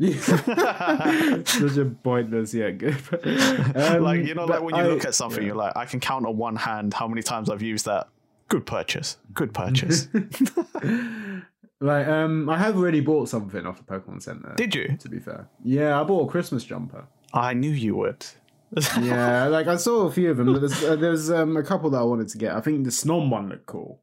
Such 0.00 1.76
a 1.76 1.84
pointless, 2.02 2.52
yeah, 2.52 2.70
good. 2.70 2.96
Um, 3.76 4.02
like 4.02 4.24
you 4.24 4.34
know, 4.34 4.44
like 4.44 4.62
when 4.62 4.74
you 4.74 4.80
I- 4.82 4.86
look 4.86 5.04
at 5.04 5.14
something, 5.14 5.42
yeah. 5.42 5.48
you're 5.48 5.56
like, 5.56 5.76
"I 5.76 5.84
can 5.84 6.00
count 6.00 6.26
on 6.26 6.36
one 6.36 6.56
hand 6.56 6.94
how 6.94 7.06
many 7.06 7.22
times 7.22 7.50
I've 7.50 7.62
used 7.62 7.84
that." 7.86 8.08
Good 8.48 8.66
purchase. 8.66 9.16
Good 9.32 9.54
purchase. 9.54 10.08
Like, 11.84 12.06
um, 12.08 12.48
I 12.48 12.56
have 12.56 12.76
already 12.78 13.00
bought 13.00 13.28
something 13.28 13.66
off 13.66 13.76
the 13.76 13.84
Pokemon 13.84 14.22
Center. 14.22 14.54
Did 14.56 14.74
you? 14.74 14.96
to 14.98 15.08
be 15.08 15.18
fair, 15.18 15.48
yeah, 15.62 16.00
I 16.00 16.04
bought 16.04 16.28
a 16.28 16.30
Christmas 16.30 16.64
jumper. 16.64 17.04
I 17.34 17.52
knew 17.52 17.70
you 17.70 17.94
would. 17.96 18.24
Yeah, 19.00 19.46
like 19.48 19.66
I 19.68 19.76
saw 19.76 20.06
a 20.06 20.10
few 20.10 20.30
of 20.30 20.36
them, 20.38 20.52
but 20.52 20.60
there's, 20.60 20.82
uh, 20.82 20.96
there's 20.96 21.30
um, 21.30 21.56
a 21.56 21.62
couple 21.62 21.90
that 21.90 21.98
I 21.98 22.02
wanted 22.02 22.28
to 22.28 22.38
get. 22.38 22.54
I 22.56 22.60
think 22.60 22.84
the 22.84 22.90
Snom 22.90 23.28
one 23.30 23.48
looked 23.48 23.66
cool. 23.66 24.00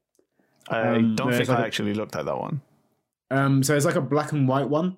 I 0.69 0.95
Um, 0.95 1.15
don't 1.15 1.33
think 1.33 1.49
like 1.49 1.57
I 1.57 1.63
a- 1.63 1.65
actually 1.65 1.93
looked 1.93 2.15
at 2.15 2.25
that 2.25 2.37
one. 2.37 2.61
Um, 3.31 3.63
so 3.63 3.75
it's 3.75 3.85
like 3.85 3.95
a 3.95 4.01
black 4.01 4.31
and 4.31 4.47
white 4.47 4.69
one. 4.69 4.97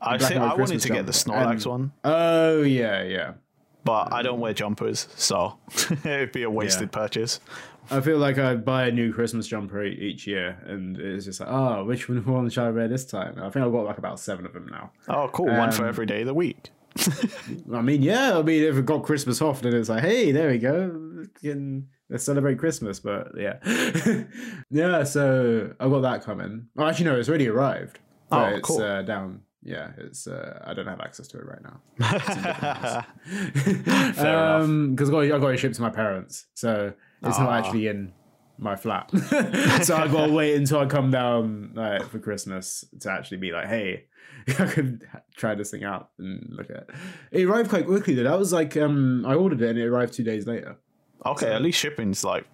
I 0.00 0.16
and 0.16 0.24
I 0.24 0.38
wanted 0.48 0.56
Christmas 0.56 0.82
to 0.82 0.88
get 0.90 1.06
the. 1.06 1.12
Snorlax 1.12 1.50
And- 1.52 1.66
one. 1.66 1.92
Oh 2.04 2.62
yeah, 2.62 3.02
yeah. 3.02 3.32
but 3.84 4.12
I 4.12 4.20
don't 4.22 4.40
wear 4.40 4.52
jumpers, 4.52 5.08
so 5.16 5.58
it'd 6.04 6.32
be 6.32 6.42
a 6.42 6.50
wasted 6.50 6.90
purchase. 6.92 7.40
I 7.90 8.00
feel 8.00 8.18
like 8.18 8.38
I 8.38 8.56
buy 8.56 8.86
a 8.86 8.90
new 8.92 9.12
Christmas 9.12 9.46
jumper 9.46 9.84
each 9.84 10.26
year, 10.26 10.58
and 10.66 10.98
it's 10.98 11.24
just 11.24 11.40
like, 11.40 11.48
oh, 11.50 11.84
which 11.84 12.08
one 12.08 12.24
one 12.26 12.48
should 12.50 12.64
I 12.64 12.70
wear 12.70 12.88
this 12.88 13.04
time? 13.04 13.34
I 13.38 13.48
think 13.50 13.64
I've 13.64 13.72
got 13.72 13.84
like 13.84 13.98
about 13.98 14.20
seven 14.20 14.46
of 14.46 14.52
them 14.52 14.66
now. 14.70 14.90
Oh, 15.08 15.28
cool! 15.32 15.46
One 15.46 15.72
for 15.72 15.82
Um, 15.84 15.88
every 15.88 16.06
day 16.06 16.20
of 16.20 16.26
the 16.26 16.34
week. 16.34 16.70
I 17.72 17.82
mean, 17.82 18.02
yeah, 18.02 18.38
I 18.38 18.42
mean, 18.42 18.62
if 18.62 18.76
it 18.76 18.86
got 18.86 19.02
Christmas 19.04 19.42
off, 19.42 19.60
then 19.60 19.74
it's 19.74 19.88
like, 19.90 20.02
hey, 20.02 20.32
there 20.32 20.50
we 20.50 20.58
go. 20.58 21.24
Can, 21.40 21.88
let's 22.08 22.24
celebrate 22.24 22.58
Christmas. 22.58 22.98
But 23.00 23.32
yeah. 23.36 23.58
yeah, 24.70 25.04
so 25.04 25.74
I've 25.78 25.90
got 25.90 26.00
that 26.00 26.24
coming. 26.24 26.68
Well, 26.74 26.88
actually, 26.88 27.04
no, 27.06 27.16
it's 27.18 27.28
already 27.28 27.48
arrived. 27.48 27.98
Oh, 28.32 28.44
it's 28.46 28.66
cool. 28.66 28.82
uh, 28.82 29.02
down. 29.02 29.42
Yeah, 29.62 29.90
it's. 29.98 30.26
Uh, 30.26 30.62
I 30.64 30.72
don't 30.74 30.86
have 30.86 31.00
access 31.00 31.28
to 31.28 31.38
it 31.38 31.44
right 31.44 31.62
now. 31.62 31.80
Enough. 31.98 33.06
Um, 34.18 34.94
because 34.94 35.10
I 35.10 35.12
got, 35.12 35.24
I 35.24 35.38
got 35.38 35.48
it 35.48 35.58
shipped 35.58 35.74
to 35.76 35.82
my 35.82 35.90
parents, 35.90 36.46
so 36.54 36.92
it's 37.22 37.38
not 37.38 37.48
Ah. 37.48 37.58
actually 37.58 37.86
in 37.88 38.12
my 38.58 38.74
flat. 38.76 39.10
so 39.84 39.96
I've 39.96 40.12
got 40.12 40.26
to 40.26 40.32
wait 40.32 40.54
until 40.56 40.80
I 40.80 40.86
come 40.86 41.10
down 41.10 41.72
like, 41.74 42.08
for 42.08 42.18
Christmas 42.18 42.84
to 43.00 43.10
actually 43.10 43.36
be 43.38 43.52
like, 43.52 43.66
hey, 43.68 44.04
I 44.58 44.66
could 44.66 45.06
try 45.36 45.54
this 45.54 45.70
thing 45.70 45.84
out 45.84 46.10
and 46.18 46.48
look 46.56 46.70
at 46.70 46.76
it. 46.76 46.90
It 47.32 47.44
arrived 47.44 47.68
quite 47.68 47.86
quickly 47.86 48.14
though. 48.14 48.22
That 48.24 48.38
was 48.38 48.52
like 48.52 48.76
um, 48.76 49.24
I 49.26 49.34
ordered 49.34 49.60
it 49.62 49.70
and 49.70 49.78
it 49.78 49.86
arrived 49.86 50.14
two 50.14 50.22
days 50.24 50.46
later. 50.46 50.76
Okay, 51.24 51.52
at 51.52 51.60
least 51.62 51.78
shipping's 51.78 52.22
like 52.24 52.46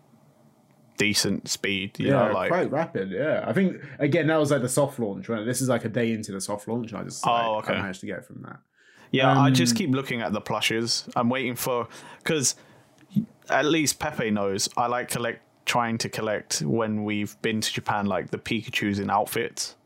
decent 0.98 1.48
speed. 1.48 1.98
You 1.98 2.08
yeah, 2.08 2.28
know, 2.28 2.34
like 2.34 2.48
quite 2.50 2.70
rapid. 2.70 3.10
Yeah, 3.10 3.44
I 3.46 3.52
think 3.52 3.76
again 3.98 4.26
that 4.28 4.36
was 4.38 4.50
like 4.50 4.62
the 4.62 4.68
soft 4.68 4.98
launch. 4.98 5.28
Right, 5.28 5.44
this 5.44 5.60
is 5.60 5.68
like 5.68 5.84
a 5.84 5.88
day 5.88 6.12
into 6.12 6.32
the 6.32 6.40
soft 6.40 6.68
launch, 6.68 6.92
and 6.92 7.00
I 7.00 7.04
just 7.04 7.26
Oh, 7.26 7.30
like, 7.56 7.64
okay. 7.68 7.74
I 7.78 7.82
managed 7.82 8.00
to 8.00 8.06
get 8.06 8.18
it 8.18 8.24
from 8.24 8.42
that. 8.42 8.58
Yeah, 9.10 9.38
I 9.38 9.50
just 9.50 9.74
Um, 9.74 9.76
keep 9.76 9.90
looking 9.90 10.22
at 10.22 10.32
the 10.32 10.40
plushes. 10.40 11.08
I'm 11.14 11.28
waiting 11.28 11.54
for 11.54 11.86
because 12.18 12.54
at 13.48 13.64
least 13.64 13.98
Pepe 13.98 14.30
knows 14.30 14.68
I 14.76 14.86
like 14.86 15.08
collect 15.08 15.42
trying 15.64 15.98
to 15.98 16.08
collect 16.08 16.60
when 16.62 17.04
we've 17.04 17.40
been 17.42 17.60
to 17.60 17.72
Japan, 17.72 18.06
like 18.06 18.30
the 18.30 18.38
Pikachu's 18.38 18.98
in 18.98 19.10
outfits. 19.10 19.76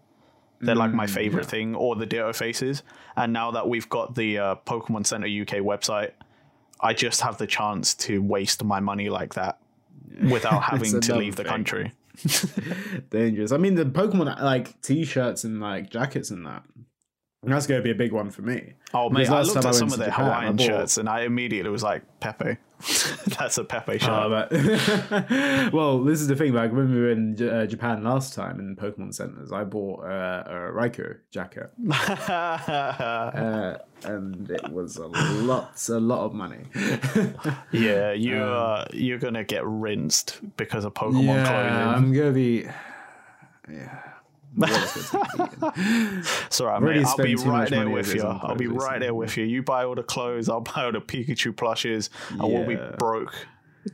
They're 0.59 0.75
like 0.75 0.95
my 0.95 1.07
favorite 1.07 1.47
thing, 1.47 1.75
or 1.75 1.97
the 1.97 2.07
Ditto 2.07 2.33
faces. 2.33 2.83
And 3.15 3.33
now 3.33 3.51
that 3.51 3.69
we've 3.69 3.89
got 3.91 4.15
the 4.15 4.39
uh, 4.39 4.55
Pokemon 4.67 5.07
Center 5.07 5.27
UK 5.27 5.63
website, 5.63 6.13
I 6.81 6.95
just 6.95 7.21
have 7.21 7.37
the 7.37 7.47
chance 7.47 7.95
to 7.95 8.23
waste 8.23 8.65
my 8.65 8.81
money 8.81 9.11
like 9.11 9.35
that 9.35 9.59
without 10.31 10.63
having 10.63 11.01
to 11.01 11.17
leave 11.17 11.37
the 11.37 11.45
country. 11.45 11.93
dangerous. 13.11 13.53
I 13.53 13.59
mean, 13.59 13.75
the 13.75 13.85
Pokemon 13.85 14.41
like 14.43 14.81
t-shirts 14.81 15.45
and 15.45 15.61
like 15.61 15.91
jackets 15.91 16.31
and 16.31 16.47
that. 16.47 16.63
That's 17.43 17.67
going 17.67 17.79
to 17.79 17.85
be 17.85 17.91
a 17.91 17.95
big 17.95 18.13
one 18.13 18.31
for 18.31 18.43
me. 18.43 18.73
Oh 18.95 19.11
mate, 19.11 19.29
I 19.29 19.43
looked 19.43 19.55
time 19.55 19.67
I 19.67 19.69
at 19.69 19.75
some 19.75 19.93
of 19.93 19.99
to 19.99 20.07
Japan, 20.07 20.25
Hawaiian 20.25 20.59
shirts, 20.59 20.97
and 20.97 21.09
I 21.09 21.23
immediately 21.23 21.71
was 21.71 21.83
like, 21.83 22.03
Pepe. 22.19 22.57
That's 23.39 23.57
a 23.59 23.64
Pepe. 23.64 23.99
Uh, 24.03 24.29
but 24.29 24.53
well, 25.72 26.03
this 26.05 26.20
is 26.20 26.29
the 26.29 26.37
thing. 26.37 26.53
Like 26.53 26.72
when 26.72 26.93
we 26.93 27.01
were 27.01 27.11
in 27.11 27.35
J- 27.37 27.49
uh, 27.49 27.66
Japan 27.66 28.05
last 28.05 28.35
time 28.35 28.61
in 28.61 28.77
Pokemon 28.77 29.14
centers, 29.14 29.51
I 29.51 29.64
bought 29.64 30.05
uh, 30.05 30.45
a 30.47 30.53
Raikou 30.72 31.16
jacket, 31.31 31.70
uh, 31.91 33.79
and 34.05 34.51
it 34.51 34.68
was 34.70 34.97
a 34.97 35.07
lot, 35.07 35.89
a 35.89 35.99
lot 36.01 36.24
of 36.27 36.35
money. 36.35 36.64
Yeah, 37.72 38.12
you 38.12 38.37
Um, 38.37 38.53
uh, 38.53 38.85
you're 38.93 39.18
gonna 39.18 39.45
get 39.45 39.64
rinsed 39.64 40.41
because 40.57 40.85
of 40.85 40.93
Pokemon 40.95 41.24
yeah, 41.24 41.47
clothing. 41.47 41.72
I'm 42.05 42.12
gonna 42.12 42.33
be. 42.33 42.66
Yeah. 43.72 44.06
What 44.57 44.71
is 44.97 45.11
going 45.11 45.27
to 45.27 45.73
be? 45.75 46.29
It's 46.47 46.61
alright, 46.61 46.83
already 46.83 47.01
mate. 47.01 47.07
I'll 47.09 47.17
be 47.25 47.35
right 47.37 47.69
there 47.71 47.89
with 47.91 48.15
you. 48.15 48.23
I'll 48.23 48.55
be 48.57 48.67
right 48.67 49.01
there 49.01 49.15
with 49.15 49.37
you. 49.37 49.45
You 49.45 49.63
buy 49.63 49.85
all 49.85 49.95
the 49.95 50.03
clothes, 50.03 50.49
I'll 50.49 50.61
buy 50.61 50.85
all 50.85 50.93
the 50.93 51.01
Pikachu 51.01 51.57
plushes, 51.57 52.11
and 52.31 52.41
we'll 52.43 52.67
be 52.67 52.79
broke 52.99 53.35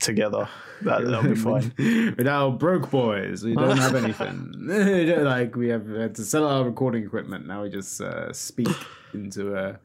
together. 0.00 0.48
That, 0.82 1.04
that'll 1.04 1.22
be 1.30 1.34
fine. 1.34 1.72
We're 1.78 2.24
now 2.24 2.50
broke 2.50 2.90
boys. 2.90 3.44
We 3.44 3.54
don't 3.54 3.76
have 3.76 3.94
anything. 3.94 4.54
We 4.62 5.14
like 5.16 5.56
we 5.56 5.68
have 5.68 5.86
had 5.88 6.14
to 6.16 6.24
sell 6.24 6.46
our 6.46 6.64
recording 6.64 7.04
equipment. 7.04 7.46
Now 7.46 7.62
we 7.62 7.68
just 7.70 8.00
uh, 8.00 8.32
speak 8.32 8.68
into 9.12 9.54
a 9.54 9.78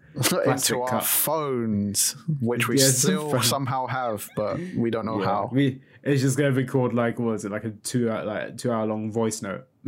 Into 0.46 0.82
our 0.82 0.88
cup. 0.90 1.04
phones, 1.04 2.16
which 2.40 2.68
we 2.68 2.78
still 2.78 3.42
somehow 3.42 3.88
have, 3.88 4.30
but 4.36 4.58
we 4.76 4.90
don't 4.90 5.06
know 5.06 5.20
Yeah, 5.20 5.26
how. 5.26 5.50
We 5.52 5.82
it's 6.08 6.22
just 6.22 6.38
gonna 6.38 6.52
record 6.52 6.94
like 6.94 7.20
what 7.20 7.34
was 7.34 7.46
it 7.46 7.52
like 7.52 7.66
a 7.66 7.72
two 7.72 8.10
hour 8.10 8.24
like 8.24 8.58
two 8.58 8.72
hour 8.72 8.86
long 8.86 9.12
voice 9.12 9.42
note. 9.42 9.68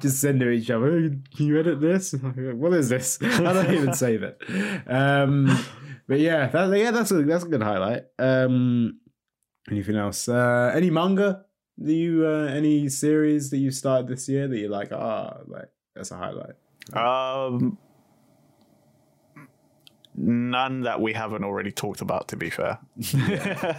just 0.00 0.20
send 0.20 0.40
to 0.40 0.50
each 0.50 0.70
other. 0.70 1.00
"Hey, 1.00 1.10
Can 1.36 1.46
you 1.46 1.58
edit 1.58 1.80
this? 1.80 2.14
What 2.34 2.72
is 2.72 2.88
this? 2.88 3.18
I 3.22 3.52
don't 3.52 3.72
even 3.72 3.94
save 3.94 4.22
it. 4.22 4.40
Um, 4.86 5.64
but 6.08 6.18
yeah, 6.20 6.48
that, 6.48 6.76
yeah, 6.78 6.90
that's 6.90 7.10
a 7.10 7.22
that's 7.22 7.44
a 7.44 7.48
good 7.48 7.62
highlight. 7.62 8.04
Um, 8.18 9.00
anything 9.70 9.96
else? 9.96 10.28
Uh, 10.28 10.72
any 10.74 10.90
manga? 10.90 11.44
Do 11.82 11.92
you 11.92 12.26
uh, 12.26 12.46
any 12.46 12.88
series 12.88 13.50
that 13.50 13.58
you 13.58 13.70
started 13.70 14.08
this 14.08 14.28
year 14.28 14.48
that 14.48 14.58
you're 14.58 14.70
like 14.70 14.92
ah 14.92 15.38
like 15.46 15.68
that's 15.94 16.10
a 16.10 16.16
highlight? 16.16 16.56
Um, 16.92 17.78
none 20.16 20.82
that 20.82 21.00
we 21.00 21.12
haven't 21.12 21.44
already 21.44 21.70
talked 21.72 22.00
about. 22.00 22.28
To 22.28 22.36
be 22.36 22.50
fair, 22.50 22.78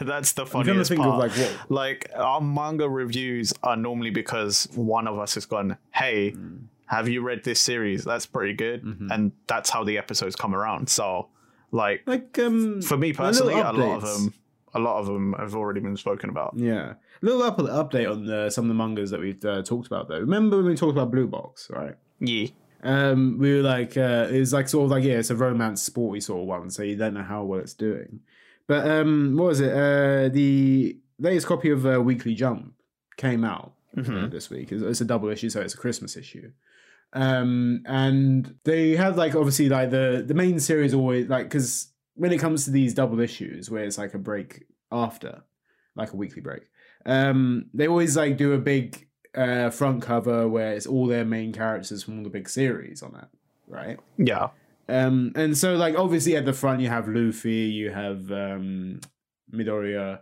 that's 0.01 0.33
the 0.33 0.45
funniest 0.45 0.93
part. 0.95 1.19
like 1.19 1.49
like 1.69 2.11
our 2.15 2.41
manga 2.41 2.89
reviews 2.89 3.53
are 3.63 3.75
normally 3.77 4.09
because 4.11 4.67
one 4.75 5.07
of 5.07 5.17
us 5.19 5.33
has 5.35 5.45
gone, 5.45 5.77
"Hey, 5.93 6.31
Mm. 6.31 6.63
have 6.85 7.07
you 7.07 7.21
read 7.21 7.43
this 7.43 7.61
series? 7.61 8.03
That's 8.03 8.25
pretty 8.25 8.53
good," 8.53 8.83
Mm-hmm. 8.83 9.11
and 9.11 9.31
that's 9.47 9.69
how 9.69 9.83
the 9.83 9.97
episodes 9.97 10.35
come 10.35 10.53
around. 10.55 10.89
So, 10.89 11.27
like 11.71 12.03
like 12.05 12.37
um 12.39 12.81
for 12.81 12.97
me 12.97 13.13
personally, 13.13 13.53
a 13.53 13.71
lot 13.71 13.97
of 13.97 14.01
them, 14.01 14.33
a 14.73 14.79
lot 14.79 14.99
of 14.99 15.05
them 15.07 15.33
have 15.37 15.55
already 15.55 15.79
been 15.81 15.97
spoken 15.97 16.29
about. 16.29 16.53
Yeah. 16.57 16.93
A 17.23 17.25
little 17.25 17.43
up- 17.43 17.57
update 17.59 18.09
on 18.11 18.27
uh, 18.27 18.49
some 18.49 18.65
of 18.65 18.69
the 18.69 18.73
mangas 18.73 19.11
that 19.11 19.19
we've 19.19 19.43
uh, 19.45 19.61
talked 19.61 19.85
about, 19.85 20.07
though. 20.07 20.19
Remember 20.19 20.57
when 20.57 20.65
we 20.65 20.75
talked 20.75 20.93
about 20.93 21.11
Blue 21.11 21.27
Box, 21.27 21.69
right? 21.69 21.95
Yeah, 22.19 22.47
Um, 22.83 23.37
we 23.39 23.55
were 23.55 23.61
like, 23.61 23.95
uh, 23.97 24.27
it 24.31 24.39
was 24.39 24.53
like 24.53 24.67
sort 24.67 24.85
of 24.85 24.91
like, 24.91 25.03
yeah, 25.03 25.13
it's 25.19 25.29
a 25.29 25.35
romance, 25.35 25.81
sporty 25.81 26.19
sort 26.21 26.41
of 26.41 26.47
one, 26.47 26.69
so 26.69 26.83
you 26.83 26.95
don't 26.95 27.13
know 27.13 27.23
how 27.23 27.43
well 27.43 27.59
it's 27.59 27.73
doing. 27.73 28.21
But 28.67 28.89
um, 28.89 29.35
what 29.37 29.47
was 29.47 29.59
it? 29.59 29.71
Uh, 29.71 30.29
the 30.29 30.97
latest 31.19 31.47
copy 31.47 31.69
of 31.69 31.85
uh, 31.85 32.01
Weekly 32.01 32.33
Jump 32.33 32.73
came 33.17 33.43
out 33.43 33.73
Mhm. 33.95 34.31
this 34.31 34.49
week. 34.49 34.71
It's, 34.71 34.81
it's 34.81 35.01
a 35.01 35.05
double 35.05 35.29
issue, 35.29 35.49
so 35.49 35.61
it's 35.61 35.73
a 35.73 35.77
Christmas 35.77 36.15
issue. 36.15 36.51
Um, 37.13 37.83
and 37.85 38.55
they 38.63 38.95
have 38.95 39.17
like 39.17 39.35
obviously 39.35 39.67
like 39.67 39.89
the 39.91 40.23
the 40.25 40.33
main 40.33 40.59
series 40.61 40.93
always 40.93 41.27
like 41.27 41.43
because 41.49 41.89
when 42.15 42.31
it 42.31 42.37
comes 42.37 42.63
to 42.65 42.71
these 42.71 42.93
double 42.93 43.19
issues 43.19 43.69
where 43.69 43.83
it's 43.83 43.97
like 43.97 44.13
a 44.13 44.17
break 44.17 44.63
after, 44.93 45.43
like 45.95 46.13
a 46.13 46.15
weekly 46.15 46.41
break, 46.41 46.61
um, 47.05 47.65
they 47.73 47.87
always 47.87 48.15
like 48.15 48.37
do 48.37 48.53
a 48.53 48.57
big 48.57 49.07
uh 49.35 49.69
front 49.69 50.01
cover 50.01 50.47
where 50.47 50.73
it's 50.73 50.85
all 50.85 51.07
their 51.07 51.23
main 51.25 51.53
characters 51.53 52.03
from 52.03 52.17
all 52.17 52.23
the 52.23 52.29
big 52.29 52.49
series 52.49 53.01
on 53.03 53.15
it, 53.15 53.27
right? 53.67 53.99
yeah. 54.17 54.49
Um, 54.89 55.31
and 55.35 55.57
so 55.57 55.75
like 55.75 55.95
obviously 55.97 56.35
at 56.35 56.43
the 56.45 56.51
front 56.53 56.81
you 56.81 56.89
have 56.89 57.07
Luffy, 57.07 57.65
you 57.71 57.91
have 57.91 58.29
um 58.31 58.99
Midoriya, 59.53 60.19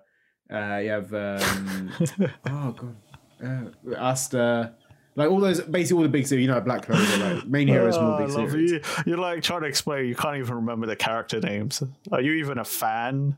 uh, 0.52 0.80
you 0.84 0.90
have 0.90 1.14
um 1.14 1.92
oh 2.48 2.72
god, 2.72 2.96
uh, 3.44 3.96
Asta, 3.98 4.76
like 5.16 5.30
all 5.32 5.40
those 5.40 5.62
basically 5.62 5.98
all 5.98 6.04
the 6.04 6.10
big 6.10 6.28
series, 6.28 6.44
you 6.44 6.48
know, 6.50 6.56
like 6.56 6.66
Black 6.66 6.84
Clover, 6.86 7.18
like 7.36 7.48
main 7.48 7.68
heroes 7.68 7.98
from 7.98 8.08
Oh, 8.08 8.18
the 8.18 8.24
big 8.26 8.52
series. 8.52 8.72
you. 8.72 8.82
You're 9.08 9.18
like 9.18 9.42
trying 9.42 9.62
to 9.62 9.68
explain. 9.68 10.06
You 10.08 10.16
can't 10.16 10.38
even 10.38 10.54
remember 10.56 10.86
the 10.86 10.96
character 10.96 11.40
names. 11.40 11.82
Are 12.12 12.22
you 12.22 12.34
even 12.34 12.60
a 12.60 12.66
fan? 12.66 13.38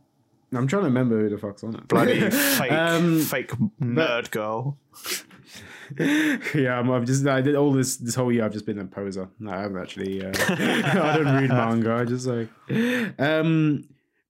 I'm 0.54 0.68
trying 0.68 0.82
to 0.82 0.88
remember 0.90 1.18
who 1.22 1.30
the 1.30 1.38
fuck's 1.38 1.64
on 1.64 1.76
it. 1.76 1.88
Bloody 1.88 2.30
fake, 2.30 2.72
Um, 2.74 3.22
fake 3.22 3.52
nerd 3.82 4.32
girl. 4.32 4.78
yeah, 6.56 6.80
I'm, 6.80 6.90
I've 6.92 7.06
just 7.06 7.26
I 7.28 7.42
did 7.42 7.56
all 7.56 7.72
this 7.72 7.98
this 7.98 8.16
whole 8.16 8.32
year. 8.32 8.44
I've 8.46 8.54
just 8.54 8.66
been 8.66 8.80
a 8.80 8.86
poser. 8.86 9.30
No, 9.40 9.52
I 9.52 9.62
haven't 9.62 9.82
actually. 9.82 10.24
Uh, 10.26 10.32
I 10.50 11.18
don't 11.18 11.36
read 11.36 11.50
manga. 11.62 11.94
I 11.94 12.06
just 12.06 12.28
like. 12.28 12.50
Um, 13.20 13.86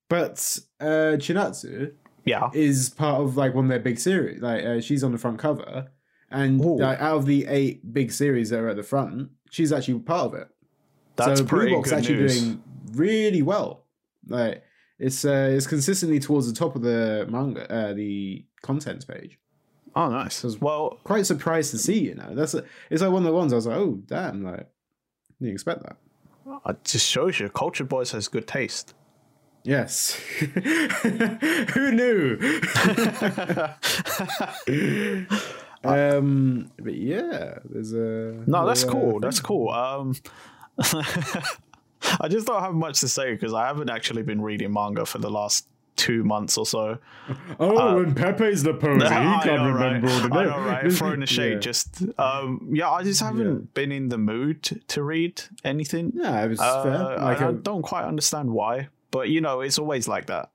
but 0.10 0.58
uh, 0.80 1.18
Chinatsu 1.18 1.94
Yeah. 2.26 2.50
is 2.54 2.90
part 2.90 3.22
of 3.22 3.38
like 3.38 3.54
one 3.54 3.66
of 3.66 3.70
their 3.70 3.80
big 3.80 4.00
series. 4.00 4.42
Like 4.42 4.64
uh, 4.64 4.82
she's 4.82 5.04
on 5.04 5.12
the 5.12 5.18
front 5.18 5.40
cover, 5.40 5.90
and 6.30 6.60
like, 6.60 7.00
out 7.00 7.18
of 7.18 7.26
the 7.26 7.46
eight 7.48 7.94
big 7.94 8.12
series 8.12 8.50
that 8.50 8.60
are 8.60 8.70
at 8.70 8.76
the 8.76 8.84
front, 8.84 9.30
she's 9.50 9.72
actually 9.72 10.00
part 10.00 10.26
of 10.28 10.34
it. 10.36 10.48
That's 11.16 11.40
so 11.40 11.46
Blue 11.46 11.58
pretty 11.60 11.76
Box 11.76 11.90
good 11.90 12.00
actually 12.00 12.16
news. 12.16 12.42
doing 12.42 12.64
really 12.94 13.42
well. 13.42 13.86
Like 14.28 14.64
it's 15.00 15.26
uh, 15.26 15.50
it's 15.56 15.68
consistently 15.68 16.20
towards 16.20 16.48
the 16.48 16.54
top 16.58 16.76
of 16.76 16.82
the 16.82 17.26
manga, 17.30 17.72
uh, 17.72 17.94
the 17.94 18.46
contents 18.62 19.06
page. 19.06 19.38
Oh, 19.96 20.10
nice. 20.10 20.46
As 20.46 20.60
well, 20.60 21.00
Quite 21.04 21.26
surprised 21.26 21.72
to 21.72 21.78
see, 21.78 22.00
you 22.00 22.16
know. 22.16 22.34
That's 22.34 22.54
a, 22.54 22.64
it's 22.90 23.02
like 23.02 23.12
one 23.12 23.24
of 23.24 23.32
the 23.32 23.34
ones 23.34 23.52
I 23.52 23.58
was 23.58 23.68
like, 23.68 23.78
oh 23.78 24.00
damn, 24.06 24.44
like 24.44 24.68
didn't 25.40 25.54
expect 25.54 25.84
that. 25.84 25.98
it 26.68 26.84
just 26.84 27.08
shows 27.08 27.40
you 27.40 27.50
Culture 27.50 27.84
Boys 27.84 28.12
has 28.12 28.28
good 28.28 28.48
taste. 28.48 28.94
Yes. 29.64 30.14
Who 30.40 31.92
knew? 31.92 32.40
um, 35.84 36.72
but 36.80 36.96
yeah, 36.96 37.60
there's 37.66 37.94
a 37.94 38.44
No, 38.48 38.66
that's 38.66 38.84
uh, 38.84 38.90
cool. 38.90 39.20
That's 39.20 39.40
cool. 39.40 39.70
Um, 39.70 40.16
I 42.20 42.28
just 42.28 42.48
don't 42.48 42.62
have 42.62 42.74
much 42.74 43.02
to 43.02 43.08
say 43.08 43.34
because 43.34 43.54
I 43.54 43.68
haven't 43.68 43.92
actually 43.92 44.24
been 44.24 44.42
reading 44.42 44.74
manga 44.74 45.06
for 45.06 45.20
the 45.20 45.30
last 45.30 45.68
two 46.06 46.24
months 46.24 46.58
or 46.58 46.66
so. 46.66 46.98
Oh, 47.60 48.00
and 48.00 48.16
Pepe's 48.16 48.64
the 48.64 48.74
pony. 48.74 49.04
He 49.06 49.10
can't 49.10 49.46
know, 49.46 49.72
remember 49.72 50.10
all 50.10 50.20
the 50.22 50.30
right? 50.30 50.48
Names. 50.48 50.66
right? 50.84 50.94
Throwing 50.94 51.24
a 51.30 51.32
shade. 51.38 51.54
Yeah. 51.54 51.60
Just 51.60 52.04
um, 52.18 52.70
yeah, 52.74 52.90
I 52.90 53.04
just 53.04 53.22
haven't 53.22 53.74
been 53.74 53.92
in 53.92 54.10
the 54.10 54.18
mood 54.18 54.64
to, 54.88 55.04
read 55.04 55.42
anything. 55.64 56.12
Yeah, 56.16 56.44
it 56.44 56.50
was 56.50 56.60
Uh, 56.60 56.84
fair. 56.84 56.98
Like, 57.18 57.42
I, 57.42 57.46
I 57.46 57.50
uh, 57.50 57.52
don't 57.52 57.82
quite 57.84 58.06
understand 58.06 58.50
why, 58.52 58.90
but 59.12 59.30
you 59.30 59.42
know, 59.42 59.62
it's 59.62 59.80
always 59.80 60.08
like 60.08 60.26
that. 60.28 60.52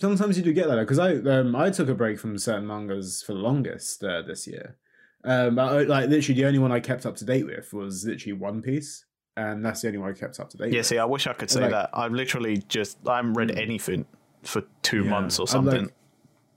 sometimes 0.00 0.36
you 0.38 0.44
do 0.44 0.52
get 0.52 0.68
that 0.68 0.76
because 0.80 0.98
I 0.98 1.10
um 1.34 1.54
I 1.56 1.70
took 1.70 1.88
a 1.88 1.94
break 1.94 2.18
from 2.18 2.36
certain 2.38 2.66
mangas 2.66 3.22
for 3.22 3.32
the 3.34 3.40
longest 3.40 4.02
uh, 4.04 4.22
this 4.22 4.46
year. 4.46 4.76
Um, 5.24 5.58
I, 5.58 5.82
like 5.82 6.08
literally 6.08 6.40
the 6.40 6.46
only 6.46 6.58
one 6.60 6.72
I 6.72 6.80
kept 6.80 7.04
up 7.06 7.16
to 7.16 7.24
date 7.24 7.46
with 7.46 7.72
was 7.72 8.04
literally 8.06 8.34
One 8.34 8.62
Piece, 8.62 9.04
and 9.36 9.64
that's 9.64 9.80
the 9.80 9.88
only 9.88 9.98
one 9.98 10.10
I 10.10 10.12
kept 10.14 10.38
up 10.38 10.48
to 10.50 10.56
date. 10.56 10.72
Yeah, 10.72 10.78
with. 10.80 10.86
see, 10.86 10.98
I 10.98 11.04
wish 11.04 11.26
I 11.26 11.32
could 11.32 11.50
say 11.50 11.62
Like- 11.62 11.72
that. 11.72 11.90
I've 11.92 12.12
literally 12.12 12.58
just 12.68 12.98
I 13.06 13.16
haven't 13.16 13.32
read 13.34 13.50
anything 13.58 14.04
for 14.46 14.62
two 14.82 15.04
Yeah. 15.04 15.10
months 15.10 15.38
or 15.38 15.46
I'm 15.52 15.64
like- 15.66 15.76
something. 15.76 15.92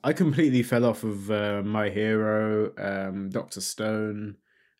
I 0.01 0.13
completely 0.13 0.63
fell 0.63 0.85
off 0.85 1.03
of 1.03 1.29
uh, 1.29 1.61
My 1.65 1.89
Hero, 1.89 2.71
um, 2.77 3.29
Doctor 3.29 3.59
Stone, 3.59 4.37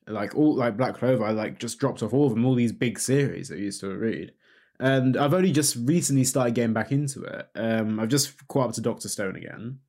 like 0.07 0.33
all 0.33 0.55
like 0.55 0.77
Black 0.77 0.95
Clover. 0.95 1.25
I 1.25 1.31
like 1.31 1.59
just 1.59 1.77
dropped 1.77 2.01
off 2.01 2.13
all 2.13 2.27
of 2.27 2.33
them, 2.33 2.45
all 2.45 2.55
these 2.55 2.71
big 2.71 2.97
series 2.97 3.49
that 3.49 3.55
I 3.55 3.59
used 3.61 3.81
to 3.81 3.89
read, 3.97 4.31
and 4.79 5.17
I've 5.17 5.33
only 5.33 5.51
just 5.51 5.75
recently 5.75 6.23
started 6.23 6.55
getting 6.55 6.71
back 6.73 6.93
into 6.93 7.21
it. 7.23 7.49
Um, 7.55 7.99
I've 7.99 8.07
just 8.07 8.47
caught 8.47 8.69
up 8.69 8.73
to 8.75 8.81
Doctor 8.81 9.09
Stone 9.09 9.35
again. 9.35 9.79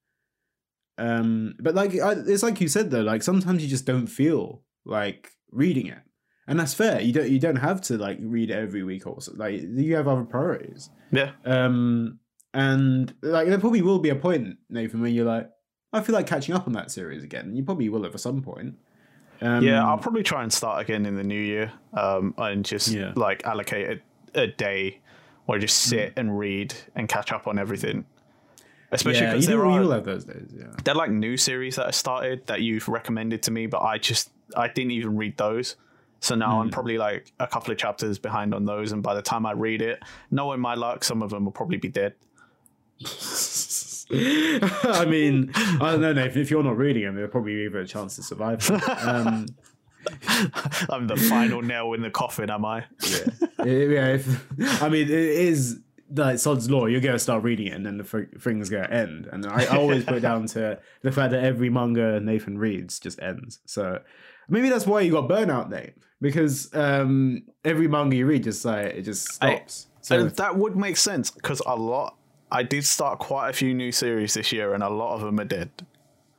Um, 0.98 1.54
but 1.60 1.74
like 1.74 1.94
I, 1.98 2.12
it's 2.26 2.42
like 2.42 2.60
you 2.60 2.68
said 2.68 2.90
though, 2.90 3.00
like 3.02 3.22
sometimes 3.22 3.62
you 3.62 3.68
just 3.68 3.86
don't 3.86 4.06
feel 4.08 4.62
like 4.84 5.30
reading 5.52 5.86
it, 5.86 6.00
and 6.48 6.58
that's 6.58 6.74
fair. 6.74 7.00
You 7.00 7.12
don't 7.12 7.30
you 7.30 7.38
don't 7.38 7.56
have 7.56 7.80
to 7.82 7.96
like 7.96 8.18
read 8.20 8.50
it 8.50 8.54
every 8.54 8.82
week 8.82 9.06
or 9.06 9.20
so. 9.20 9.32
Like 9.36 9.62
you 9.62 9.94
have 9.94 10.08
other 10.08 10.24
priorities. 10.24 10.90
yeah, 11.12 11.30
Um, 11.44 12.18
and 12.54 13.12
like 13.22 13.48
there 13.48 13.58
probably 13.58 13.82
will 13.82 13.98
be 13.98 14.08
a 14.10 14.14
point, 14.16 14.58
Nathan, 14.68 15.00
where 15.00 15.10
you're 15.10 15.24
like, 15.24 15.50
I 15.92 16.00
feel 16.00 16.14
like 16.14 16.26
catching 16.26 16.54
up 16.54 16.66
on 16.66 16.72
that 16.74 16.90
series 16.90 17.24
again. 17.24 17.54
You 17.54 17.62
probably 17.64 17.88
will 17.88 18.04
at 18.06 18.18
some 18.20 18.42
point. 18.42 18.76
Um, 19.42 19.64
yeah. 19.64 19.86
I'll 19.86 19.98
probably 19.98 20.22
try 20.22 20.42
and 20.42 20.52
start 20.52 20.82
again 20.82 21.06
in 21.06 21.16
the 21.16 21.24
new 21.24 21.40
year, 21.40 21.72
um, 21.94 22.34
and 22.38 22.64
just 22.64 22.88
Yeah. 22.88 23.12
like 23.16 23.44
allocate 23.44 24.00
a, 24.34 24.42
a 24.42 24.46
day 24.46 25.00
or 25.46 25.58
just 25.58 25.78
sit 25.78 26.12
and 26.16 26.38
read 26.38 26.74
and 26.94 27.08
catch 27.08 27.32
up 27.32 27.46
on 27.46 27.58
everything. 27.58 28.04
Especially 28.92 29.22
yeah, 29.22 29.30
because 29.32 29.44
you, 29.46 29.56
there 29.56 29.64
you 29.64 29.70
are 29.70 29.80
will 29.80 29.92
have 29.92 30.04
those 30.04 30.24
days. 30.24 30.52
Yeah, 30.56 30.66
they're 30.84 30.94
like 30.94 31.10
new 31.10 31.36
series 31.36 31.76
that 31.76 31.86
I 31.86 31.90
started 31.92 32.46
that 32.48 32.60
you've 32.60 32.88
recommended 32.88 33.42
to 33.44 33.50
me, 33.50 33.66
but 33.66 33.82
I 33.82 33.98
just 33.98 34.30
I 34.56 34.66
didn't 34.68 34.90
even 34.92 35.16
read 35.16 35.36
those. 35.38 35.76
So 36.18 36.34
now 36.34 36.56
Hmm. 36.56 36.62
I'm 36.62 36.70
probably 36.70 36.98
like 36.98 37.32
a 37.40 37.46
couple 37.46 37.70
of 37.72 37.78
chapters 37.78 38.18
behind 38.18 38.52
on 38.52 38.64
those, 38.66 38.92
and 38.92 39.02
by 39.02 39.14
the 39.14 39.22
time 39.22 39.46
I 39.46 39.52
read 39.52 39.80
it, 39.80 40.02
knowing 40.30 40.60
my 40.60 40.74
luck, 40.74 41.02
some 41.04 41.22
of 41.22 41.30
them 41.30 41.44
will 41.44 41.52
probably 41.52 41.78
be 41.78 41.88
dead. 41.88 42.14
I 44.12 45.04
mean, 45.06 45.52
I 45.54 45.92
don't 45.92 46.00
know, 46.00 46.12
Nathan. 46.12 46.42
If 46.42 46.50
you're 46.50 46.62
not 46.62 46.76
reading 46.76 47.04
them, 47.04 47.14
there's 47.14 47.30
probably 47.30 47.64
even 47.64 47.82
a 47.82 47.86
chance 47.86 48.16
to 48.16 48.22
survive. 48.22 48.68
Um, 49.00 49.46
I'm 50.88 51.06
the 51.06 51.16
final 51.16 51.60
nail 51.60 51.92
in 51.92 52.00
the 52.00 52.10
coffin, 52.10 52.50
am 52.50 52.64
I? 52.64 52.84
yeah, 53.06 53.24
yeah. 53.64 54.06
If, 54.14 54.82
I 54.82 54.88
mean, 54.88 55.06
it 55.06 55.10
is 55.10 55.80
like 56.14 56.38
Sod's 56.38 56.70
Law. 56.70 56.86
You're 56.86 57.00
going 57.00 57.14
to 57.14 57.18
start 57.18 57.42
reading 57.42 57.66
it, 57.66 57.74
and 57.74 57.84
then 57.84 57.98
the 57.98 58.28
thing's 58.38 58.70
going 58.70 58.84
to 58.84 58.92
end. 58.92 59.28
And 59.30 59.46
I, 59.46 59.64
I 59.64 59.76
always 59.76 60.04
put 60.04 60.14
it 60.14 60.20
down 60.20 60.46
to 60.48 60.78
the 61.02 61.12
fact 61.12 61.32
that 61.32 61.44
every 61.44 61.68
manga 61.68 62.18
Nathan 62.18 62.58
reads 62.58 62.98
just 62.98 63.20
ends. 63.20 63.60
So 63.66 64.00
maybe 64.48 64.70
that's 64.70 64.86
why 64.86 65.02
you 65.02 65.12
got 65.12 65.28
burnout, 65.28 65.68
Nate, 65.68 65.94
because 66.20 66.74
um, 66.74 67.42
every 67.64 67.88
manga 67.88 68.16
you 68.16 68.26
read 68.26 68.44
just 68.44 68.64
like 68.64 68.86
it 68.86 69.02
just 69.02 69.32
stops. 69.32 69.88
so 70.00 70.20
and 70.20 70.30
that 70.30 70.56
would 70.56 70.76
make 70.76 70.96
sense 70.96 71.30
because 71.30 71.60
a 71.66 71.76
lot. 71.76 72.16
I 72.52 72.62
did 72.62 72.84
start 72.84 73.18
quite 73.18 73.50
a 73.50 73.52
few 73.52 73.74
new 73.74 73.92
series 73.92 74.34
this 74.34 74.52
year, 74.52 74.74
and 74.74 74.82
a 74.82 74.88
lot 74.88 75.14
of 75.14 75.20
them 75.20 75.38
are 75.40 75.44
dead. 75.44 75.70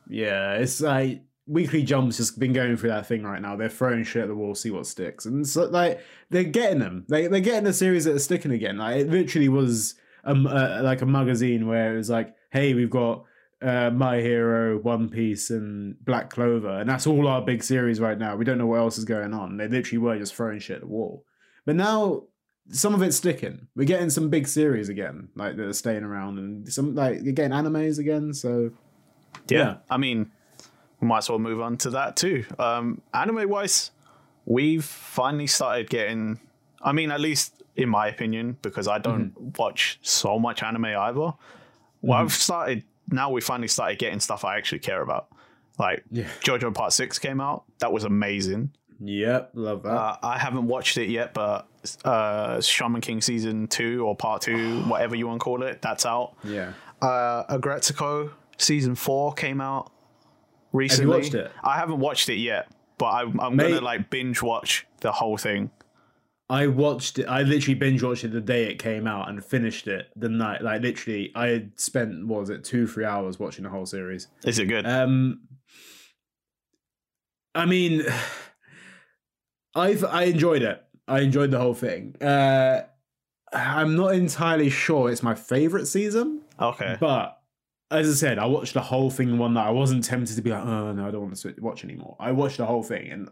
yeah, 0.09 0.53
it's 0.53 0.81
like. 0.81 1.21
Weekly 1.47 1.83
Jump's 1.83 2.17
just 2.17 2.39
been 2.39 2.53
going 2.53 2.77
through 2.77 2.91
that 2.91 3.07
thing 3.07 3.23
right 3.23 3.41
now. 3.41 3.57
They're 3.57 3.67
throwing 3.67 4.03
shit 4.05 4.21
at 4.21 4.27
the 4.29 4.35
wall, 4.35 4.55
see 4.55 4.69
what 4.69 4.85
sticks, 4.87 5.25
and 5.25 5.45
so 5.45 5.65
like 5.65 5.99
they're 6.29 6.43
getting 6.45 6.79
them. 6.79 7.03
They 7.09 7.27
they're 7.27 7.41
getting 7.41 7.65
the 7.65 7.73
series 7.73 8.05
that 8.05 8.15
are 8.15 8.19
sticking 8.19 8.51
again. 8.51 8.77
Like 8.77 9.01
it 9.01 9.09
literally 9.09 9.49
was 9.49 9.95
um 10.23 10.47
uh, 10.47 10.81
like 10.83 11.01
a 11.01 11.05
magazine 11.05 11.67
where 11.67 11.93
it 11.93 11.97
was 11.97 12.09
like, 12.09 12.35
hey, 12.51 12.73
we've 12.73 12.91
got 12.91 13.25
uh, 13.61 13.89
My 13.89 14.17
Hero, 14.21 14.77
One 14.77 15.09
Piece, 15.09 15.49
and 15.49 15.95
Black 16.05 16.29
Clover, 16.29 16.79
and 16.79 16.89
that's 16.89 17.07
all 17.07 17.27
our 17.27 17.41
big 17.41 17.63
series 17.63 17.99
right 17.99 18.17
now. 18.17 18.35
We 18.37 18.45
don't 18.45 18.59
know 18.59 18.67
what 18.67 18.79
else 18.79 18.97
is 18.97 19.03
going 19.05 19.33
on. 19.33 19.57
They 19.57 19.67
literally 19.67 19.97
were 19.97 20.19
just 20.19 20.35
throwing 20.35 20.59
shit 20.59 20.75
at 20.75 20.81
the 20.81 20.87
wall. 20.87 21.25
But 21.65 21.75
now 21.75 22.27
some 22.71 22.93
of 22.93 23.01
it's 23.01 23.17
sticking. 23.17 23.67
We're 23.75 23.85
getting 23.85 24.09
some 24.09 24.29
big 24.29 24.47
series 24.47 24.89
again, 24.89 25.29
like 25.35 25.55
that 25.57 25.65
are 25.67 25.73
staying 25.73 26.03
around, 26.03 26.39
and 26.39 26.71
some 26.71 26.95
like 26.95 27.19
you're 27.23 27.33
getting 27.33 27.51
animes 27.51 27.99
again. 27.99 28.33
So 28.33 28.71
Yeah. 29.49 29.57
Yeah. 29.59 29.75
I 29.89 29.97
mean, 29.97 30.31
we 30.99 31.07
might 31.07 31.19
as 31.19 31.29
well 31.29 31.39
move 31.39 31.61
on 31.61 31.77
to 31.77 31.89
that 31.91 32.15
too. 32.15 32.45
Um, 32.59 33.01
anime 33.13 33.49
wise, 33.49 33.91
we've 34.45 34.85
finally 34.85 35.47
started 35.47 35.89
getting, 35.89 36.39
I 36.81 36.91
mean, 36.91 37.11
at 37.11 37.19
least 37.19 37.63
in 37.75 37.89
my 37.89 38.07
opinion, 38.07 38.57
because 38.61 38.87
I 38.87 38.97
don't 38.99 39.33
Mm-hmm. 39.33 39.49
watch 39.57 39.99
so 40.01 40.37
much 40.39 40.61
anime 40.63 40.85
either. 40.85 41.33
Well, 42.01 42.19
I've 42.19 42.33
started, 42.33 42.83
now 43.09 43.29
we 43.31 43.41
finally 43.41 43.67
started 43.67 43.97
getting 43.99 44.19
stuff 44.19 44.43
I 44.45 44.57
actually 44.57 44.79
care 44.79 45.01
about. 45.01 45.27
Like 45.79 46.03
Yeah. 46.11 46.27
JoJo 46.43 46.73
Part 46.73 46.93
6 46.93 47.17
came 47.19 47.39
out. 47.41 47.63
That 47.79 47.91
was 47.93 48.03
amazing. 48.03 48.71
Yep, 49.03 49.51
love 49.55 49.83
that. 49.83 49.89
Uh, 49.89 50.17
I 50.21 50.37
haven't 50.37 50.67
watched 50.67 50.97
it 50.97 51.09
yet, 51.09 51.33
but 51.33 51.67
uh, 52.05 52.61
Shaman 52.61 53.01
King 53.01 53.21
Season 53.21 53.67
2 53.67 54.05
or 54.05 54.15
Part 54.15 54.43
2, 54.43 54.83
whatever 54.87 55.15
you 55.15 55.27
want 55.27 55.39
to 55.39 55.43
call 55.43 55.63
it, 55.63 55.81
that's 55.81 56.05
out 56.05 56.35
yeah. 56.43 56.73
uh, 57.01 57.43
Aggretsuko 57.57 58.31
season 58.61 58.95
four 58.95 59.33
came 59.33 59.59
out 59.59 59.91
recently. 60.71 61.17
watched 61.17 61.33
it? 61.33 61.51
I 61.63 61.77
haven't 61.77 61.99
watched 61.99 62.29
it 62.29 62.35
yet, 62.35 62.71
but 62.97 63.07
I'm, 63.07 63.39
I'm 63.39 63.57
gonna 63.57 63.81
like 63.81 64.09
binge 64.09 64.41
watch 64.41 64.85
the 65.01 65.11
whole 65.11 65.37
thing. 65.37 65.71
I 66.49 66.67
watched 66.67 67.17
it. 67.17 67.25
I 67.25 67.43
literally 67.43 67.75
binge 67.75 68.03
watched 68.03 68.23
it 68.23 68.33
the 68.33 68.41
day 68.41 68.65
it 68.65 68.77
came 68.77 69.07
out 69.07 69.29
and 69.29 69.43
finished 69.43 69.87
it 69.87 70.09
the 70.15 70.29
night. 70.29 70.61
Like 70.61 70.81
literally, 70.81 71.31
I 71.33 71.47
had 71.47 71.79
spent 71.79 72.27
what 72.27 72.41
was 72.41 72.49
it 72.49 72.63
two 72.63 72.87
three 72.87 73.05
hours 73.05 73.39
watching 73.39 73.63
the 73.63 73.69
whole 73.69 73.85
series. 73.85 74.27
Is 74.45 74.59
it 74.59 74.65
good? 74.65 74.85
Um, 74.85 75.41
I 77.55 77.65
mean, 77.65 78.03
I've 79.75 80.03
I 80.03 80.23
enjoyed 80.23 80.61
it. 80.61 80.83
I 81.07 81.21
enjoyed 81.21 81.51
the 81.51 81.59
whole 81.59 81.73
thing. 81.73 82.15
Uh, 82.21 82.81
I'm 83.53 83.95
not 83.95 84.15
entirely 84.15 84.69
sure 84.69 85.09
it's 85.11 85.23
my 85.23 85.35
favorite 85.35 85.85
season, 85.87 86.41
okay. 86.59 86.95
but 86.99 87.37
as 87.89 88.09
I 88.09 88.13
said, 88.13 88.39
I 88.39 88.45
watched 88.45 88.73
the 88.73 88.81
whole 88.81 89.09
thing 89.09 89.37
one 89.37 89.53
night. 89.55 89.67
I 89.67 89.71
wasn't 89.71 90.03
tempted 90.05 90.35
to 90.35 90.41
be 90.41 90.49
like, 90.51 90.63
oh 90.63 90.93
no, 90.93 91.05
I 91.07 91.11
don't 91.11 91.21
want 91.21 91.35
to 91.35 91.53
watch 91.59 91.83
anymore. 91.83 92.15
I 92.19 92.31
watched 92.31 92.57
the 92.57 92.65
whole 92.65 92.83
thing, 92.83 93.11
and 93.11 93.29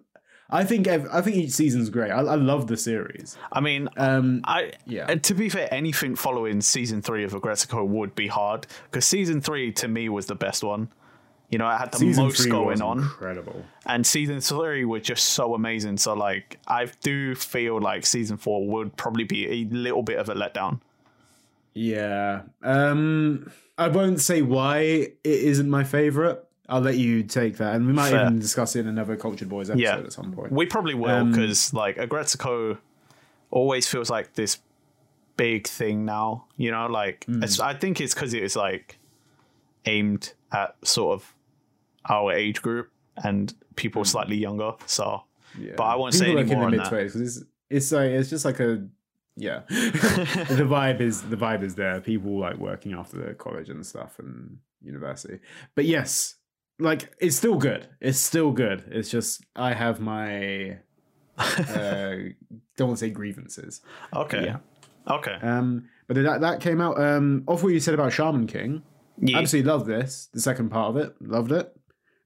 I 0.50 0.66
think 0.66 0.88
I 0.88 1.22
think 1.22 1.38
each 1.38 1.52
season's 1.52 1.90
great. 1.90 2.12
I, 2.12 2.20
I 2.20 2.36
love 2.36 2.68
the 2.68 2.76
series. 2.76 3.38
I 3.52 3.62
mean, 3.62 3.88
Um, 3.98 4.42
I 4.44 4.74
yeah. 4.86 5.06
to 5.06 5.34
be 5.34 5.48
fair, 5.48 5.74
anything 5.74 6.16
following 6.16 6.60
season 6.60 7.02
three 7.02 7.24
of 7.24 7.32
Aggretsuko 7.34 7.88
would 7.88 8.16
be 8.16 8.28
hard 8.28 8.68
because 8.86 9.06
season 9.06 9.40
three 9.42 9.72
to 9.74 9.88
me 9.88 10.10
was 10.10 10.26
the 10.26 10.36
best 10.36 10.64
one. 10.64 10.90
You 11.50 11.58
know, 11.58 11.68
it 11.70 11.78
had 11.78 11.92
the 11.92 11.98
season 11.98 12.26
most 12.26 12.42
three 12.42 12.52
going 12.52 12.68
was 12.68 12.82
on. 12.82 13.00
incredible. 13.00 13.66
and 13.88 14.06
season 14.06 14.40
three 14.40 14.86
was 14.86 15.02
just 15.02 15.30
so 15.30 15.56
amazing. 15.56 15.98
So 15.98 16.14
like, 16.14 16.60
I 16.68 16.88
do 17.02 17.34
feel 17.36 17.80
like 17.82 18.06
season 18.06 18.38
four 18.38 18.68
would 18.68 18.96
probably 18.98 19.24
be 19.24 19.48
a 19.48 19.66
little 19.74 20.04
bit 20.04 20.20
of 20.20 20.30
a 20.30 20.36
letdown. 20.36 20.80
Yeah. 21.74 22.42
Um, 22.62 23.52
I 23.78 23.88
won't 23.88 24.20
say 24.22 24.42
why 24.42 24.80
it 24.80 25.18
isn't 25.24 25.70
my 25.70 25.84
favorite. 25.84 26.46
I'll 26.68 26.82
let 26.82 26.98
you 26.98 27.24
take 27.24 27.58
that, 27.58 27.74
and 27.76 27.88
we 27.88 27.94
might 27.94 28.12
Fair. 28.12 28.22
even 28.26 28.38
discuss 28.38 28.76
it 28.76 28.82
in 28.82 28.88
another 28.88 29.16
Cultured 29.16 29.50
Boys 29.50 29.72
episode 29.72 29.82
Yeah. 29.84 29.98
at 29.98 30.14
some 30.14 30.32
point. 30.32 30.52
We 30.52 30.68
probably 30.68 30.94
will 30.94 31.10
Um, 31.10 31.32
because 31.32 31.74
like 31.74 31.98
Aggretsuko 31.98 32.78
always 33.50 33.88
feels 33.88 34.12
like 34.12 34.34
this 34.34 34.60
big 35.36 35.66
thing 35.68 36.06
now. 36.06 36.46
You 36.58 36.70
know, 36.70 36.86
like 36.86 37.26
it's, 37.28 37.60
I 37.60 37.74
think 37.74 38.00
it's 38.00 38.14
because 38.14 38.36
it 38.36 38.44
is 38.44 38.56
like 38.56 39.00
aimed 39.86 40.34
at 40.52 40.76
sort 40.84 41.16
of 41.16 41.34
our 42.10 42.32
age 42.34 42.62
group 42.62 42.92
and 43.24 43.54
people 43.76 44.04
slightly 44.06 44.36
younger. 44.38 44.74
So, 44.86 45.24
Hmm. 45.56 45.64
Yeah. 45.64 45.74
but 45.78 45.84
I 45.84 45.96
won't 45.96 46.14
say 46.14 46.26
People 46.26 46.40
any 46.40 46.44
like 46.48 46.52
in 46.54 46.60
more 46.60 46.70
the 46.70 46.78
mid 46.78 46.86
that. 46.86 46.90
twenties 46.90 47.14
because 47.14 47.38
it's 47.38 47.46
it's 47.72 47.92
like 47.92 48.12
it's 48.12 48.30
just 48.30 48.46
like 48.46 48.60
a 48.60 48.88
yeah. 49.36 49.62
the 49.70 50.66
vibe 50.68 51.02
is 51.02 51.22
the 51.24 51.38
vibe 51.38 51.64
is 51.64 51.74
there. 51.76 52.00
People 52.02 52.40
like 52.40 52.58
working 52.58 52.94
after 52.94 53.34
college 53.34 53.70
and 53.70 53.84
stuff 53.86 54.20
and 54.20 54.58
university. 54.82 55.40
But 55.76 55.86
yes, 55.86 56.36
like 56.78 57.12
it's 57.20 57.36
still 57.36 57.58
good. 57.58 57.88
It's 58.00 58.20
still 58.20 58.52
good. 58.52 58.84
It's 58.92 59.10
just 59.10 59.44
I 59.56 59.74
have 59.74 60.00
my 60.00 60.78
uh 61.38 62.16
don't 62.78 62.88
want 62.90 63.00
to 63.00 63.06
say 63.06 63.10
grievances. 63.10 63.82
Okay. 64.14 64.46
Yeah. 64.46 64.58
Okay. 65.08 65.38
Um, 65.42 65.90
but 66.08 66.16
that 66.18 66.42
that 66.42 66.60
came 66.62 66.80
out. 66.82 67.00
Um, 67.02 67.44
off 67.48 67.64
what 67.64 67.74
you 67.74 67.80
said 67.80 67.94
about 67.96 68.14
Shaman 68.14 68.46
King, 68.48 68.84
Yeah. 69.20 69.40
absolutely 69.40 69.72
loved 69.72 69.88
this. 69.88 70.30
The 70.34 70.42
second 70.42 70.70
part 70.70 70.90
of 70.90 70.98
it, 70.98 71.16
loved 71.22 71.52
it. 71.52 71.76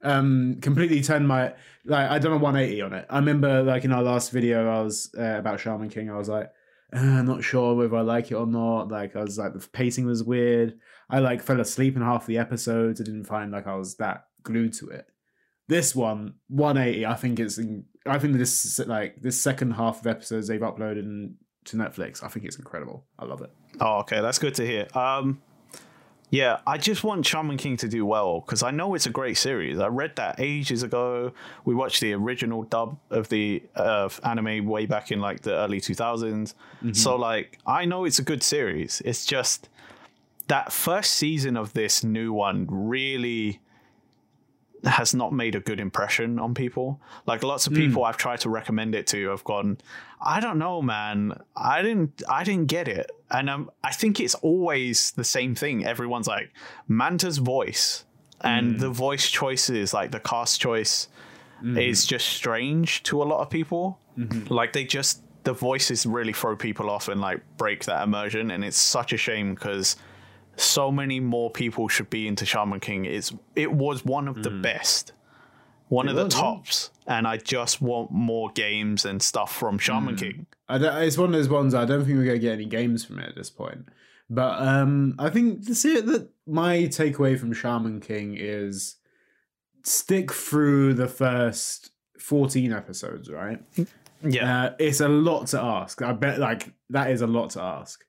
Um, 0.03 0.57
completely 0.61 1.01
turned 1.01 1.27
my 1.27 1.53
like 1.85 2.09
I 2.09 2.19
done 2.19 2.33
a 2.33 2.37
180 2.37 2.81
on 2.81 2.93
it. 2.93 3.05
I 3.09 3.17
remember 3.17 3.63
like 3.63 3.85
in 3.85 3.91
our 3.91 4.03
last 4.03 4.31
video, 4.31 4.69
I 4.69 4.81
was 4.81 5.09
uh, 5.17 5.37
about 5.37 5.59
Shaman 5.59 5.89
King. 5.89 6.09
I 6.09 6.17
was 6.17 6.29
like, 6.29 6.51
uh, 6.93 7.21
not 7.21 7.43
sure 7.43 7.75
whether 7.75 7.95
I 7.95 8.01
like 8.01 8.31
it 8.31 8.35
or 8.35 8.45
not. 8.45 8.89
Like 8.89 9.15
I 9.15 9.21
was 9.21 9.37
like 9.37 9.53
the 9.53 9.67
pacing 9.69 10.05
was 10.05 10.23
weird. 10.23 10.77
I 11.09 11.19
like 11.19 11.41
fell 11.41 11.59
asleep 11.59 11.95
in 11.95 12.01
half 12.01 12.25
the 12.25 12.37
episodes. 12.37 13.01
I 13.01 13.03
didn't 13.03 13.25
find 13.25 13.51
like 13.51 13.67
I 13.67 13.75
was 13.75 13.95
that 13.95 14.25
glued 14.43 14.73
to 14.73 14.89
it. 14.89 15.07
This 15.67 15.95
one, 15.95 16.35
180. 16.49 17.05
I 17.05 17.15
think 17.15 17.39
it's. 17.39 17.57
In, 17.57 17.85
I 18.05 18.19
think 18.19 18.35
this 18.35 18.79
like 18.79 19.21
this 19.21 19.41
second 19.41 19.71
half 19.71 20.01
of 20.01 20.07
episodes 20.07 20.47
they've 20.47 20.59
uploaded 20.59 21.33
to 21.65 21.77
Netflix. 21.77 22.23
I 22.23 22.27
think 22.27 22.45
it's 22.45 22.57
incredible. 22.57 23.05
I 23.17 23.25
love 23.25 23.41
it. 23.41 23.51
Oh, 23.79 23.99
okay, 23.99 24.21
that's 24.21 24.39
good 24.39 24.55
to 24.55 24.65
hear. 24.65 24.87
Um, 24.93 25.41
yeah, 26.33 26.61
I 26.65 26.79
just 26.79 27.03
want 27.03 27.27
Shaman 27.27 27.57
King 27.57 27.77
to 27.77 27.87
do 27.87 28.07
well 28.07 28.39
because 28.39 28.63
I 28.63 28.71
know 28.71 28.95
it's 28.95 29.05
a 29.05 29.11
great 29.11 29.37
series. 29.37 29.77
I 29.77 29.85
read 29.85 30.15
that 30.15 30.39
ages 30.39 30.81
ago. 30.81 31.31
We 31.63 31.75
watched 31.75 32.01
the 32.01 32.13
original 32.13 32.63
dub 32.63 32.97
of 33.11 33.29
the 33.29 33.61
uh, 33.75 34.09
anime 34.23 34.65
way 34.65 34.87
back 34.87 35.11
in 35.11 35.21
like 35.21 35.41
the 35.41 35.53
early 35.53 35.79
2000s. 35.79 35.93
Mm-hmm. 36.25 36.93
So 36.93 37.15
like 37.17 37.59
I 37.67 37.85
know 37.85 38.03
it's 38.05 38.17
a 38.17 38.23
good 38.23 38.41
series. 38.41 38.99
It's 39.05 39.27
just 39.27 39.69
that 40.47 40.73
first 40.73 41.13
season 41.13 41.55
of 41.55 41.73
this 41.73 42.03
new 42.03 42.33
one 42.33 42.65
really 42.67 43.59
has 44.85 45.13
not 45.13 45.33
made 45.33 45.53
a 45.53 45.59
good 45.59 45.79
impression 45.79 46.39
on 46.39 46.55
people. 46.55 46.99
Like 47.27 47.43
lots 47.43 47.67
of 47.67 47.73
people 47.73 48.01
mm. 48.01 48.09
I've 48.09 48.17
tried 48.17 48.39
to 48.39 48.49
recommend 48.49 48.95
it 48.95 49.05
to 49.07 49.29
have 49.29 49.43
gone, 49.43 49.77
I 50.25 50.39
don't 50.39 50.57
know, 50.57 50.81
man. 50.81 51.37
I 51.55 51.81
didn't 51.81 52.23
I 52.29 52.43
didn't 52.43 52.67
get 52.67 52.87
it. 52.87 53.11
And 53.29 53.49
um, 53.49 53.71
I 53.83 53.91
think 53.91 54.19
it's 54.19 54.35
always 54.35 55.11
the 55.11 55.23
same 55.23 55.53
thing. 55.53 55.85
Everyone's 55.85 56.27
like 56.27 56.51
Manta's 56.87 57.39
voice 57.39 58.05
and 58.41 58.75
mm. 58.75 58.79
the 58.79 58.89
voice 58.89 59.29
choices, 59.29 59.93
like 59.93 60.11
the 60.11 60.19
cast 60.19 60.61
choice 60.61 61.07
mm. 61.61 61.81
is 61.81 62.05
just 62.05 62.27
strange 62.27 63.03
to 63.03 63.21
a 63.21 63.25
lot 63.25 63.41
of 63.41 63.49
people. 63.49 63.99
Mm-hmm. 64.17 64.53
Like 64.53 64.73
they 64.73 64.85
just 64.85 65.21
the 65.43 65.53
voices 65.53 66.05
really 66.05 66.33
throw 66.33 66.55
people 66.55 66.89
off 66.89 67.09
and 67.09 67.19
like 67.19 67.41
break 67.57 67.83
that 67.85 68.03
immersion 68.03 68.51
and 68.51 68.63
it's 68.63 68.77
such 68.77 69.11
a 69.11 69.17
shame 69.17 69.53
because 69.53 69.97
so 70.55 70.91
many 70.91 71.19
more 71.19 71.49
people 71.49 71.87
should 71.87 72.09
be 72.09 72.27
into 72.27 72.45
Shaman 72.45 72.79
King. 72.79 73.05
It's 73.05 73.33
it 73.55 73.71
was 73.71 74.05
one 74.05 74.27
of 74.27 74.43
the 74.43 74.51
mm. 74.51 74.61
best, 74.61 75.11
one 75.93 76.07
it 76.07 76.11
of 76.11 76.17
the 76.17 76.29
tops, 76.29 76.89
yeah. 77.05 77.17
and 77.17 77.27
I 77.27 77.37
just 77.37 77.81
want 77.81 78.11
more 78.11 78.49
games 78.51 79.05
and 79.05 79.21
stuff 79.21 79.55
from 79.55 79.77
Shaman 79.77 80.15
mm. 80.15 80.19
King. 80.19 80.45
it's 80.69 81.17
one 81.17 81.29
of 81.29 81.33
those 81.33 81.49
ones 81.49 81.73
I 81.73 81.85
don't 81.85 82.03
think 82.05 82.17
we're 82.17 82.25
gonna 82.25 82.39
get 82.39 82.53
any 82.53 82.65
games 82.65 83.05
from 83.05 83.19
it 83.19 83.29
at 83.29 83.35
this 83.35 83.49
point. 83.49 83.87
But 84.29 84.61
um, 84.61 85.15
I 85.19 85.29
think 85.29 85.65
the 85.65 85.75
see 85.75 85.99
that 85.99 86.29
my 86.47 86.77
takeaway 86.83 87.39
from 87.39 87.53
Shaman 87.53 87.99
King 88.01 88.35
is 88.37 88.95
stick 89.83 90.31
through 90.31 90.95
the 90.95 91.07
first 91.07 91.91
fourteen 92.17 92.73
episodes, 92.73 93.29
right? 93.29 93.61
Yeah, 94.23 94.63
uh, 94.63 94.75
it's 94.79 95.01
a 95.01 95.09
lot 95.09 95.47
to 95.47 95.61
ask. 95.61 96.01
I 96.01 96.13
bet 96.13 96.39
like 96.39 96.73
that 96.89 97.11
is 97.11 97.21
a 97.21 97.27
lot 97.27 97.51
to 97.51 97.61
ask. 97.61 98.03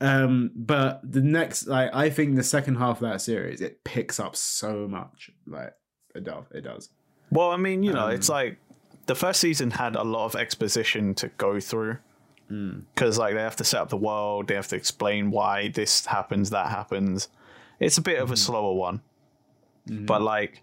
Um, 0.00 0.52
but 0.54 1.00
the 1.02 1.20
next, 1.20 1.66
like, 1.66 1.92
I 1.92 2.08
think 2.10 2.36
the 2.36 2.44
second 2.44 2.76
half 2.76 3.02
of 3.02 3.10
that 3.10 3.20
series, 3.20 3.60
it 3.60 3.82
picks 3.84 4.20
up 4.20 4.36
so 4.36 4.86
much. 4.86 5.30
Like, 5.46 5.74
it 6.14 6.24
does. 6.24 6.44
It 6.52 6.62
does. 6.62 6.88
Well, 7.30 7.50
I 7.50 7.56
mean, 7.56 7.82
you 7.82 7.92
know, 7.92 8.06
um, 8.06 8.12
it's 8.12 8.28
like 8.28 8.58
the 9.06 9.14
first 9.14 9.40
season 9.40 9.70
had 9.70 9.96
a 9.96 10.02
lot 10.02 10.24
of 10.26 10.36
exposition 10.36 11.14
to 11.16 11.28
go 11.36 11.60
through 11.60 11.98
because, 12.48 13.16
mm. 13.16 13.18
like, 13.18 13.34
they 13.34 13.40
have 13.40 13.56
to 13.56 13.64
set 13.64 13.80
up 13.80 13.88
the 13.90 13.96
world, 13.96 14.48
they 14.48 14.54
have 14.54 14.68
to 14.68 14.76
explain 14.76 15.30
why 15.30 15.68
this 15.68 16.06
happens, 16.06 16.50
that 16.50 16.68
happens. 16.68 17.28
It's 17.80 17.98
a 17.98 18.02
bit 18.02 18.18
mm. 18.18 18.22
of 18.22 18.30
a 18.30 18.34
mm-hmm. 18.34 18.38
slower 18.38 18.74
one, 18.74 19.02
mm. 19.88 20.06
but 20.06 20.22
like 20.22 20.62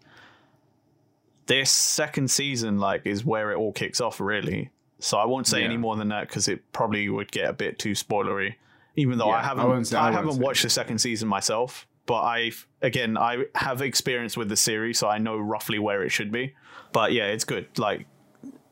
this 1.46 1.70
second 1.70 2.32
season, 2.32 2.80
like, 2.80 3.06
is 3.06 3.24
where 3.24 3.52
it 3.52 3.58
all 3.58 3.72
kicks 3.72 4.02
off, 4.02 4.20
really. 4.20 4.72
So 5.00 5.18
I 5.18 5.26
won't 5.26 5.46
say 5.46 5.60
yeah. 5.60 5.66
any 5.66 5.78
more 5.78 5.96
than 5.96 6.08
that 6.08 6.28
because 6.28 6.48
it 6.48 6.72
probably 6.72 7.08
would 7.10 7.32
get 7.32 7.50
a 7.50 7.54
bit 7.54 7.78
too 7.78 7.92
spoilery 7.92 8.56
even 8.96 9.18
though 9.18 9.28
yeah, 9.28 9.38
I 9.38 9.44
haven't 9.44 9.94
I, 9.94 10.08
I 10.08 10.12
haven't 10.12 10.40
watched 10.40 10.64
the 10.64 10.70
second 10.70 11.00
season 11.00 11.28
myself. 11.28 11.88
But 12.06 12.22
I 12.22 12.52
again 12.82 13.18
I 13.18 13.46
have 13.56 13.82
experience 13.82 14.38
with 14.38 14.50
the 14.50 14.56
series, 14.56 15.00
so 15.00 15.08
I 15.08 15.18
know 15.18 15.38
roughly 15.38 15.80
where 15.80 16.04
it 16.04 16.10
should 16.10 16.32
be. 16.32 16.54
But 16.92 17.14
yeah, 17.14 17.26
it's 17.26 17.44
good. 17.44 17.68
Like 17.78 18.06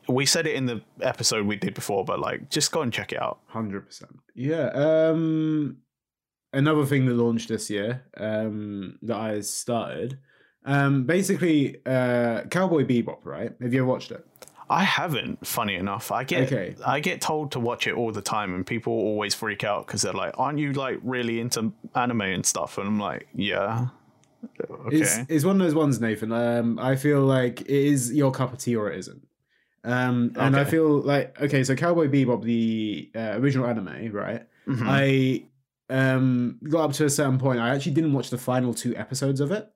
we 0.08 0.26
said 0.26 0.46
it 0.46 0.54
in 0.54 0.66
the 0.66 0.82
episode 1.00 1.46
we 1.46 1.56
did 1.56 1.74
before, 1.74 2.04
but 2.04 2.20
like 2.20 2.50
just 2.50 2.72
go 2.72 2.82
and 2.82 2.92
check 2.92 3.12
it 3.12 3.20
out. 3.20 3.40
Hundred 3.46 3.86
percent. 3.86 4.18
Yeah. 4.34 4.68
Um 4.68 5.78
another 6.52 6.84
thing 6.86 7.06
that 7.06 7.14
launched 7.14 7.48
this 7.48 7.70
year, 7.70 8.04
um, 8.16 8.98
that 9.02 9.16
I 9.16 9.40
started. 9.40 10.18
Um 10.64 11.04
basically 11.04 11.78
uh 11.86 12.42
Cowboy 12.50 12.84
Bebop, 12.84 13.24
right? 13.24 13.52
Have 13.60 13.74
you 13.74 13.80
ever 13.80 13.88
watched 13.90 14.12
it? 14.12 14.24
I 14.68 14.84
haven't. 14.84 15.46
Funny 15.46 15.74
enough, 15.74 16.10
I 16.10 16.24
get 16.24 16.52
okay. 16.52 16.74
I 16.84 17.00
get 17.00 17.20
told 17.20 17.52
to 17.52 17.60
watch 17.60 17.86
it 17.86 17.94
all 17.94 18.12
the 18.12 18.22
time, 18.22 18.54
and 18.54 18.66
people 18.66 18.92
always 18.92 19.34
freak 19.34 19.64
out 19.64 19.86
because 19.86 20.02
they're 20.02 20.12
like, 20.12 20.34
"Aren't 20.38 20.58
you 20.58 20.72
like 20.72 21.00
really 21.02 21.40
into 21.40 21.72
anime 21.94 22.22
and 22.22 22.46
stuff?" 22.46 22.78
And 22.78 22.86
I'm 22.86 22.98
like, 22.98 23.28
"Yeah." 23.34 23.88
Okay. 24.60 24.96
It's, 24.96 25.18
it's 25.28 25.44
one 25.44 25.60
of 25.60 25.66
those 25.66 25.74
ones, 25.74 26.00
Nathan. 26.00 26.32
Um, 26.32 26.78
I 26.78 26.96
feel 26.96 27.20
like 27.20 27.62
it 27.62 27.70
is 27.70 28.12
your 28.12 28.30
cup 28.30 28.52
of 28.52 28.58
tea 28.58 28.76
or 28.76 28.90
it 28.90 28.98
isn't. 28.98 29.26
Um, 29.84 30.32
and 30.36 30.54
okay. 30.54 30.62
I 30.62 30.64
feel 30.64 31.00
like 31.00 31.40
okay, 31.40 31.62
so 31.62 31.74
Cowboy 31.74 32.08
Bebop, 32.08 32.42
the 32.42 33.10
uh, 33.14 33.38
original 33.38 33.66
anime, 33.66 34.12
right? 34.12 34.46
Mm-hmm. 34.66 34.86
I 34.88 35.44
um 35.90 36.58
got 36.66 36.84
up 36.84 36.92
to 36.94 37.04
a 37.04 37.10
certain 37.10 37.38
point. 37.38 37.60
I 37.60 37.74
actually 37.74 37.92
didn't 37.92 38.14
watch 38.14 38.30
the 38.30 38.38
final 38.38 38.72
two 38.72 38.96
episodes 38.96 39.40
of 39.40 39.52
it. 39.52 39.70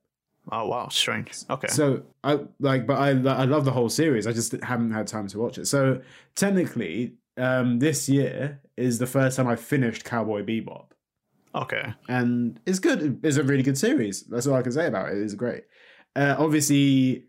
Oh 0.51 0.67
wow, 0.67 0.87
strange. 0.89 1.31
Okay. 1.49 1.67
So 1.67 2.03
I 2.23 2.39
like, 2.59 2.87
but 2.87 2.97
I 2.97 3.09
I 3.09 3.45
love 3.45 3.65
the 3.65 3.71
whole 3.71 3.89
series. 3.89 4.25
I 4.25 4.31
just 4.31 4.53
haven't 4.63 4.91
had 4.91 5.07
time 5.07 5.27
to 5.27 5.39
watch 5.39 5.57
it. 5.57 5.67
So 5.67 6.01
technically, 6.35 7.15
um, 7.37 7.79
this 7.79 8.09
year 8.09 8.61
is 8.77 8.99
the 8.99 9.07
first 9.07 9.37
time 9.37 9.47
I 9.47 9.55
finished 9.55 10.03
Cowboy 10.03 10.43
Bebop. 10.43 10.87
Okay. 11.55 11.93
And 12.07 12.59
it's 12.65 12.79
good. 12.79 13.19
It's 13.23 13.37
a 13.37 13.43
really 13.43 13.63
good 13.63 13.77
series. 13.77 14.23
That's 14.23 14.47
all 14.47 14.55
I 14.55 14.61
can 14.61 14.71
say 14.71 14.87
about 14.87 15.09
it. 15.09 15.17
It's 15.17 15.33
great. 15.33 15.63
Uh, 16.15 16.35
obviously, 16.37 17.25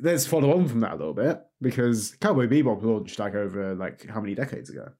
let's 0.00 0.26
follow 0.26 0.56
on 0.56 0.68
from 0.68 0.80
that 0.80 0.92
a 0.92 0.96
little 0.96 1.14
bit 1.14 1.40
because 1.60 2.16
Cowboy 2.20 2.46
Bebop 2.46 2.82
launched 2.82 3.18
like 3.18 3.34
over 3.34 3.74
like 3.74 4.06
how 4.08 4.20
many 4.20 4.34
decades 4.34 4.70
ago? 4.70 4.90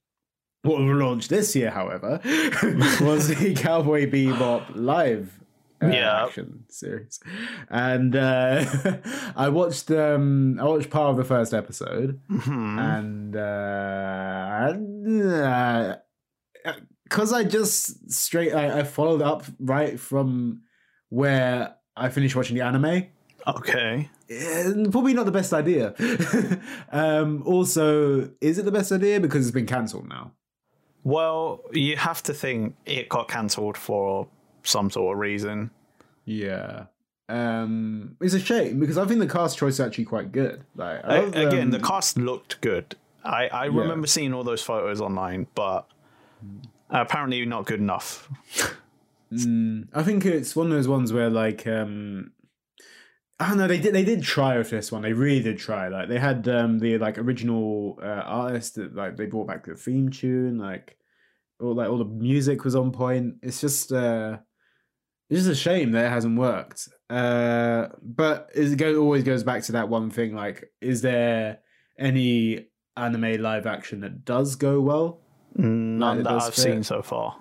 What 0.63 0.81
launched 0.81 1.29
this 1.29 1.55
year, 1.55 1.71
however, 1.71 2.21
was 2.25 3.29
the 3.29 3.55
Cowboy 3.55 4.11
Bebop 4.11 4.65
live 4.75 5.44
uh, 5.85 5.89
yeah. 5.89 6.25
action 6.25 6.65
series. 6.69 7.21
And 7.69 8.15
uh, 8.17 8.65
I 9.37 9.49
watched 9.49 9.91
um 9.91 10.59
I 10.61 10.65
watched 10.65 10.91
part 10.91 11.11
of 11.11 11.17
the 11.17 11.25
first 11.25 11.55
episode, 11.55 12.21
mm-hmm. 12.31 12.79
and 12.79 13.37
uh, 13.37 14.75
because 17.05 17.33
uh, 17.33 17.37
I 17.37 17.45
just 17.45 18.11
straight 18.11 18.53
I, 18.53 18.81
I 18.81 18.83
followed 18.85 19.23
up 19.23 19.45
right 19.59 19.99
from 19.99 20.63
where 21.09 21.77
I 21.97 22.09
finished 22.09 22.37
watching 22.37 22.57
the 22.57 22.65
anime. 22.65 23.07
Okay. 23.47 24.09
probably 24.91 25.13
not 25.13 25.27
the 25.27 25.33
best 25.33 25.53
idea. 25.53 25.95
um, 26.93 27.43
also, 27.45 28.31
is 28.41 28.59
it 28.59 28.65
the 28.65 28.73
best 28.73 28.91
idea 28.91 29.21
because 29.21 29.47
it's 29.47 29.55
been 29.55 29.67
cancelled 29.67 30.09
now? 30.09 30.33
Well, 31.03 31.63
you 31.73 31.97
have 31.97 32.23
to 32.25 32.35
think 32.35 32.77
it 32.87 33.11
got 33.11 33.29
cancelled 33.29 33.77
for 33.77 34.27
some 34.65 34.91
sort 34.91 35.15
of 35.15 35.21
reason. 35.21 35.71
Yeah. 36.25 36.87
Um, 37.29 38.17
it's 38.21 38.35
a 38.35 38.41
shame 38.41 38.81
because 38.81 38.99
I 38.99 39.07
think 39.07 39.21
the 39.21 39.27
cast 39.27 39.57
choice 39.57 39.75
is 39.75 39.81
actually 39.81 40.05
quite 40.05 40.33
good. 40.33 40.65
Like 40.75 41.07
love, 41.07 41.35
again, 41.35 41.71
the 41.71 41.81
cast 41.81 42.19
looked 42.19 42.61
good. 42.61 42.97
I 43.25 43.47
I 43.49 43.65
yeah. 43.67 43.81
remember 43.81 44.07
seeing 44.07 44.35
all 44.35 44.45
those 44.45 44.63
photos 44.63 45.01
online, 45.01 45.47
but 45.55 45.87
apparently 46.91 47.45
not 47.47 47.65
good 47.65 47.81
enough. 47.81 48.29
mm, 49.33 49.89
I 49.95 50.03
think 50.03 50.27
it's 50.27 50.55
one 50.55 50.67
of 50.67 50.73
those 50.73 50.89
ones 50.89 51.15
where 51.15 51.31
like 51.31 51.67
um, 51.67 52.33
I 53.41 53.49
don't 53.49 53.59
know. 53.59 53.69
They 53.69 53.81
did. 53.81 53.95
They 53.95 54.05
did 54.05 54.23
try 54.23 54.59
with 54.59 54.69
this 54.71 54.93
one. 54.93 55.03
They 55.03 55.15
really 55.15 55.43
did 55.43 55.59
try. 55.59 55.89
Like 55.89 56.09
they 56.09 56.19
had 56.19 56.47
um 56.49 56.79
the 56.79 56.99
like 56.99 57.19
original 57.19 57.99
uh, 58.03 58.23
artist 58.25 58.75
that 58.75 58.95
like 58.95 59.17
they 59.17 59.27
brought 59.27 59.49
back 59.49 59.65
the 59.65 59.75
theme 59.77 60.11
tune. 60.11 60.59
Like 60.59 60.99
all 61.59 61.75
like 61.75 61.89
all 61.89 61.99
the 61.99 62.05
music 62.05 62.65
was 62.65 62.77
on 62.77 62.93
point. 62.93 63.37
It's 63.43 63.61
just 63.63 63.93
uh 63.93 64.39
it's 65.35 65.47
just 65.47 65.61
a 65.61 65.63
shame 65.63 65.91
that 65.93 66.07
it 66.07 66.11
hasn't 66.11 66.39
worked. 66.39 66.89
Uh, 67.11 67.89
but 68.01 68.51
it 68.55 68.77
go, 68.77 69.01
always 69.01 69.25
goes 69.25 69.43
back 69.43 69.65
to 69.65 69.73
that 69.73 69.89
one 69.89 70.09
thing. 70.09 70.35
Like, 70.35 70.71
is 70.81 71.03
there 71.03 71.59
any 71.99 72.67
anime 72.97 73.43
live 73.43 73.67
action 73.67 74.01
that 74.01 74.25
does 74.25 74.55
go 74.55 74.81
well? 74.81 75.21
Mm, 75.59 75.99
none 75.99 76.17
like, 76.19 76.25
that 76.25 76.33
I've 76.35 76.55
fit? 76.55 76.63
seen 76.63 76.83
so 76.85 77.03
far. 77.03 77.37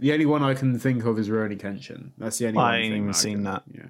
The 0.00 0.12
only 0.12 0.26
one 0.26 0.42
I 0.42 0.52
can 0.52 0.78
think 0.78 1.04
of 1.06 1.18
is 1.18 1.30
Rurouni 1.30 1.58
Kenshin. 1.58 2.10
That's 2.18 2.36
the 2.36 2.48
only. 2.48 2.56
One 2.58 2.74
I 2.74 2.78
ain't 2.78 2.94
even 2.94 3.14
seen 3.14 3.36
can, 3.36 3.44
that. 3.44 3.62
Yeah. 3.72 3.88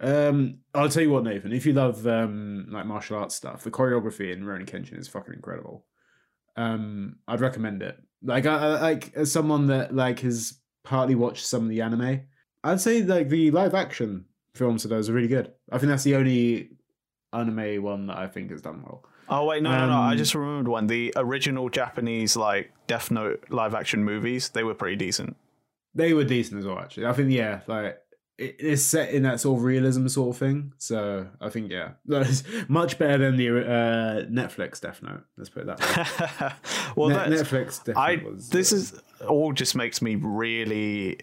Um, 0.00 0.58
I'll 0.74 0.88
tell 0.88 1.02
you 1.02 1.10
what, 1.10 1.24
Nathan. 1.24 1.52
If 1.52 1.66
you 1.66 1.74
love 1.74 2.06
um 2.06 2.66
like 2.70 2.86
martial 2.86 3.18
arts 3.18 3.34
stuff, 3.34 3.62
the 3.62 3.70
choreography 3.70 4.32
in 4.32 4.42
Rurouni 4.42 4.66
Kenshin 4.66 4.98
is 4.98 5.08
fucking 5.08 5.34
incredible. 5.34 5.84
Um, 6.56 7.16
I'd 7.28 7.42
recommend 7.42 7.82
it. 7.82 7.98
Like, 8.22 8.46
I, 8.46 8.56
I 8.56 8.80
like 8.80 9.12
as 9.14 9.30
someone 9.30 9.66
that 9.66 9.94
like 9.94 10.20
has 10.20 10.60
partly 10.82 11.14
watched 11.14 11.44
some 11.44 11.64
of 11.64 11.68
the 11.68 11.82
anime. 11.82 12.22
I'd 12.64 12.80
say 12.80 13.02
like 13.02 13.28
the 13.28 13.50
live 13.52 13.74
action 13.74 14.24
films 14.54 14.84
of 14.84 14.90
those 14.90 15.08
are 15.08 15.12
really 15.12 15.28
good. 15.28 15.52
I 15.70 15.78
think 15.78 15.90
that's 15.90 16.02
the 16.04 16.16
only 16.16 16.70
anime 17.32 17.82
one 17.82 18.06
that 18.06 18.16
I 18.16 18.26
think 18.26 18.50
has 18.50 18.62
done 18.62 18.82
well. 18.82 19.04
Oh 19.28 19.44
wait, 19.46 19.62
no, 19.62 19.70
no, 19.70 19.86
no! 19.86 19.92
I 19.94 20.12
Um, 20.12 20.18
just 20.18 20.34
remembered 20.34 20.68
one. 20.68 20.86
The 20.86 21.12
original 21.16 21.68
Japanese 21.70 22.36
like 22.36 22.72
Death 22.86 23.10
Note 23.10 23.44
live 23.48 23.74
action 23.74 24.04
movies, 24.04 24.50
they 24.50 24.64
were 24.64 24.74
pretty 24.74 24.96
decent. 24.96 25.36
They 25.94 26.12
were 26.12 26.24
decent 26.24 26.58
as 26.60 26.66
well, 26.66 26.78
actually. 26.78 27.06
I 27.06 27.12
think 27.14 27.30
yeah, 27.30 27.60
like 27.66 27.98
it, 28.36 28.56
it's 28.58 28.82
set 28.82 29.10
in 29.14 29.22
that 29.22 29.40
sort 29.40 29.58
of 29.58 29.64
realism 29.64 30.06
sort 30.08 30.34
of 30.34 30.38
thing. 30.38 30.72
So 30.76 31.26
I 31.40 31.48
think 31.48 31.70
yeah, 31.70 31.92
that's 32.06 32.42
much 32.68 32.98
better 32.98 33.16
than 33.18 33.36
the 33.36 33.48
uh, 33.48 34.24
Netflix 34.26 34.80
Death 34.80 35.02
Note. 35.02 35.22
Let's 35.38 35.48
put 35.50 35.62
it 35.62 35.66
that 35.68 36.40
way. 36.40 36.52
well, 36.96 37.08
Net- 37.08 37.30
that's, 37.30 37.42
Netflix 37.44 37.82
Death 37.84 37.96
I 37.96 38.16
Note 38.16 38.24
was. 38.34 38.48
this 38.50 38.72
uh, 38.72 38.76
is 38.76 39.02
all 39.26 39.52
just 39.52 39.74
makes 39.74 40.02
me 40.02 40.16
really 40.16 41.18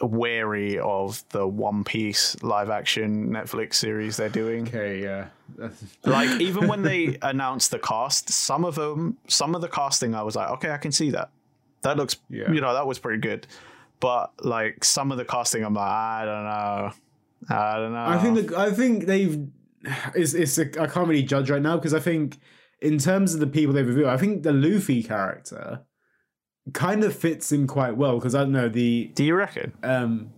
wary 0.00 0.78
of 0.78 1.22
the 1.30 1.46
One 1.46 1.84
Piece 1.84 2.40
live 2.42 2.70
action 2.70 3.30
Netflix 3.30 3.74
series 3.74 4.16
they're 4.16 4.28
doing. 4.28 4.68
okay. 4.68 5.02
Yeah, 5.02 5.26
Like 6.04 6.40
even 6.40 6.68
when 6.68 6.82
they 6.82 7.18
announced 7.22 7.70
the 7.70 7.78
cast, 7.78 8.30
some 8.30 8.64
of 8.64 8.74
them, 8.76 9.16
some 9.28 9.54
of 9.54 9.60
the 9.60 9.68
casting, 9.68 10.14
I 10.14 10.22
was 10.22 10.36
like, 10.36 10.50
okay, 10.50 10.70
I 10.70 10.76
can 10.78 10.92
see 10.92 11.10
that. 11.10 11.30
That 11.82 11.96
looks, 11.96 12.16
Yeah. 12.30 12.50
you 12.52 12.60
know, 12.60 12.74
that 12.74 12.86
was 12.86 12.98
pretty 12.98 13.20
good. 13.20 13.46
But 14.00 14.32
like 14.44 14.84
some 14.84 15.10
of 15.10 15.18
the 15.18 15.24
casting, 15.24 15.64
I'm 15.64 15.74
like, 15.74 15.88
I 15.88 16.24
don't 16.24 16.44
know, 16.44 16.92
I 17.56 17.76
don't 17.78 17.92
know. 17.92 18.04
I 18.06 18.18
think 18.18 18.48
the, 18.48 18.58
I 18.58 18.70
think 18.70 19.06
they've 19.06 19.46
it's 20.14 20.34
it's 20.34 20.58
a, 20.58 20.62
I 20.80 20.86
can't 20.86 21.08
really 21.08 21.22
judge 21.22 21.50
right 21.50 21.62
now 21.62 21.76
because 21.76 21.94
I 21.94 22.00
think 22.00 22.38
in 22.80 22.98
terms 22.98 23.34
of 23.34 23.40
the 23.40 23.46
people 23.46 23.74
they've 23.74 23.86
revealed, 23.86 24.08
I 24.08 24.16
think 24.16 24.42
the 24.44 24.52
Luffy 24.52 25.02
character 25.02 25.80
kind 26.72 27.04
of 27.04 27.14
fits 27.16 27.52
in 27.52 27.66
quite 27.66 27.96
well 27.96 28.16
because 28.18 28.34
I 28.34 28.40
don't 28.40 28.52
know 28.52 28.68
the 28.68 29.06
Do 29.14 29.24
you 29.24 29.34
reckon? 29.34 29.72
um 29.82 30.30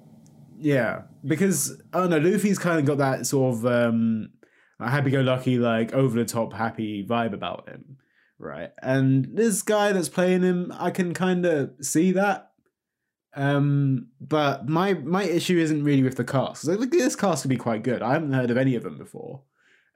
yeah 0.59 1.03
because 1.25 1.81
I 1.93 2.01
don't 2.01 2.11
know 2.11 2.19
Luffy's 2.19 2.59
kind 2.59 2.79
of 2.79 2.85
got 2.85 2.99
that 2.99 3.27
sort 3.27 3.57
of 3.57 3.67
um 3.67 4.31
happy-go-lucky 4.79 5.59
like 5.59 5.93
over 5.93 6.19
the 6.19 6.25
top 6.25 6.53
happy 6.53 7.05
vibe 7.07 7.33
about 7.35 7.69
him 7.69 7.97
right? 8.39 8.71
And 8.83 9.29
this 9.37 9.61
guy 9.63 9.93
that's 9.93 10.09
playing 10.09 10.43
him 10.43 10.73
I 10.79 10.91
can 10.91 11.13
kind 11.15 11.45
of 11.45 11.73
see 11.83 12.13
that. 12.13 12.53
Um 13.35 14.09
but 14.21 14.69
my 14.69 14.95
my 14.95 15.25
issue 15.25 15.59
isn't 15.59 15.85
really 15.85 16.03
with 16.03 16.17
the 16.17 16.25
cast. 16.25 16.65
like 16.67 16.91
this 16.91 17.17
cast 17.17 17.43
could 17.43 17.49
be 17.51 17.57
quite 17.57 17.83
good. 17.83 18.03
I 18.03 18.13
haven't 18.13 18.33
heard 18.33 18.51
of 18.51 18.57
any 18.57 18.75
of 18.75 18.83
them 18.83 18.99
before. 18.99 19.43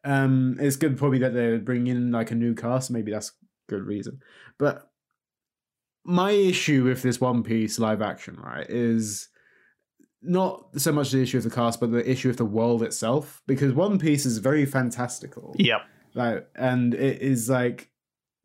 Um 0.05 0.57
it's 0.61 0.76
good 0.76 0.97
probably 0.99 1.18
that 1.20 1.32
they're 1.35 1.59
bringing 1.59 1.97
in 1.97 2.12
like 2.12 2.30
a 2.30 2.35
new 2.35 2.55
cast. 2.55 2.91
Maybe 2.91 3.12
that's 3.12 3.32
good 3.68 3.85
reason. 3.85 4.20
But 4.59 4.91
my 6.05 6.31
issue 6.33 6.85
with 6.85 7.03
this 7.03 7.21
One 7.21 7.43
Piece 7.43 7.79
live 7.79 8.03
action, 8.03 8.37
right, 8.43 8.67
is 8.69 9.29
not 10.23 10.69
so 10.81 10.93
much 10.93 11.11
the 11.11 11.21
issue 11.23 11.39
of 11.39 11.45
the 11.45 11.51
cast, 11.51 11.81
but 11.81 11.91
the 11.93 12.09
issue 12.11 12.31
of 12.31 12.37
the 12.37 12.45
world 12.45 12.83
itself. 12.83 13.43
Because 13.47 13.73
One 13.73 13.99
Piece 13.99 14.25
is 14.27 14.39
very 14.39 14.65
fantastical, 14.67 15.55
Yep. 15.59 15.81
like, 16.15 16.49
and 16.57 16.95
it 16.95 17.21
is 17.23 17.49
like, 17.51 17.91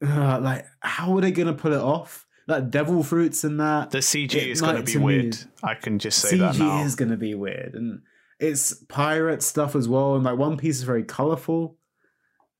uh, 0.05 0.39
like, 0.41 0.65
how 0.81 1.15
are 1.15 1.21
they 1.21 1.31
gonna 1.31 1.53
pull 1.53 1.73
it 1.73 1.81
off? 1.81 2.25
Like 2.47 2.69
devil 2.71 3.03
fruits 3.03 3.43
and 3.43 3.59
that. 3.59 3.91
The 3.91 3.99
CG 4.01 4.35
It 4.35 4.49
is 4.49 4.61
going 4.61 4.77
to 4.77 4.83
be 4.83 4.91
to 4.93 4.99
me- 4.99 5.05
weird. 5.05 5.37
I 5.61 5.75
can 5.75 5.99
just 5.99 6.19
say 6.19 6.35
that 6.37 6.53
The 6.55 6.59
CG 6.59 6.67
now. 6.67 6.83
is 6.83 6.95
gonna 6.95 7.17
be 7.17 7.35
weird, 7.35 7.75
and 7.75 8.01
it's 8.39 8.73
pirate 8.89 9.43
stuff 9.43 9.75
as 9.75 9.87
well. 9.87 10.15
And 10.15 10.23
like 10.23 10.37
One 10.37 10.57
Piece 10.57 10.77
is 10.77 10.83
very 10.83 11.03
colorful. 11.03 11.77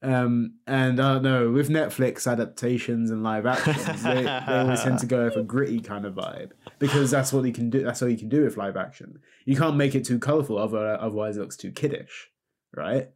Um, 0.02 0.54
and 0.66 0.98
I 1.00 1.16
don't 1.16 1.24
know 1.24 1.52
with 1.52 1.70
Netflix 1.70 2.26
adaptations 2.32 3.12
and 3.12 3.22
live 3.22 3.46
actions, 3.46 4.02
they, 4.04 4.24
they 4.24 4.30
always 4.48 4.82
tend 4.82 5.00
to 5.00 5.06
go 5.06 5.30
for 5.30 5.44
gritty 5.44 5.82
kind 5.82 6.06
of 6.06 6.14
vibe 6.16 6.52
because 6.80 7.12
that's 7.12 7.34
what 7.34 7.44
you 7.44 7.52
can 7.52 7.70
do. 7.70 7.84
That's 7.84 8.02
all 8.02 8.08
you 8.08 8.18
can 8.18 8.30
do 8.30 8.44
with 8.46 8.56
live 8.56 8.78
action. 8.78 9.20
You 9.46 9.58
can't 9.58 9.76
make 9.76 9.96
it 9.96 10.06
too 10.06 10.18
colorful, 10.20 10.58
otherwise 10.58 11.36
it 11.36 11.42
looks 11.42 11.58
too 11.58 11.72
kiddish, 11.72 12.30
right? 12.74 13.10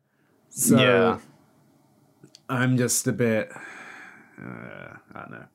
So 0.50 0.78
Yeah. 0.78 1.20
I'm 2.50 2.78
just 2.78 3.08
a 3.08 3.14
bit. 3.14 3.50
Uh, 4.38 4.98
I 5.14 5.20
don't 5.20 5.32
know. 5.32 5.46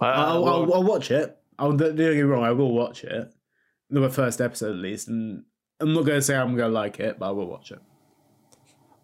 Uh, 0.00 0.04
I'll, 0.04 0.48
I'll, 0.48 0.74
I'll 0.74 0.84
watch 0.84 1.10
it. 1.10 1.36
I'll 1.58 1.72
don't 1.72 1.96
get 1.96 2.14
me 2.14 2.22
wrong. 2.22 2.44
I 2.44 2.52
will 2.52 2.72
watch 2.72 3.04
it. 3.04 3.32
The 3.90 4.08
first 4.08 4.40
episode 4.40 4.70
at 4.70 4.76
least, 4.82 5.08
and 5.08 5.44
I'm 5.80 5.92
not 5.92 6.04
going 6.04 6.18
to 6.18 6.22
say 6.22 6.36
I'm 6.36 6.56
going 6.56 6.70
to 6.70 6.74
like 6.74 7.00
it, 7.00 7.18
but 7.18 7.28
I 7.28 7.30
will 7.32 7.46
watch 7.46 7.70
it. 7.72 7.80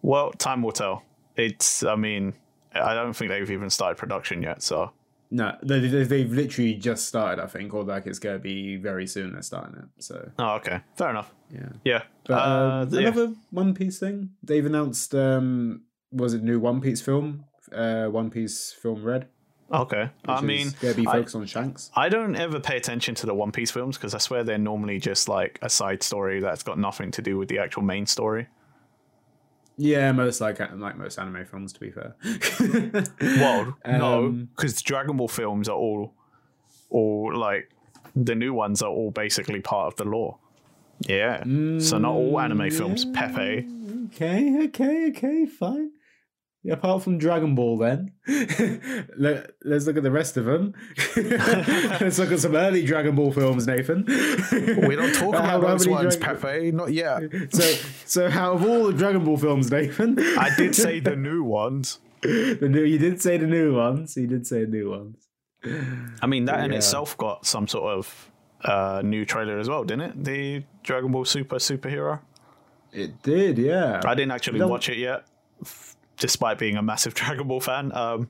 Well, 0.05 0.31
time 0.31 0.61
will 0.61 0.71
tell. 0.71 1.03
It's. 1.35 1.83
I 1.83 1.95
mean, 1.95 2.33
I 2.73 2.93
don't 2.93 3.13
think 3.13 3.29
they've 3.29 3.49
even 3.51 3.69
started 3.69 3.97
production 3.97 4.41
yet. 4.41 4.61
So 4.61 4.91
No, 5.31 5.55
they, 5.63 5.79
they, 5.79 6.03
they've 6.03 6.31
literally 6.31 6.75
just 6.75 7.07
started, 7.07 7.41
I 7.43 7.47
think, 7.47 7.73
or 7.73 7.83
like 7.83 8.05
it's 8.05 8.19
going 8.19 8.35
to 8.37 8.41
be 8.43 8.75
very 8.77 9.07
soon. 9.07 9.33
They're 9.33 9.41
starting 9.41 9.75
it, 9.77 10.03
so 10.03 10.29
Oh, 10.39 10.55
okay. 10.55 10.81
Fair 10.95 11.09
enough. 11.09 11.33
yeah. 11.51 11.69
Yeah. 11.83 12.03
But 12.27 12.33
uh, 12.33 12.85
yeah. 12.91 12.99
another 12.99 13.33
One 13.51 13.73
Piece 13.73 13.99
thing. 13.99 14.29
They've 14.43 14.65
announced. 14.65 15.13
um 15.15 15.81
Was 16.11 16.33
it 16.33 16.43
new 16.43 16.59
One 16.59 16.79
Piece 16.81 17.01
film? 17.01 17.45
Uh, 17.71 18.05
One 18.07 18.29
Piece 18.29 18.71
film 18.81 19.03
Red. 19.03 19.27
Okay. 19.71 20.09
I 20.27 20.41
mean, 20.41 20.67
going 20.79 20.93
to 20.93 21.01
be 21.01 21.07
I- 21.07 21.13
focused 21.13 21.35
on 21.35 21.45
Shanks. 21.47 21.89
I 21.95 22.07
don't 22.07 22.35
ever 22.35 22.59
pay 22.59 22.77
attention 22.77 23.15
to 23.15 23.25
the 23.25 23.33
One 23.33 23.51
Piece 23.51 23.71
films 23.71 23.97
because 23.97 24.13
I 24.13 24.19
swear 24.19 24.43
they're 24.43 24.59
normally 24.59 24.99
just 24.99 25.27
like 25.27 25.57
a 25.63 25.69
side 25.69 26.03
story 26.03 26.39
that's 26.39 26.61
got 26.63 26.77
nothing 26.77 27.09
to 27.11 27.21
do 27.23 27.37
with 27.39 27.49
the 27.49 27.57
actual 27.59 27.81
main 27.81 28.05
story. 28.05 28.47
Yeah, 29.77 30.11
most 30.13 30.39
like 30.41 30.59
like 30.59 30.97
most 30.97 31.19
anime 31.19 31.45
films, 31.45 31.73
to 31.73 31.79
be 31.79 31.91
fair. 31.91 32.15
Well, 33.21 33.77
no, 33.85 34.25
Um, 34.25 34.49
because 34.55 34.81
Dragon 34.81 35.17
Ball 35.17 35.27
films 35.27 35.67
are 35.67 35.75
all, 35.75 36.13
all 36.89 37.35
like 37.37 37.69
the 38.15 38.35
new 38.35 38.53
ones 38.53 38.81
are 38.81 38.89
all 38.89 39.11
basically 39.11 39.59
part 39.61 39.87
of 39.87 39.95
the 39.97 40.05
lore. 40.05 40.37
Yeah. 41.07 41.43
so 41.79 41.97
not 41.97 42.11
all 42.13 42.39
anime 42.39 42.71
films. 42.71 43.03
Pepe. 43.05 43.67
Okay, 44.05 44.63
okay, 44.67 45.09
okay, 45.09 45.45
fine. 45.45 45.91
Yeah, 46.67 46.73
apart 46.73 47.03
from 47.03 47.19
Dragon 47.19 47.53
Ball, 47.53 47.77
then 47.77 48.11
Let, 49.17 49.51
let's 49.63 49.85
look 49.85 49.97
at 49.97 50.03
the 50.03 50.09
rest 50.09 50.35
of 50.35 50.45
them. 50.45 50.73
let's 51.15 52.17
look 52.17 52.31
at 52.31 52.39
some 52.39 52.55
early 52.55 52.83
Dragon 52.83 53.13
Ball 53.15 53.31
films, 53.31 53.67
Nathan. 53.67 54.03
We're 54.07 54.99
not 54.99 55.13
talking 55.13 55.29
about 55.35 55.45
how 55.45 55.59
those 55.59 55.87
ones, 55.87 56.17
Dragon- 56.17 56.41
Pepe. 56.41 56.71
Not 56.71 56.91
yet. 56.91 57.21
So, 57.51 57.61
so 58.05 58.27
out 58.27 58.55
of 58.55 58.65
all 58.65 58.87
the 58.87 58.93
Dragon 58.93 59.23
Ball 59.23 59.37
films, 59.37 59.69
Nathan, 59.69 60.17
I 60.19 60.49
did 60.57 60.75
say 60.75 60.99
the 60.99 61.15
new 61.15 61.43
ones. 61.43 61.99
the 62.21 62.67
new. 62.69 62.83
You 62.83 62.97
did 62.97 63.21
say 63.21 63.37
the 63.37 63.45
new 63.47 63.75
ones. 63.75 64.17
You 64.17 64.25
did 64.27 64.47
say 64.47 64.65
new 64.65 64.89
ones. 64.89 65.27
I 66.21 66.25
mean, 66.27 66.45
that 66.45 66.63
in 66.65 66.71
Yeah. 66.71 66.77
itself 66.77 67.15
got 67.17 67.45
some 67.45 67.67
sort 67.67 67.93
of 67.97 68.31
uh, 68.63 69.01
new 69.03 69.23
trailer 69.25 69.59
as 69.59 69.69
well, 69.69 69.83
didn't 69.83 70.01
it? 70.09 70.23
The 70.23 70.63
Dragon 70.83 71.11
Ball 71.11 71.25
Super 71.25 71.57
superhero. 71.57 72.21
It 72.91 73.21
did, 73.21 73.57
yeah. 73.59 74.01
I 74.03 74.15
didn't 74.15 74.31
actually 74.31 74.61
watch 74.63 74.89
it 74.89 74.97
yet, 74.97 75.25
f- 75.61 75.95
despite 76.17 76.57
being 76.57 76.75
a 76.77 76.81
massive 76.81 77.13
Dragon 77.15 77.47
Ball 77.47 77.59
fan. 77.59 77.91
Um, 77.95 78.29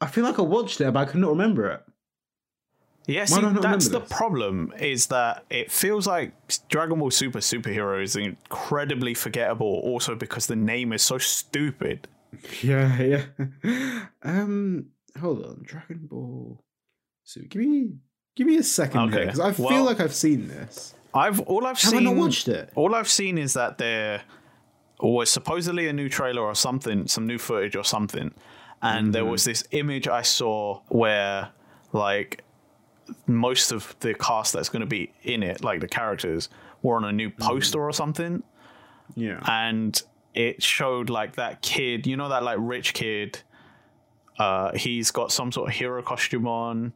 I 0.00 0.06
feel 0.06 0.24
like 0.24 0.38
I 0.38 0.42
watched 0.42 0.80
it, 0.80 0.92
but 0.92 1.00
I 1.00 1.04
couldn't 1.04 1.26
remember 1.26 1.68
it. 1.70 1.82
yeah, 3.06 3.24
see, 3.26 3.36
I 3.36 3.40
not 3.42 3.60
that's 3.62 3.88
the 3.88 4.00
problem. 4.00 4.72
Is 4.78 5.08
that 5.08 5.44
it 5.50 5.70
feels 5.70 6.06
like 6.06 6.32
Dragon 6.68 6.98
Ball 6.98 7.10
Super 7.10 7.40
superhero 7.40 8.02
is 8.02 8.16
incredibly 8.16 9.14
forgettable, 9.14 9.66
also 9.84 10.14
because 10.14 10.46
the 10.46 10.56
name 10.56 10.92
is 10.92 11.02
so 11.02 11.18
stupid. 11.18 12.08
Yeah, 12.62 13.02
yeah. 13.64 14.04
um, 14.22 14.86
hold 15.18 15.44
on, 15.44 15.62
Dragon 15.64 16.06
Ball. 16.08 16.62
So 17.24 17.40
give 17.48 17.60
me, 17.62 17.90
give 18.36 18.46
me 18.46 18.56
a 18.56 18.62
second 18.62 19.12
Okay, 19.14 19.24
because 19.26 19.40
I 19.40 19.52
feel 19.52 19.66
well- 19.66 19.84
like 19.84 20.00
I've 20.00 20.14
seen 20.14 20.48
this. 20.48 20.94
I've 21.12 21.40
all 21.40 21.66
I've 21.66 21.76
Have 21.80 21.92
I 21.94 21.96
seen. 21.96 22.04
not 22.04 22.14
watched 22.14 22.46
it? 22.46 22.70
All 22.76 22.94
I've 22.94 23.08
seen 23.08 23.36
is 23.36 23.54
that 23.54 23.78
there 23.78 24.22
was 25.02 25.30
supposedly 25.30 25.88
a 25.88 25.92
new 25.92 26.08
trailer 26.08 26.42
or 26.42 26.54
something, 26.54 27.06
some 27.06 27.26
new 27.26 27.38
footage 27.38 27.76
or 27.76 27.84
something, 27.84 28.32
and 28.82 29.12
there 29.14 29.22
Mm-hmm. 29.22 29.30
was 29.32 29.44
this 29.44 29.64
image 29.70 30.08
I 30.08 30.22
saw 30.22 30.80
where 30.88 31.50
like 31.92 32.44
most 33.26 33.72
of 33.72 33.96
the 34.00 34.14
cast 34.14 34.52
that's 34.52 34.68
going 34.68 34.80
to 34.80 34.86
be 34.86 35.12
in 35.22 35.42
it, 35.42 35.64
like 35.64 35.80
the 35.80 35.88
characters, 35.88 36.48
were 36.82 36.96
on 36.96 37.04
a 37.04 37.12
new 37.12 37.30
Mm-hmm. 37.30 37.42
poster 37.42 37.80
or 37.80 37.92
something, 37.92 38.42
Yeah. 39.16 39.40
and 39.46 40.00
it 40.34 40.62
showed 40.62 41.10
like 41.10 41.36
that 41.36 41.60
kid, 41.62 42.06
you 42.06 42.16
know, 42.16 42.28
that 42.28 42.42
like 42.42 42.58
rich 42.60 42.94
kid. 42.94 43.40
Uh, 44.38 44.72
he's 44.76 45.10
got 45.10 45.30
some 45.32 45.52
sort 45.52 45.68
of 45.68 45.74
hero 45.74 46.02
costume 46.02 46.46
on, 46.46 46.92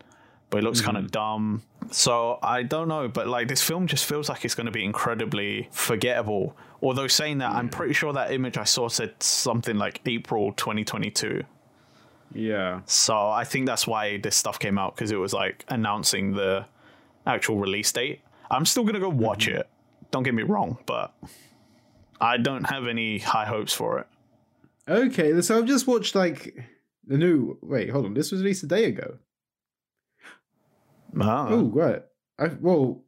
but 0.51 0.59
he 0.59 0.65
looks 0.65 0.81
kind 0.81 0.97
Mm-hmm. 0.97 1.07
of 1.07 1.11
dumb. 1.13 1.63
So 1.91 2.39
I 2.43 2.63
don't 2.63 2.89
know, 2.89 3.09
but 3.09 3.27
like 3.27 3.49
this 3.49 3.61
film 3.63 3.87
just 3.87 4.07
feels 4.07 4.29
like 4.31 4.45
it's 4.45 4.55
going 4.55 4.67
to 4.67 4.73
be 4.73 4.85
incredibly 4.85 5.69
forgettable. 5.73 6.57
Although 6.85 7.09
saying 7.09 7.39
that, 7.39 7.51
I'm 7.53 7.69
pretty 7.69 7.95
sure 7.95 8.13
that 8.13 8.31
image 8.31 8.59
I 8.59 8.65
saw 8.65 8.89
said 8.89 9.15
something 9.23 9.77
like 9.79 10.01
April 10.07 10.53
2022. 10.53 11.43
yeah. 12.35 12.81
So 12.87 13.17
I 13.31 13.45
think 13.45 13.67
that's 13.67 13.87
why 13.87 14.19
this 14.19 14.37
stuff 14.37 14.59
came 14.59 14.79
out 14.79 14.95
because 14.95 15.11
it 15.11 15.17
was 15.17 15.33
like 15.33 15.65
announcing 15.69 16.33
the 16.35 16.67
actual 17.27 17.57
release 17.59 17.91
date. 17.91 18.21
I'm 18.51 18.67
still 18.67 18.85
gonna 18.85 19.01
go 19.01 19.09
watch 19.09 19.47
Mm-hmm. 19.47 19.59
it. 19.61 19.69
Don't 20.11 20.23
get 20.25 20.35
me 20.35 20.43
wrong, 20.43 20.79
but 20.87 21.13
I 22.21 22.37
don't 22.37 22.65
have 22.71 22.87
any 22.87 23.19
high 23.19 23.47
hopes 23.47 23.73
for 23.73 23.99
it. 24.01 24.07
Okay, 24.87 25.41
so 25.41 25.59
I've 25.59 25.65
just 25.67 25.87
watched 25.87 26.15
like 26.15 26.55
the 27.07 27.17
new. 27.19 27.59
Wait, 27.63 27.89
hold 27.91 28.05
on. 28.05 28.15
This 28.15 28.31
was 28.31 28.43
released 28.43 28.63
a 28.63 28.67
day 28.67 28.85
ago. 28.85 29.19
Ah. 31.21 31.47
Oh, 31.51 31.65
right. 31.67 32.03
I, 32.39 32.49
well, 32.61 33.03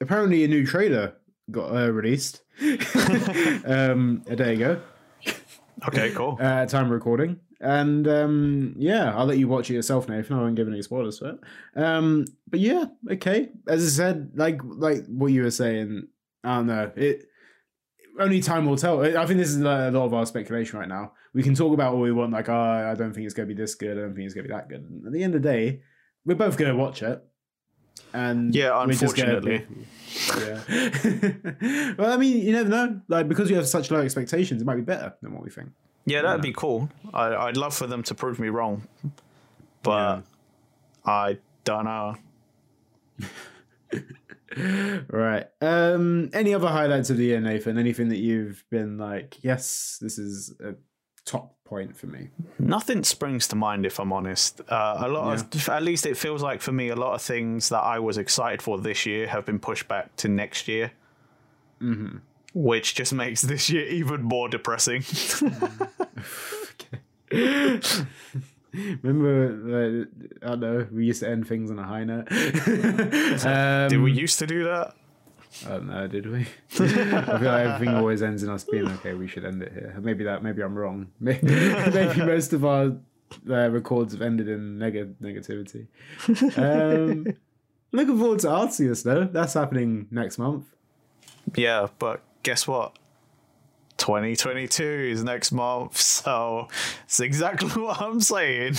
apparently 0.00 0.42
a 0.44 0.48
new 0.48 0.66
trailer 0.66 1.14
got 1.50 1.74
uh, 1.74 1.90
released 1.92 2.42
um, 3.64 4.22
a 4.28 4.36
day 4.36 4.54
ago. 4.54 4.80
Okay, 5.88 6.10
cool. 6.12 6.36
uh, 6.40 6.66
time 6.66 6.90
recording. 6.90 7.40
And 7.60 8.08
um, 8.08 8.74
yeah, 8.78 9.14
I'll 9.16 9.26
let 9.26 9.38
you 9.38 9.48
watch 9.48 9.70
it 9.70 9.74
yourself, 9.74 10.08
Nathan. 10.08 10.36
I 10.36 10.40
won't 10.40 10.56
give 10.56 10.68
any 10.68 10.82
spoilers 10.82 11.18
for 11.18 11.30
it. 11.30 11.38
Um, 11.76 12.24
but 12.48 12.60
yeah, 12.60 12.86
okay. 13.10 13.50
As 13.68 13.84
I 13.84 13.88
said, 13.88 14.32
like 14.34 14.60
like 14.64 15.06
what 15.06 15.28
you 15.28 15.42
were 15.42 15.50
saying, 15.50 16.08
I 16.42 16.56
don't 16.56 16.66
know. 16.66 16.90
It 16.96 17.26
only 18.18 18.40
time 18.40 18.66
will 18.66 18.76
tell. 18.76 19.02
I 19.02 19.26
think 19.26 19.38
this 19.38 19.50
is 19.50 19.58
a 19.58 19.90
lot 19.90 20.04
of 20.04 20.14
our 20.14 20.26
speculation 20.26 20.78
right 20.78 20.88
now. 20.88 21.12
We 21.32 21.42
can 21.42 21.54
talk 21.54 21.72
about 21.72 21.94
what 21.94 22.02
we 22.02 22.12
want, 22.12 22.32
like, 22.32 22.48
oh, 22.48 22.54
I 22.54 22.94
don't 22.94 23.12
think 23.12 23.24
it's 23.24 23.34
gonna 23.34 23.46
be 23.46 23.54
this 23.54 23.74
good. 23.74 23.96
I 23.96 24.02
don't 24.02 24.14
think 24.14 24.26
it's 24.26 24.34
gonna 24.34 24.48
be 24.48 24.54
that 24.54 24.68
good. 24.68 24.82
And 24.82 25.06
at 25.06 25.12
the 25.12 25.22
end 25.22 25.34
of 25.34 25.42
the 25.42 25.48
day, 25.48 25.82
we're 26.24 26.34
both 26.34 26.56
gonna 26.56 26.76
watch 26.76 27.02
it. 27.02 27.22
And 28.12 28.54
Yeah, 28.54 28.84
we're 28.84 28.92
just 28.92 29.16
gonna 29.16 29.36
unfortunately. 29.36 29.86
yeah. 30.38 31.94
well, 31.98 32.12
I 32.12 32.16
mean, 32.16 32.38
you 32.44 32.52
never 32.52 32.68
know. 32.68 33.00
Like 33.08 33.28
because 33.28 33.48
we 33.48 33.56
have 33.56 33.68
such 33.68 33.90
low 33.90 34.00
expectations, 34.00 34.62
it 34.62 34.64
might 34.64 34.76
be 34.76 34.82
better 34.82 35.14
than 35.22 35.32
what 35.32 35.42
we 35.44 35.50
think. 35.50 35.70
Yeah, 36.06 36.22
that'd 36.22 36.42
be 36.42 36.52
cool. 36.52 36.88
I, 37.12 37.34
I'd 37.34 37.56
love 37.56 37.74
for 37.74 37.86
them 37.86 38.02
to 38.04 38.14
prove 38.14 38.38
me 38.40 38.48
wrong, 38.48 38.82
but 39.82 40.22
I 41.04 41.38
don't 41.64 41.84
know. 41.84 42.16
Right. 44.56 45.46
Um. 45.60 46.28
Any 46.32 46.54
other 46.54 46.66
highlights 46.66 47.08
of 47.10 47.18
the 47.18 47.24
year, 47.24 47.40
Nathan? 47.40 47.78
Anything 47.78 48.08
that 48.08 48.18
you've 48.18 48.64
been 48.68 48.98
like, 48.98 49.38
yes, 49.44 49.98
this 50.00 50.18
is 50.18 50.52
a 50.60 50.74
top 51.24 51.54
point 51.70 51.96
for 51.96 52.08
me. 52.08 52.28
Nothing 52.58 53.04
springs 53.04 53.46
to 53.48 53.56
mind, 53.56 53.86
if 53.86 54.00
I'm 54.00 54.12
honest. 54.12 54.60
Uh, 54.68 54.96
a 54.98 55.08
lot 55.08 55.54
of, 55.54 55.68
at 55.68 55.82
least 55.84 56.04
it 56.04 56.16
feels 56.16 56.42
like 56.42 56.60
for 56.60 56.72
me, 56.72 56.88
a 56.88 56.96
lot 56.96 57.14
of 57.14 57.22
things 57.22 57.68
that 57.68 57.78
I 57.78 58.00
was 58.00 58.18
excited 58.18 58.60
for 58.60 58.76
this 58.78 59.06
year 59.06 59.28
have 59.28 59.46
been 59.46 59.60
pushed 59.60 59.86
back 59.86 60.16
to 60.16 60.28
next 60.28 60.66
year, 60.66 60.90
mm-hmm. 61.80 62.18
which 62.52 62.96
just 62.96 63.14
makes 63.14 63.42
this 63.42 63.70
year 63.70 63.86
even 63.86 64.22
more 64.22 64.48
depressing. 64.48 65.04
Remember, 69.02 70.06
uh, 70.42 70.46
I 70.46 70.48
don't 70.50 70.60
know, 70.60 70.86
we 70.92 71.06
used 71.06 71.20
to 71.20 71.28
end 71.28 71.46
things 71.46 71.70
on 71.70 71.78
a 71.78 71.84
high 71.84 72.02
note. 72.02 72.30
um, 72.32 73.88
Did 73.88 74.00
we 74.00 74.10
used 74.10 74.40
to 74.40 74.46
do 74.46 74.64
that? 74.64 74.94
I 75.66 75.68
don't 75.70 75.88
know, 75.88 76.06
did 76.06 76.30
we? 76.30 76.40
I 76.40 76.44
feel 76.76 76.86
like 76.86 77.66
everything 77.66 77.94
always 77.94 78.22
ends 78.22 78.42
in 78.42 78.48
us 78.50 78.64
being 78.64 78.86
okay. 78.88 79.14
We 79.14 79.26
should 79.26 79.44
end 79.44 79.62
it 79.62 79.72
here. 79.72 79.96
Maybe 80.00 80.24
that. 80.24 80.42
Maybe 80.42 80.62
I'm 80.62 80.74
wrong. 80.76 81.08
Maybe, 81.18 81.46
maybe 81.46 82.20
most 82.24 82.52
of 82.52 82.64
our 82.64 82.92
uh, 83.48 83.68
records 83.70 84.12
have 84.12 84.22
ended 84.22 84.48
in 84.48 84.78
neg- 84.78 85.18
negativity. 85.20 85.86
Um, 86.56 87.26
looking 87.92 88.18
forward 88.18 88.38
to 88.40 88.46
Arceus 88.48 89.02
though. 89.02 89.24
That's 89.24 89.54
happening 89.54 90.06
next 90.10 90.38
month. 90.38 90.66
Yeah, 91.56 91.88
but 91.98 92.22
guess 92.42 92.66
what? 92.68 92.96
2022 93.98 94.82
is 94.82 95.22
next 95.24 95.52
month, 95.52 95.96
so 95.96 96.68
it's 97.04 97.20
exactly 97.20 97.68
what 97.82 98.00
I'm 98.00 98.20
saying. 98.20 98.74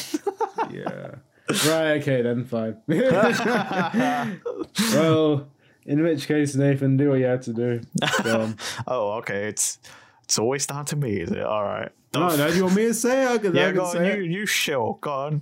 Yeah. 0.71 1.15
right. 1.67 2.01
Okay. 2.01 2.21
Then 2.21 2.45
fine. 2.45 2.77
well, 4.93 5.47
in 5.85 6.03
which 6.03 6.27
case, 6.27 6.55
Nathan, 6.55 6.97
do 6.97 7.09
what 7.09 7.19
you 7.19 7.25
have 7.25 7.41
to 7.41 7.53
do. 7.53 7.81
Oh, 8.87 9.13
okay. 9.19 9.47
It's 9.47 9.79
it's 10.23 10.39
always 10.39 10.65
down 10.65 10.85
to 10.85 10.95
me, 10.95 11.19
is 11.21 11.31
it? 11.31 11.43
All 11.43 11.63
right. 11.63 11.91
No, 12.13 12.35
no. 12.35 12.47
You 12.47 12.63
want 12.63 12.75
me 12.75 12.83
to 12.87 12.93
say? 12.93 13.23
it? 13.23 13.29
I 13.31 13.37
can, 13.37 13.57
I 13.57 13.59
yeah, 13.61 13.65
can 13.67 13.75
go 13.75 13.85
on. 13.85 13.91
say 13.93 14.17
You 14.17 14.23
it. 14.23 14.29
you 14.31 14.45
shill. 14.45 14.97
Go 15.01 15.11
on. 15.11 15.41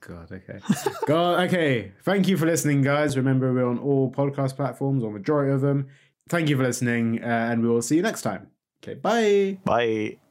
God, 0.00 0.32
okay. 0.32 0.60
God, 1.06 1.40
okay. 1.48 1.92
Thank 2.02 2.28
you 2.28 2.36
for 2.36 2.46
listening, 2.46 2.82
guys. 2.82 3.16
Remember, 3.16 3.52
we're 3.52 3.66
on 3.68 3.78
all 3.78 4.10
podcast 4.10 4.56
platforms, 4.56 5.02
or 5.04 5.10
majority 5.10 5.52
of 5.52 5.60
them. 5.60 5.88
Thank 6.28 6.48
you 6.48 6.56
for 6.56 6.62
listening, 6.62 7.22
uh, 7.22 7.26
and 7.26 7.62
we 7.62 7.68
will 7.68 7.82
see 7.82 7.96
you 7.96 8.02
next 8.02 8.22
time. 8.22 8.46
Okay, 8.82 8.94
bye. 8.94 9.58
Bye. 9.64 10.29